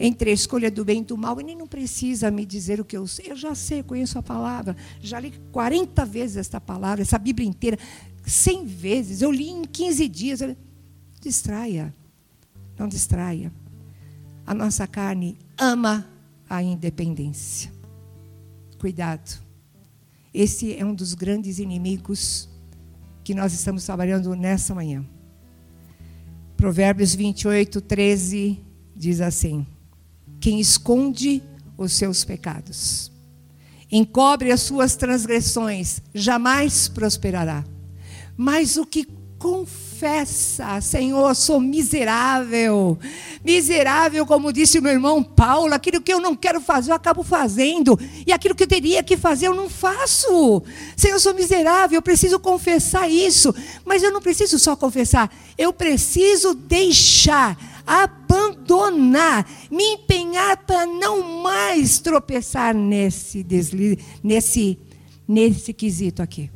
Entre 0.00 0.30
a 0.30 0.32
escolha 0.32 0.68
do 0.68 0.84
bem 0.84 1.00
e 1.00 1.04
do 1.04 1.16
mal, 1.16 1.40
ele 1.40 1.54
não 1.54 1.68
precisa 1.68 2.28
me 2.28 2.44
dizer 2.44 2.80
o 2.80 2.84
que 2.84 2.96
eu 2.96 3.06
sei. 3.06 3.30
Eu 3.30 3.36
já 3.36 3.54
sei, 3.54 3.84
conheço 3.84 4.18
a 4.18 4.22
palavra. 4.22 4.76
Já 5.00 5.20
li 5.20 5.32
40 5.52 6.04
vezes 6.04 6.38
esta 6.38 6.60
palavra, 6.60 7.02
essa 7.02 7.20
Bíblia 7.20 7.48
inteira, 7.48 7.78
100 8.26 8.66
vezes. 8.66 9.22
Eu 9.22 9.30
li 9.30 9.48
em 9.48 9.62
15 9.62 10.08
dias. 10.08 10.40
Distraia. 11.20 11.94
Não 12.76 12.88
distraia. 12.88 13.52
A 14.44 14.52
nossa 14.52 14.88
carne 14.88 15.38
ama 15.56 16.04
a 16.50 16.60
independência. 16.60 17.72
Cuidado. 18.76 19.40
Esse 20.34 20.74
é 20.76 20.84
um 20.84 20.96
dos 20.96 21.14
grandes 21.14 21.60
inimigos 21.60 22.50
que 23.24 23.34
nós 23.34 23.52
estamos 23.52 23.84
trabalhando 23.84 24.34
nessa 24.34 24.74
manhã. 24.74 25.04
Provérbios 26.56 27.14
28, 27.14 27.80
13 27.80 28.60
diz 28.94 29.20
assim: 29.20 29.66
Quem 30.40 30.60
esconde 30.60 31.42
os 31.76 31.92
seus 31.92 32.24
pecados, 32.24 33.10
encobre 33.90 34.52
as 34.52 34.60
suas 34.60 34.94
transgressões, 34.96 36.00
jamais 36.14 36.88
prosperará. 36.88 37.64
Mas 38.36 38.76
o 38.76 38.86
que 38.86 39.06
confessa, 40.02 40.80
Senhor, 40.80 41.32
sou 41.36 41.60
miserável. 41.60 42.98
Miserável, 43.44 44.26
como 44.26 44.52
disse 44.52 44.80
o 44.80 44.82
meu 44.82 44.90
irmão 44.90 45.22
Paulo, 45.22 45.72
aquilo 45.72 46.00
que 46.00 46.12
eu 46.12 46.18
não 46.18 46.34
quero 46.34 46.60
fazer, 46.60 46.90
eu 46.90 46.96
acabo 46.96 47.22
fazendo. 47.22 47.96
E 48.26 48.32
aquilo 48.32 48.56
que 48.56 48.64
eu 48.64 48.68
teria 48.68 49.00
que 49.04 49.16
fazer, 49.16 49.46
eu 49.46 49.54
não 49.54 49.70
faço. 49.70 50.60
Senhor, 50.96 51.20
sou 51.20 51.32
miserável, 51.34 51.98
eu 51.98 52.02
preciso 52.02 52.40
confessar 52.40 53.08
isso. 53.08 53.54
Mas 53.84 54.02
eu 54.02 54.10
não 54.10 54.20
preciso 54.20 54.58
só 54.58 54.74
confessar, 54.74 55.32
eu 55.56 55.72
preciso 55.72 56.52
deixar, 56.52 57.56
abandonar, 57.86 59.48
me 59.70 59.84
empenhar 59.84 60.56
para 60.56 60.84
não 60.84 61.42
mais 61.44 62.00
tropeçar 62.00 62.74
nesse 62.74 63.44
deslize, 63.44 64.00
nesse, 64.20 64.76
nesse 65.28 65.72
quesito 65.72 66.20
aqui. 66.20 66.50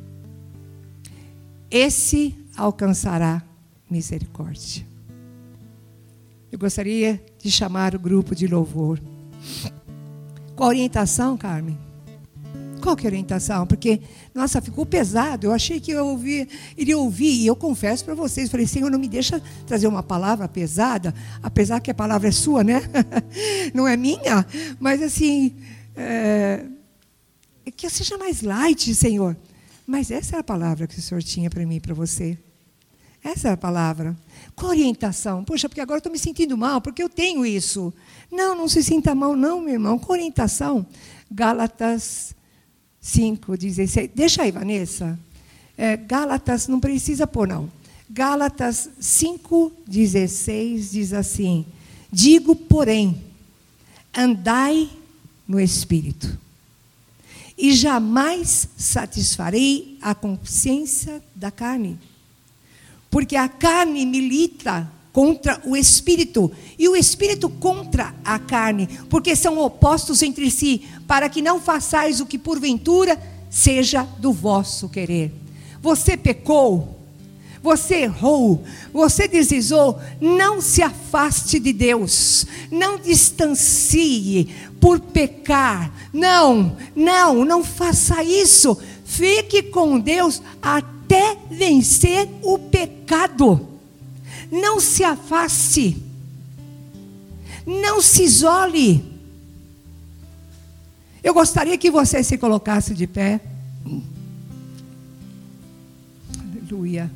Esse 1.71 2.35
alcançará 2.57 3.43
misericórdia. 3.91 4.87
Eu 6.51 6.59
gostaria 6.59 7.23
de 7.39 7.51
chamar 7.51 7.95
o 7.95 7.99
grupo 7.99 8.35
de 8.35 8.47
louvor. 8.47 9.01
Qual 10.55 10.69
orientação, 10.69 11.37
Carmen? 11.37 11.79
Qual 12.81 12.97
que 12.97 13.07
é 13.07 13.09
a 13.09 13.13
orientação? 13.13 13.67
Porque, 13.67 14.01
nossa, 14.35 14.61
ficou 14.63 14.87
pesado. 14.87 15.49
Eu 15.49 15.53
achei 15.53 15.81
que 15.81 15.91
eu 15.91 16.07
ouvi, 16.07 16.49
iria 16.77 16.97
ouvir, 16.97 17.43
e 17.43 17.47
eu 17.47 17.57
confesso 17.57 18.05
para 18.05 18.15
vocês, 18.15 18.51
falei, 18.51 18.67
Senhor, 18.67 18.91
não 18.91 18.99
me 18.99 19.09
deixa 19.09 19.43
trazer 19.67 19.87
uma 19.87 20.03
palavra 20.03 20.49
pesada, 20.49 21.13
apesar 21.43 21.81
que 21.81 21.91
a 21.91 21.95
palavra 21.95 22.29
é 22.29 22.33
sua, 22.33 22.63
né? 22.63 22.83
não 23.75 23.89
é 23.89 23.97
minha, 23.97 24.47
mas 24.79 25.03
assim, 25.03 25.57
é, 25.97 26.65
que 27.77 27.91
seja 27.91 28.17
mais 28.17 28.43
light, 28.43 28.95
Senhor. 28.95 29.37
Mas 29.87 30.11
essa 30.11 30.37
é 30.37 30.39
a 30.39 30.45
palavra 30.45 30.87
que 30.87 30.99
o 30.99 31.03
Senhor 31.03 31.23
tinha 31.23 31.51
para 31.51 31.65
mim 31.67 31.77
e 31.77 31.81
para 31.81 31.95
você. 31.95 32.39
Essa 33.27 33.49
é 33.49 33.53
a 33.55 33.57
palavra. 33.57 34.17
Qual 34.55 34.71
orientação? 34.71 35.43
Poxa, 35.43 35.69
porque 35.69 35.81
agora 35.81 35.99
estou 35.99 36.13
me 36.13 36.19
sentindo 36.19 36.57
mal, 36.57 36.81
porque 36.81 37.03
eu 37.03 37.09
tenho 37.09 37.45
isso. 37.45 37.93
Não, 38.31 38.55
não 38.55 38.69
se 38.69 38.85
sinta 38.85 39.17
mal, 39.17 39.35
não, 39.35 39.61
meu 39.61 39.73
irmão. 39.73 39.99
Qual 39.99 40.17
orientação? 40.17 40.87
Gálatas 41.29 42.37
5, 43.01 43.57
16. 43.57 44.11
Deixa 44.15 44.43
aí, 44.43 44.53
Vanessa. 44.53 45.19
É, 45.77 45.97
Gálatas, 45.97 46.69
não 46.69 46.79
precisa 46.79 47.27
pôr, 47.27 47.49
não. 47.49 47.69
Gálatas 48.09 48.89
5, 49.01 49.73
16 49.89 50.93
diz 50.93 51.13
assim: 51.13 51.67
Digo, 52.13 52.55
porém, 52.55 53.21
andai 54.17 54.89
no 55.49 55.59
espírito, 55.59 56.39
e 57.59 57.73
jamais 57.73 58.69
satisfarei 58.77 59.99
a 60.01 60.15
consciência 60.15 61.21
da 61.35 61.51
carne 61.51 61.99
porque 63.17 63.35
a 63.35 63.49
carne 63.49 64.05
milita 64.05 64.93
contra 65.11 65.59
o 65.65 65.75
espírito. 65.75 66.53
E 66.79 66.87
o 66.87 66.95
espírito 66.95 67.49
contra 67.49 68.15
a 68.23 68.39
carne, 68.39 68.87
porque 69.09 69.35
são 69.35 69.59
opostos 69.59 70.23
entre 70.23 70.51
si, 70.51 70.83
para 71.07 71.31
que 71.31 71.41
não 71.41 71.59
façais 71.59 72.21
o 72.21 72.27
que 72.27 72.37
porventura 72.37 73.19
seja 73.49 74.03
do 74.19 74.35
vosso 74.35 74.87
querer. 74.91 75.33
Você 75.81 76.15
pecou, 76.15 77.01
você 77.63 78.03
errou, 78.03 78.63
você 78.93 79.27
deslizou, 79.27 79.99
não 80.21 80.61
se 80.61 80.83
afaste 80.83 81.59
de 81.59 81.73
Deus, 81.73 82.45
não 82.71 82.99
distancie 82.99 84.55
por 84.79 85.01
pecar. 85.01 85.91
Não, 86.13 86.77
não, 86.95 87.47
não 87.47 87.65
faça 87.65 88.23
isso. 88.23 88.77
Fique 89.07 89.63
com 89.63 89.99
Deus 89.99 90.43
até 90.61 90.96
até 91.07 91.37
vencer 91.49 92.29
o 92.43 92.59
pecado. 92.59 93.69
Não 94.51 94.81
se 94.81 95.05
afaste. 95.05 96.03
Não 97.65 98.03
se 98.03 98.25
isole. 98.25 99.05
Eu 101.23 101.33
gostaria 101.33 101.79
que 101.79 101.91
você 101.91 102.23
se 102.23 102.37
colocasse 102.37 102.95
de 102.95 103.07
pé. 103.07 103.41
Aleluia. 106.41 107.11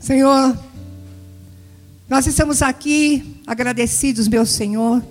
Senhor, 0.00 0.58
nós 2.08 2.26
estamos 2.26 2.62
aqui 2.62 3.36
agradecidos, 3.46 4.26
meu 4.26 4.46
Senhor, 4.46 5.02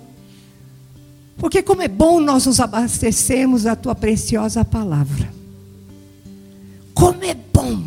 porque 1.40 1.62
como 1.62 1.80
é 1.80 1.88
bom 1.88 2.20
nós 2.20 2.44
nos 2.44 2.60
abastecermos 2.60 3.62
da 3.62 3.74
tua 3.74 3.94
preciosa 3.94 4.62
palavra. 4.62 5.32
Como 6.92 7.24
é 7.24 7.34
bom. 7.34 7.82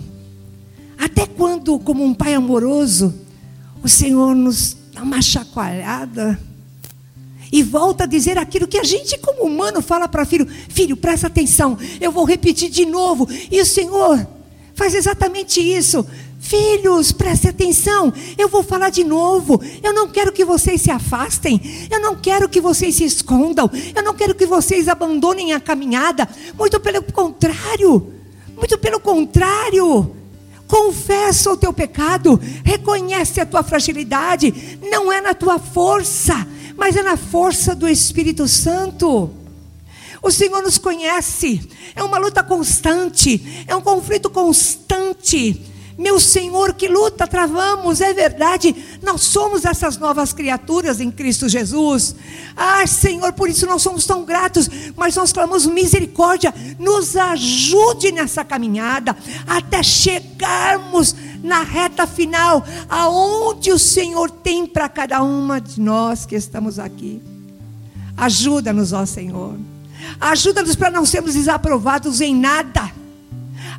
Até 0.98 1.28
quando, 1.28 1.78
como 1.78 2.04
um 2.04 2.16
pai 2.16 2.34
amoroso, 2.34 3.14
o 3.84 3.88
Senhor 3.88 4.34
nos 4.34 4.76
dá 4.92 5.04
uma 5.04 5.22
chacoalhada 5.22 6.40
e 7.52 7.62
volta 7.62 8.06
a 8.06 8.08
dizer 8.08 8.40
aquilo 8.40 8.68
que 8.68 8.80
a 8.80 8.84
gente, 8.84 9.20
como 9.20 9.44
humano, 9.44 9.84
fala 9.84 10.08
para 10.08 10.26
filho: 10.26 10.48
Filho, 10.70 10.98
presta 10.98 11.28
atenção, 11.28 11.78
eu 12.02 12.12
vou 12.12 12.26
repetir 12.26 12.72
de 12.72 12.88
novo. 12.88 13.30
E 13.52 13.62
o 13.62 13.66
Senhor 13.66 14.28
faz 14.76 14.94
exatamente 14.96 15.60
isso. 15.60 16.06
Filhos, 16.40 17.14
prestem 17.14 17.52
atenção, 17.52 18.12
eu 18.38 18.50
vou 18.50 18.62
falar 18.62 18.90
de 18.90 19.04
novo. 19.04 19.62
Eu 19.82 19.94
não 19.94 20.10
quero 20.10 20.32
que 20.32 20.44
vocês 20.44 20.82
se 20.82 20.92
afastem, 20.92 21.88
eu 21.90 22.02
não 22.02 22.16
quero 22.18 22.50
que 22.50 22.60
vocês 22.60 22.96
se 22.96 23.06
escondam, 23.06 23.72
eu 23.96 24.04
não 24.04 24.14
quero 24.14 24.36
que 24.36 24.46
vocês 24.46 24.90
abandonem 24.90 25.54
a 25.54 25.60
caminhada. 25.60 26.28
Muito 26.58 26.80
pelo 26.82 27.02
contrário, 27.02 28.12
muito 28.58 28.78
pelo 28.78 29.00
contrário. 29.00 30.14
Confessa 30.68 31.52
o 31.52 31.58
teu 31.58 31.72
pecado, 31.72 32.40
reconhece 32.64 33.40
a 33.40 33.46
tua 33.46 33.64
fragilidade, 33.64 34.78
não 34.82 35.12
é 35.12 35.22
na 35.22 35.34
tua 35.34 35.60
força, 35.60 36.46
mas 36.76 36.98
é 36.98 37.04
na 37.04 37.16
força 37.16 37.74
do 37.74 37.88
Espírito 37.88 38.48
Santo. 38.50 39.30
O 40.24 40.32
Senhor 40.32 40.62
nos 40.62 40.78
conhece, 40.78 41.70
é 41.94 42.02
uma 42.02 42.18
luta 42.18 42.42
constante, 42.42 43.66
é 43.68 43.76
um 43.76 43.82
conflito 43.82 44.30
constante. 44.30 45.62
Meu 45.98 46.18
Senhor, 46.18 46.74
que 46.74 46.88
luta 46.88 47.28
travamos, 47.28 48.00
é 48.00 48.14
verdade, 48.14 48.74
nós 49.04 49.22
somos 49.22 49.66
essas 49.66 49.98
novas 49.98 50.32
criaturas 50.32 51.02
em 51.02 51.12
Cristo 51.12 51.50
Jesus. 51.50 52.16
Ah, 52.56 52.88
Senhor, 52.88 53.34
por 53.34 53.50
isso 53.50 53.66
nós 53.68 53.82
somos 53.82 54.06
tão 54.06 54.24
gratos, 54.24 54.70
mas 54.96 55.16
nós 55.16 55.34
clamamos 55.34 55.66
misericórdia, 55.66 56.54
nos 56.80 57.18
ajude 57.18 58.12
nessa 58.14 58.46
caminhada, 58.46 59.16
até 59.46 59.84
chegarmos 59.84 61.14
na 61.44 61.62
reta 61.62 62.08
final, 62.08 62.66
aonde 62.90 63.74
o 63.74 63.78
Senhor 63.78 64.32
tem 64.32 64.66
para 64.66 64.88
cada 64.88 65.22
uma 65.22 65.60
de 65.60 65.82
nós 65.82 66.26
que 66.26 66.36
estamos 66.36 66.80
aqui. 66.80 67.22
Ajuda-nos, 68.18 68.94
ó 68.94 69.06
Senhor. 69.06 69.73
Ajuda-nos 70.20 70.76
para 70.76 70.92
não 70.92 71.06
sermos 71.06 71.34
desaprovados 71.34 72.22
em 72.22 72.36
nada 72.36 72.92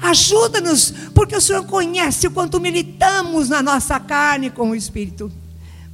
Ajuda-nos, 0.05 0.93
porque 1.15 1.35
o 1.35 1.41
Senhor 1.41 1.65
conhece 1.65 2.27
o 2.27 2.31
quanto 2.31 2.61
militamos 2.61 3.49
na 3.49 3.63
nossa 3.63 3.99
carne 3.99 4.51
com 4.51 4.71
o 4.71 4.75
Espírito. 4.75 5.33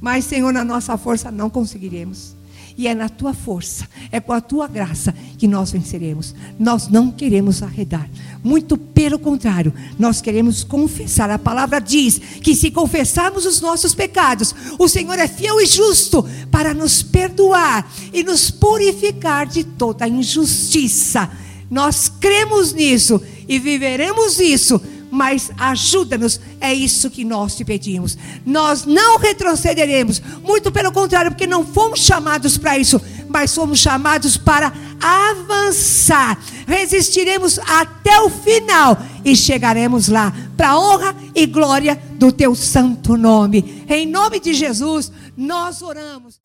Mas, 0.01 0.25
Senhor, 0.25 0.51
na 0.51 0.65
nossa 0.65 0.97
força 0.97 1.31
não 1.31 1.49
conseguiremos. 1.49 2.35
E 2.77 2.87
é 2.87 2.95
na 2.95 3.09
tua 3.09 3.33
força, 3.33 3.87
é 4.11 4.19
com 4.19 4.33
a 4.33 4.41
tua 4.41 4.67
graça 4.67 5.13
que 5.37 5.47
nós 5.47 5.71
venceremos. 5.71 6.33
Nós 6.59 6.87
não 6.87 7.11
queremos 7.11 7.61
arredar. 7.61 8.09
Muito 8.43 8.77
pelo 8.77 9.19
contrário, 9.19 9.73
nós 9.99 10.21
queremos 10.21 10.63
confessar. 10.63 11.29
A 11.29 11.37
palavra 11.37 11.79
diz 11.79 12.17
que 12.41 12.55
se 12.55 12.71
confessarmos 12.71 13.45
os 13.45 13.61
nossos 13.61 13.93
pecados, 13.93 14.55
o 14.79 14.87
Senhor 14.87 15.19
é 15.19 15.27
fiel 15.27 15.59
e 15.61 15.65
justo 15.65 16.25
para 16.49 16.73
nos 16.73 17.03
perdoar 17.03 17.89
e 18.13 18.23
nos 18.23 18.49
purificar 18.49 19.45
de 19.45 19.63
toda 19.63 20.07
injustiça. 20.07 21.29
Nós 21.69 22.11
cremos 22.19 22.73
nisso 22.73 23.21
e 23.47 23.59
viveremos 23.59 24.39
isso, 24.39 24.81
mas 25.11 25.51
ajuda-nos, 25.57 26.39
é 26.61 26.73
isso 26.73 27.11
que 27.11 27.25
nós 27.25 27.55
te 27.55 27.65
pedimos. 27.65 28.17
Nós 28.45 28.85
não 28.85 29.19
retrocederemos, 29.19 30.21
muito 30.41 30.71
pelo 30.71 30.91
contrário, 30.91 31.31
porque 31.31 31.45
não 31.45 31.65
fomos 31.65 31.99
chamados 31.99 32.57
para 32.57 32.77
isso, 32.77 32.99
mas 33.27 33.53
fomos 33.53 33.79
chamados 33.79 34.37
para 34.37 34.71
avançar. 35.01 36.39
Resistiremos 36.65 37.59
até 37.59 38.21
o 38.21 38.29
final 38.29 38.97
e 39.25 39.35
chegaremos 39.35 40.07
lá, 40.07 40.33
para 40.55 40.69
a 40.69 40.79
honra 40.79 41.15
e 41.35 41.45
glória 41.45 42.01
do 42.13 42.31
teu 42.31 42.55
santo 42.55 43.17
nome. 43.17 43.83
Em 43.89 44.07
nome 44.07 44.39
de 44.39 44.53
Jesus, 44.53 45.11
nós 45.35 45.81
oramos. 45.81 46.39